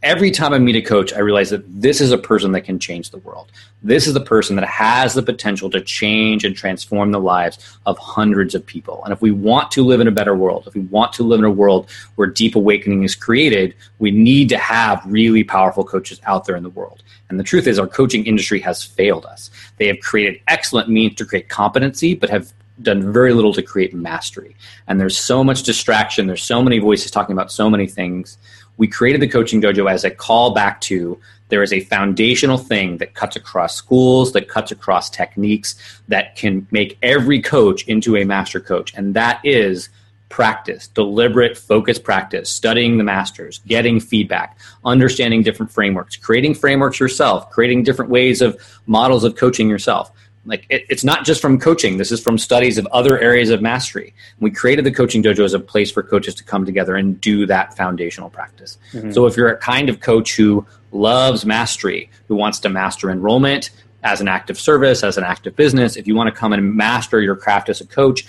every 0.01 0.31
time 0.31 0.53
I 0.53 0.59
meet 0.59 0.75
a 0.75 0.81
coach, 0.81 1.13
I 1.13 1.19
realize 1.19 1.49
that 1.49 1.63
this 1.81 1.99
is 1.99 2.11
a 2.11 2.17
person 2.17 2.53
that 2.53 2.61
can 2.61 2.79
change 2.79 3.09
the 3.09 3.17
world. 3.17 3.51
This 3.83 4.07
is 4.07 4.15
a 4.15 4.21
person 4.21 4.55
that 4.55 4.67
has 4.67 5.13
the 5.13 5.23
potential 5.23 5.69
to 5.71 5.81
change 5.81 6.45
and 6.45 6.55
transform 6.55 7.11
the 7.11 7.19
lives 7.19 7.77
of 7.85 7.97
hundreds 7.97 8.55
of 8.55 8.65
people. 8.65 9.03
And 9.03 9.11
if 9.11 9.21
we 9.21 9.31
want 9.31 9.71
to 9.71 9.83
live 9.83 9.99
in 9.99 10.07
a 10.07 10.11
better 10.11 10.35
world, 10.35 10.67
if 10.67 10.73
we 10.73 10.81
want 10.81 11.13
to 11.13 11.23
live 11.23 11.39
in 11.39 11.45
a 11.45 11.51
world 11.51 11.89
where 12.15 12.27
deep 12.27 12.55
awakening 12.55 13.03
is 13.03 13.15
created, 13.15 13.75
we 13.99 14.11
need 14.11 14.49
to 14.49 14.57
have 14.57 15.01
really 15.05 15.43
powerful 15.43 15.83
coaches 15.83 16.21
out 16.25 16.45
there 16.45 16.55
in 16.55 16.63
the 16.63 16.69
world. 16.69 17.03
And 17.29 17.39
the 17.39 17.43
truth 17.43 17.67
is, 17.67 17.77
our 17.77 17.87
coaching 17.87 18.25
industry 18.25 18.59
has 18.61 18.83
failed 18.83 19.25
us. 19.25 19.51
They 19.77 19.87
have 19.87 19.99
created 19.99 20.41
excellent 20.47 20.89
means 20.89 21.15
to 21.15 21.25
create 21.25 21.49
competency, 21.49 22.15
but 22.15 22.29
have 22.29 22.53
done 22.81 23.11
very 23.11 23.33
little 23.33 23.53
to 23.53 23.61
create 23.61 23.93
mastery. 23.93 24.55
And 24.87 24.99
there's 24.99 25.17
so 25.17 25.43
much 25.43 25.63
distraction, 25.63 26.27
there's 26.27 26.43
so 26.43 26.61
many 26.61 26.79
voices 26.79 27.11
talking 27.11 27.33
about 27.33 27.51
so 27.51 27.69
many 27.69 27.87
things 27.87 28.37
we 28.79 28.87
created 28.87 29.21
the 29.21 29.27
coaching 29.27 29.61
dojo 29.61 29.91
as 29.91 30.05
a 30.05 30.09
call 30.09 30.53
back 30.53 30.79
to 30.79 31.19
there 31.49 31.61
is 31.61 31.73
a 31.73 31.81
foundational 31.81 32.57
thing 32.57 32.97
that 32.97 33.13
cuts 33.13 33.35
across 33.35 33.75
schools, 33.75 34.31
that 34.31 34.47
cuts 34.47 34.71
across 34.71 35.09
techniques, 35.09 35.75
that 36.07 36.35
can 36.35 36.65
make 36.71 36.97
every 37.03 37.41
coach 37.41 37.83
into 37.87 38.15
a 38.15 38.23
master 38.23 38.59
coach. 38.59 38.93
And 38.95 39.15
that 39.15 39.41
is 39.43 39.89
practice, 40.29 40.87
deliberate, 40.87 41.57
focused 41.57 42.03
practice, 42.03 42.49
studying 42.49 42.97
the 42.97 43.03
masters, 43.03 43.59
getting 43.67 43.99
feedback, 43.99 44.57
understanding 44.85 45.43
different 45.43 45.71
frameworks, 45.71 46.15
creating 46.15 46.53
frameworks 46.53 46.99
yourself, 46.99 47.49
creating 47.49 47.83
different 47.83 48.11
ways 48.11 48.41
of 48.41 48.57
models 48.85 49.23
of 49.23 49.35
coaching 49.35 49.69
yourself. 49.69 50.11
Like 50.49 50.65
it, 50.69 50.85
it's 50.89 51.03
not 51.03 51.25
just 51.25 51.41
from 51.41 51.59
coaching. 51.59 51.97
This 51.97 52.11
is 52.11 52.21
from 52.21 52.37
studies 52.37 52.77
of 52.77 52.87
other 52.87 53.19
areas 53.19 53.51
of 53.51 53.61
mastery. 53.61 54.13
We 54.39 54.49
created 54.49 54.83
the 54.83 54.91
coaching 54.91 55.21
dojo 55.21 55.45
as 55.45 55.53
a 55.53 55.59
place 55.59 55.91
for 55.91 56.01
coaches 56.03 56.35
to 56.35 56.43
come 56.43 56.65
together 56.65 56.95
and 56.95 57.21
do 57.21 57.45
that 57.45 57.77
foundational 57.77 58.29
practice. 58.29 58.77
Mm-hmm. 58.91 59.11
So 59.11 59.27
if 59.27 59.37
you're 59.37 59.49
a 59.49 59.57
kind 59.57 59.89
of 59.89 59.99
coach 59.99 60.35
who 60.35 60.65
loves 60.91 61.45
mastery, 61.45 62.09
who 62.27 62.35
wants 62.35 62.59
to 62.59 62.69
master 62.69 63.11
enrollment 63.11 63.69
as 64.03 64.21
an 64.21 64.27
active 64.27 64.59
service, 64.59 65.03
as 65.03 65.17
an 65.17 65.23
active 65.23 65.55
business, 65.55 65.95
if 65.95 66.07
you 66.07 66.15
want 66.15 66.33
to 66.33 66.37
come 66.37 66.51
and 66.51 66.75
master 66.75 67.21
your 67.21 67.35
craft 67.35 67.69
as 67.69 67.79
a 67.79 67.85
coach, 67.85 68.25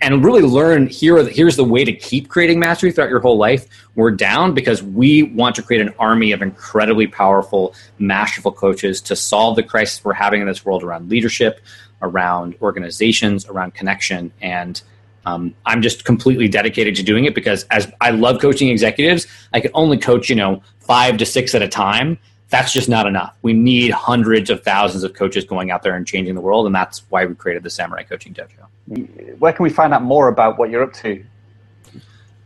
and 0.00 0.24
really 0.24 0.42
learn 0.42 0.86
here 0.86 1.24
here's 1.28 1.56
the 1.56 1.64
way 1.64 1.84
to 1.84 1.92
keep 1.92 2.28
creating 2.28 2.58
mastery 2.58 2.92
throughout 2.92 3.10
your 3.10 3.20
whole 3.20 3.36
life 3.36 3.66
we're 3.94 4.10
down 4.10 4.54
because 4.54 4.82
we 4.82 5.22
want 5.22 5.54
to 5.54 5.62
create 5.62 5.80
an 5.82 5.92
army 5.98 6.32
of 6.32 6.42
incredibly 6.42 7.06
powerful 7.06 7.74
masterful 7.98 8.52
coaches 8.52 9.00
to 9.00 9.16
solve 9.16 9.56
the 9.56 9.62
crisis 9.62 10.04
we're 10.04 10.12
having 10.12 10.40
in 10.40 10.46
this 10.46 10.64
world 10.64 10.82
around 10.82 11.08
leadership 11.10 11.60
around 12.02 12.54
organizations 12.62 13.46
around 13.46 13.74
connection 13.74 14.32
and 14.40 14.82
um, 15.26 15.54
i'm 15.66 15.82
just 15.82 16.04
completely 16.04 16.48
dedicated 16.48 16.94
to 16.94 17.02
doing 17.02 17.24
it 17.24 17.34
because 17.34 17.64
as 17.70 17.90
i 18.00 18.10
love 18.10 18.40
coaching 18.40 18.68
executives 18.68 19.26
i 19.52 19.60
can 19.60 19.70
only 19.74 19.98
coach 19.98 20.28
you 20.28 20.36
know 20.36 20.62
five 20.80 21.16
to 21.16 21.26
six 21.26 21.54
at 21.54 21.62
a 21.62 21.68
time 21.68 22.18
that's 22.50 22.70
just 22.70 22.86
not 22.86 23.06
enough. 23.06 23.34
We 23.40 23.54
need 23.54 23.92
hundreds 23.92 24.50
of 24.50 24.62
thousands 24.62 25.04
of 25.04 25.14
coaches 25.14 25.42
going 25.46 25.70
out 25.70 25.82
there 25.82 25.96
and 25.96 26.06
changing 26.06 26.34
the 26.34 26.42
world, 26.42 26.66
and 26.66 26.74
that's 26.74 27.02
why 27.08 27.24
we 27.24 27.34
created 27.34 27.62
the 27.62 27.70
Samurai 27.70 28.02
Coaching 28.02 28.34
Dojo. 28.34 28.66
Where 28.86 29.52
can 29.52 29.62
we 29.62 29.70
find 29.70 29.94
out 29.94 30.02
more 30.02 30.26
about 30.28 30.58
what 30.58 30.70
you're 30.70 30.82
up 30.82 30.92
to? 30.94 31.24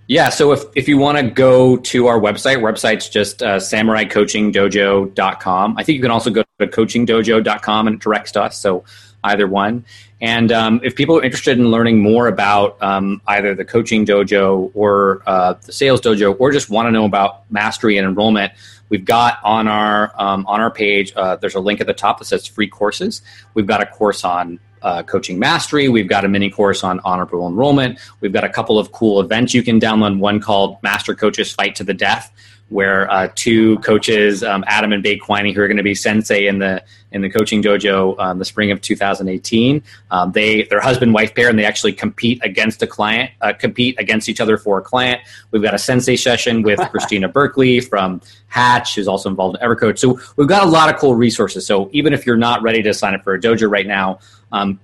Yeah, 0.09 0.29
so 0.29 0.53
if, 0.53 0.63
if 0.77 0.87
you 0.87 0.99
want 0.99 1.19
to 1.19 1.29
go 1.29 1.79
to 1.79 2.07
our 2.07 2.21
website, 2.21 2.59
website's 2.59 3.09
just 3.09 3.43
uh, 3.43 3.57
samuraicoachingdojo.com. 3.57 5.77
I 5.77 5.83
think 5.83 5.97
you 5.97 6.03
can 6.03 6.13
also 6.13 6.31
go 6.31 6.45
to 6.61 6.69
coachingdojo.com 6.69 7.89
and 7.89 7.97
it 7.97 8.03
directs 8.03 8.31
to 8.33 8.43
us, 8.43 8.57
so 8.57 8.85
either 9.25 9.49
one. 9.49 9.85
And 10.21 10.53
um, 10.53 10.81
if 10.85 10.95
people 10.95 11.19
are 11.19 11.25
interested 11.25 11.59
in 11.59 11.73
learning 11.73 12.01
more 12.01 12.29
about 12.29 12.81
um, 12.81 13.21
either 13.27 13.57
the 13.57 13.65
coaching 13.65 14.07
dojo 14.07 14.71
or 14.75 15.25
uh, 15.27 15.55
the 15.55 15.73
sales 15.73 16.01
dojo, 16.01 16.37
or 16.39 16.53
just 16.53 16.71
want 16.71 16.87
to 16.87 16.93
know 16.93 17.05
about 17.05 17.51
mastery 17.51 17.99
and 17.99 18.07
enrollment, 18.07 18.53
We've 18.89 19.05
got 19.05 19.39
on 19.43 19.69
our 19.69 20.13
um, 20.21 20.47
on 20.47 20.61
our 20.61 20.71
page. 20.71 21.13
Uh, 21.17 21.37
there's 21.37 21.55
a 21.55 21.61
link 21.61 21.81
at 21.81 21.87
the 21.87 21.95
top 21.95 22.19
that 22.19 22.27
says 22.27 22.47
free 22.47 22.69
courses. 22.69 23.23
We've 23.55 23.67
got 23.67 23.83
a 23.83 23.87
course 23.87 24.25
on 24.25 24.61
uh, 24.87 25.03
coaching 25.03 25.39
mastery. 25.39 25.89
We've 25.89 26.09
got 26.09 26.25
a 26.25 26.29
mini 26.29 26.49
course 26.49 26.85
on 26.85 27.01
honorable 27.05 27.47
enrollment. 27.49 27.99
We've 28.21 28.33
got 28.33 28.45
a 28.45 28.49
couple 28.49 28.79
of 28.79 28.93
cool 28.93 29.21
events 29.21 29.53
you 29.53 29.63
can 29.65 29.81
download. 29.81 30.19
One 30.19 30.41
called 30.41 30.81
Master 30.83 31.15
Coaches 31.15 31.53
Fight 31.53 31.75
to 31.75 31.85
the 31.85 31.93
Death, 31.93 32.33
where 32.69 33.11
uh, 33.11 33.29
two 33.35 33.79
coaches, 33.81 34.45
um, 34.45 34.63
Adam 34.69 34.93
and 34.93 35.03
Bay 35.03 35.19
Quiney, 35.19 35.53
who 35.53 35.61
are 35.61 35.67
going 35.67 35.77
to 35.77 35.83
be 35.83 35.95
sensei 35.95 36.47
in 36.47 36.61
the 36.61 36.83
in 37.17 37.23
the 37.23 37.31
coaching 37.31 37.63
dojo 37.63 38.15
um, 38.19 38.39
the 38.39 38.45
spring 38.45 38.71
of 38.71 38.81
2018. 38.81 39.83
Um, 40.11 40.33
they 40.33 40.65
they're 40.65 40.81
husband 40.81 41.15
wife 41.15 41.35
pair, 41.35 41.49
and 41.49 41.59
they 41.59 41.65
actually 41.65 41.93
compete 41.93 42.39
against 42.45 42.83
a 42.83 42.87
client, 42.87 43.31
uh, 43.41 43.53
compete 43.55 43.97
against 43.99 44.29
each 44.29 44.41
other 44.41 44.59
for 44.59 44.79
a 44.79 44.83
client. 44.83 45.21
We've 45.51 45.63
got 45.63 45.75
a 45.75 45.79
sensei 45.79 46.17
session 46.17 46.63
with 46.63 46.79
Christina 46.91 47.29
Berkley 47.29 47.81
from 47.81 48.21
Hatch, 48.49 48.95
who's 48.95 49.09
also 49.09 49.29
involved 49.29 49.57
in 49.61 49.67
Evercoach. 49.67 49.99
So 49.99 50.21
we've 50.37 50.49
got 50.49 50.63
a 50.63 50.69
lot 50.69 50.93
of 50.93 51.01
cool 51.01 51.15
resources. 51.15 51.67
So 51.67 51.89
even 51.93 52.13
if 52.13 52.27
you're 52.27 52.37
not 52.37 52.63
ready 52.63 52.83
to 52.83 52.95
sign 52.95 53.15
up 53.15 53.25
for 53.25 53.35
a 53.35 53.41
dojo 53.41 53.71
right 53.71 53.87
now. 53.87 54.21
Um, 54.53 54.79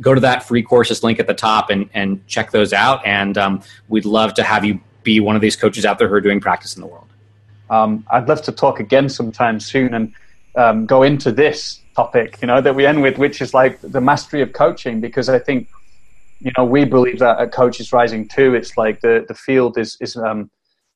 go 0.00 0.14
to 0.14 0.20
that 0.20 0.46
free 0.46 0.62
courses 0.62 1.02
link 1.02 1.18
at 1.18 1.26
the 1.26 1.34
top 1.34 1.70
and, 1.70 1.88
and 1.92 2.24
check 2.28 2.52
those 2.52 2.72
out. 2.72 3.04
And 3.04 3.36
um, 3.36 3.62
we'd 3.88 4.04
love 4.04 4.34
to 4.34 4.44
have 4.44 4.64
you 4.64 4.80
be 5.02 5.18
one 5.18 5.34
of 5.34 5.42
these 5.42 5.56
coaches 5.56 5.84
out 5.84 5.98
there 5.98 6.08
who 6.08 6.14
are 6.14 6.20
doing 6.20 6.40
practice 6.40 6.76
in 6.76 6.82
the 6.82 6.86
world. 6.86 7.08
Um, 7.70 8.04
I'd 8.10 8.28
love 8.28 8.42
to 8.42 8.52
talk 8.52 8.80
again 8.80 9.08
sometime 9.08 9.60
soon 9.60 9.94
and 9.94 10.14
um, 10.56 10.86
go 10.86 11.02
into 11.02 11.32
this 11.32 11.80
topic, 11.94 12.38
you 12.40 12.46
know, 12.46 12.60
that 12.60 12.74
we 12.74 12.86
end 12.86 13.02
with, 13.02 13.18
which 13.18 13.40
is 13.40 13.54
like 13.54 13.80
the 13.80 14.00
mastery 14.00 14.42
of 14.42 14.52
coaching, 14.52 15.00
because 15.00 15.28
I 15.28 15.38
think, 15.38 15.68
you 16.40 16.52
know, 16.56 16.64
we 16.64 16.84
believe 16.84 17.18
that 17.18 17.40
a 17.40 17.48
coach 17.48 17.80
is 17.80 17.92
Rising 17.92 18.28
too. 18.28 18.54
It's 18.54 18.76
like 18.76 19.00
the 19.00 19.24
the 19.26 19.34
field 19.34 19.78
is 19.78 19.96
is 20.00 20.16
um, 20.16 20.50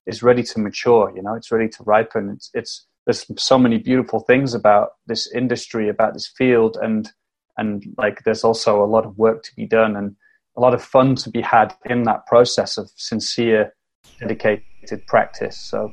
is 0.07 0.23
ready 0.23 0.43
to 0.43 0.61
mature. 0.61 1.13
You 1.15 1.23
know, 1.23 1.35
it's 1.35 1.51
ready 1.51 1.69
to 1.69 1.83
ripen. 1.85 2.31
It's 2.31 2.51
it's 2.55 2.87
there's 3.07 3.27
so 3.37 3.59
many 3.59 3.79
beautiful 3.79 4.21
things 4.21 4.55
about 4.55 4.91
this 5.07 5.31
industry, 5.33 5.89
about 5.89 6.15
this 6.15 6.33
field, 6.39 6.79
and 6.81 7.11
and 7.57 7.85
like 7.99 8.23
there's 8.25 8.45
also 8.45 8.83
a 8.83 8.87
lot 8.87 9.05
of 9.05 9.19
work 9.19 9.43
to 9.43 9.55
be 9.57 9.67
done 9.67 9.97
and 9.97 10.17
a 10.57 10.61
lot 10.61 10.75
of 10.75 10.83
fun 10.83 11.15
to 11.17 11.31
be 11.31 11.41
had 11.41 11.75
in 11.87 12.05
that 12.05 12.27
process 12.27 12.79
of 12.79 12.91
sincere 12.97 13.75
dedicated 14.21 15.07
practice. 15.07 15.59
So 15.59 15.93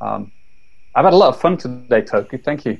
um, 0.00 0.32
I've 0.94 1.04
had 1.04 1.14
a 1.14 1.16
lot 1.16 1.34
of 1.34 1.40
fun 1.40 1.56
today, 1.56 2.02
Toku. 2.02 2.42
Thank 2.42 2.64
you. 2.64 2.78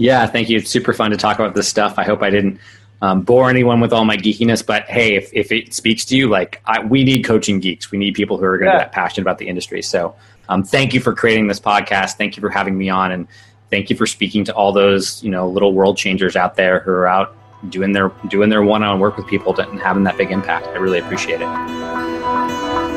Yeah, 0.00 0.26
thank 0.26 0.48
you. 0.48 0.56
It's 0.56 0.70
super 0.70 0.94
fun 0.94 1.10
to 1.10 1.18
talk 1.18 1.38
about 1.38 1.54
this 1.54 1.68
stuff. 1.68 1.98
I 1.98 2.04
hope 2.04 2.22
I 2.22 2.30
didn't 2.30 2.58
um, 3.02 3.20
bore 3.20 3.50
anyone 3.50 3.80
with 3.80 3.92
all 3.92 4.06
my 4.06 4.16
geekiness, 4.16 4.64
but 4.64 4.84
hey, 4.84 5.14
if, 5.14 5.30
if 5.34 5.52
it 5.52 5.74
speaks 5.74 6.06
to 6.06 6.16
you, 6.16 6.26
like 6.26 6.62
I, 6.64 6.80
we 6.82 7.04
need 7.04 7.22
coaching 7.22 7.60
geeks. 7.60 7.90
We 7.90 7.98
need 7.98 8.14
people 8.14 8.38
who 8.38 8.44
are 8.44 8.56
going 8.56 8.70
to 8.70 8.78
yeah. 8.78 8.86
be 8.86 8.92
passionate 8.92 9.24
about 9.24 9.36
the 9.36 9.46
industry. 9.46 9.82
So 9.82 10.16
um, 10.48 10.62
thank 10.62 10.94
you 10.94 11.00
for 11.00 11.14
creating 11.14 11.48
this 11.48 11.60
podcast. 11.60 12.14
Thank 12.14 12.34
you 12.34 12.40
for 12.40 12.48
having 12.48 12.78
me 12.78 12.88
on, 12.88 13.12
and 13.12 13.28
thank 13.70 13.90
you 13.90 13.96
for 13.96 14.06
speaking 14.06 14.42
to 14.46 14.54
all 14.54 14.72
those 14.72 15.22
you 15.22 15.30
know 15.30 15.46
little 15.46 15.74
world 15.74 15.98
changers 15.98 16.34
out 16.34 16.56
there 16.56 16.80
who 16.80 16.92
are 16.92 17.06
out 17.06 17.36
doing 17.68 17.92
their 17.92 18.08
doing 18.28 18.48
their 18.48 18.62
one-on 18.62 19.00
work 19.00 19.18
with 19.18 19.26
people 19.26 19.54
and 19.60 19.80
having 19.80 20.04
that 20.04 20.16
big 20.16 20.30
impact. 20.30 20.66
I 20.68 20.76
really 20.76 20.98
appreciate 20.98 21.42
it. 21.42 22.89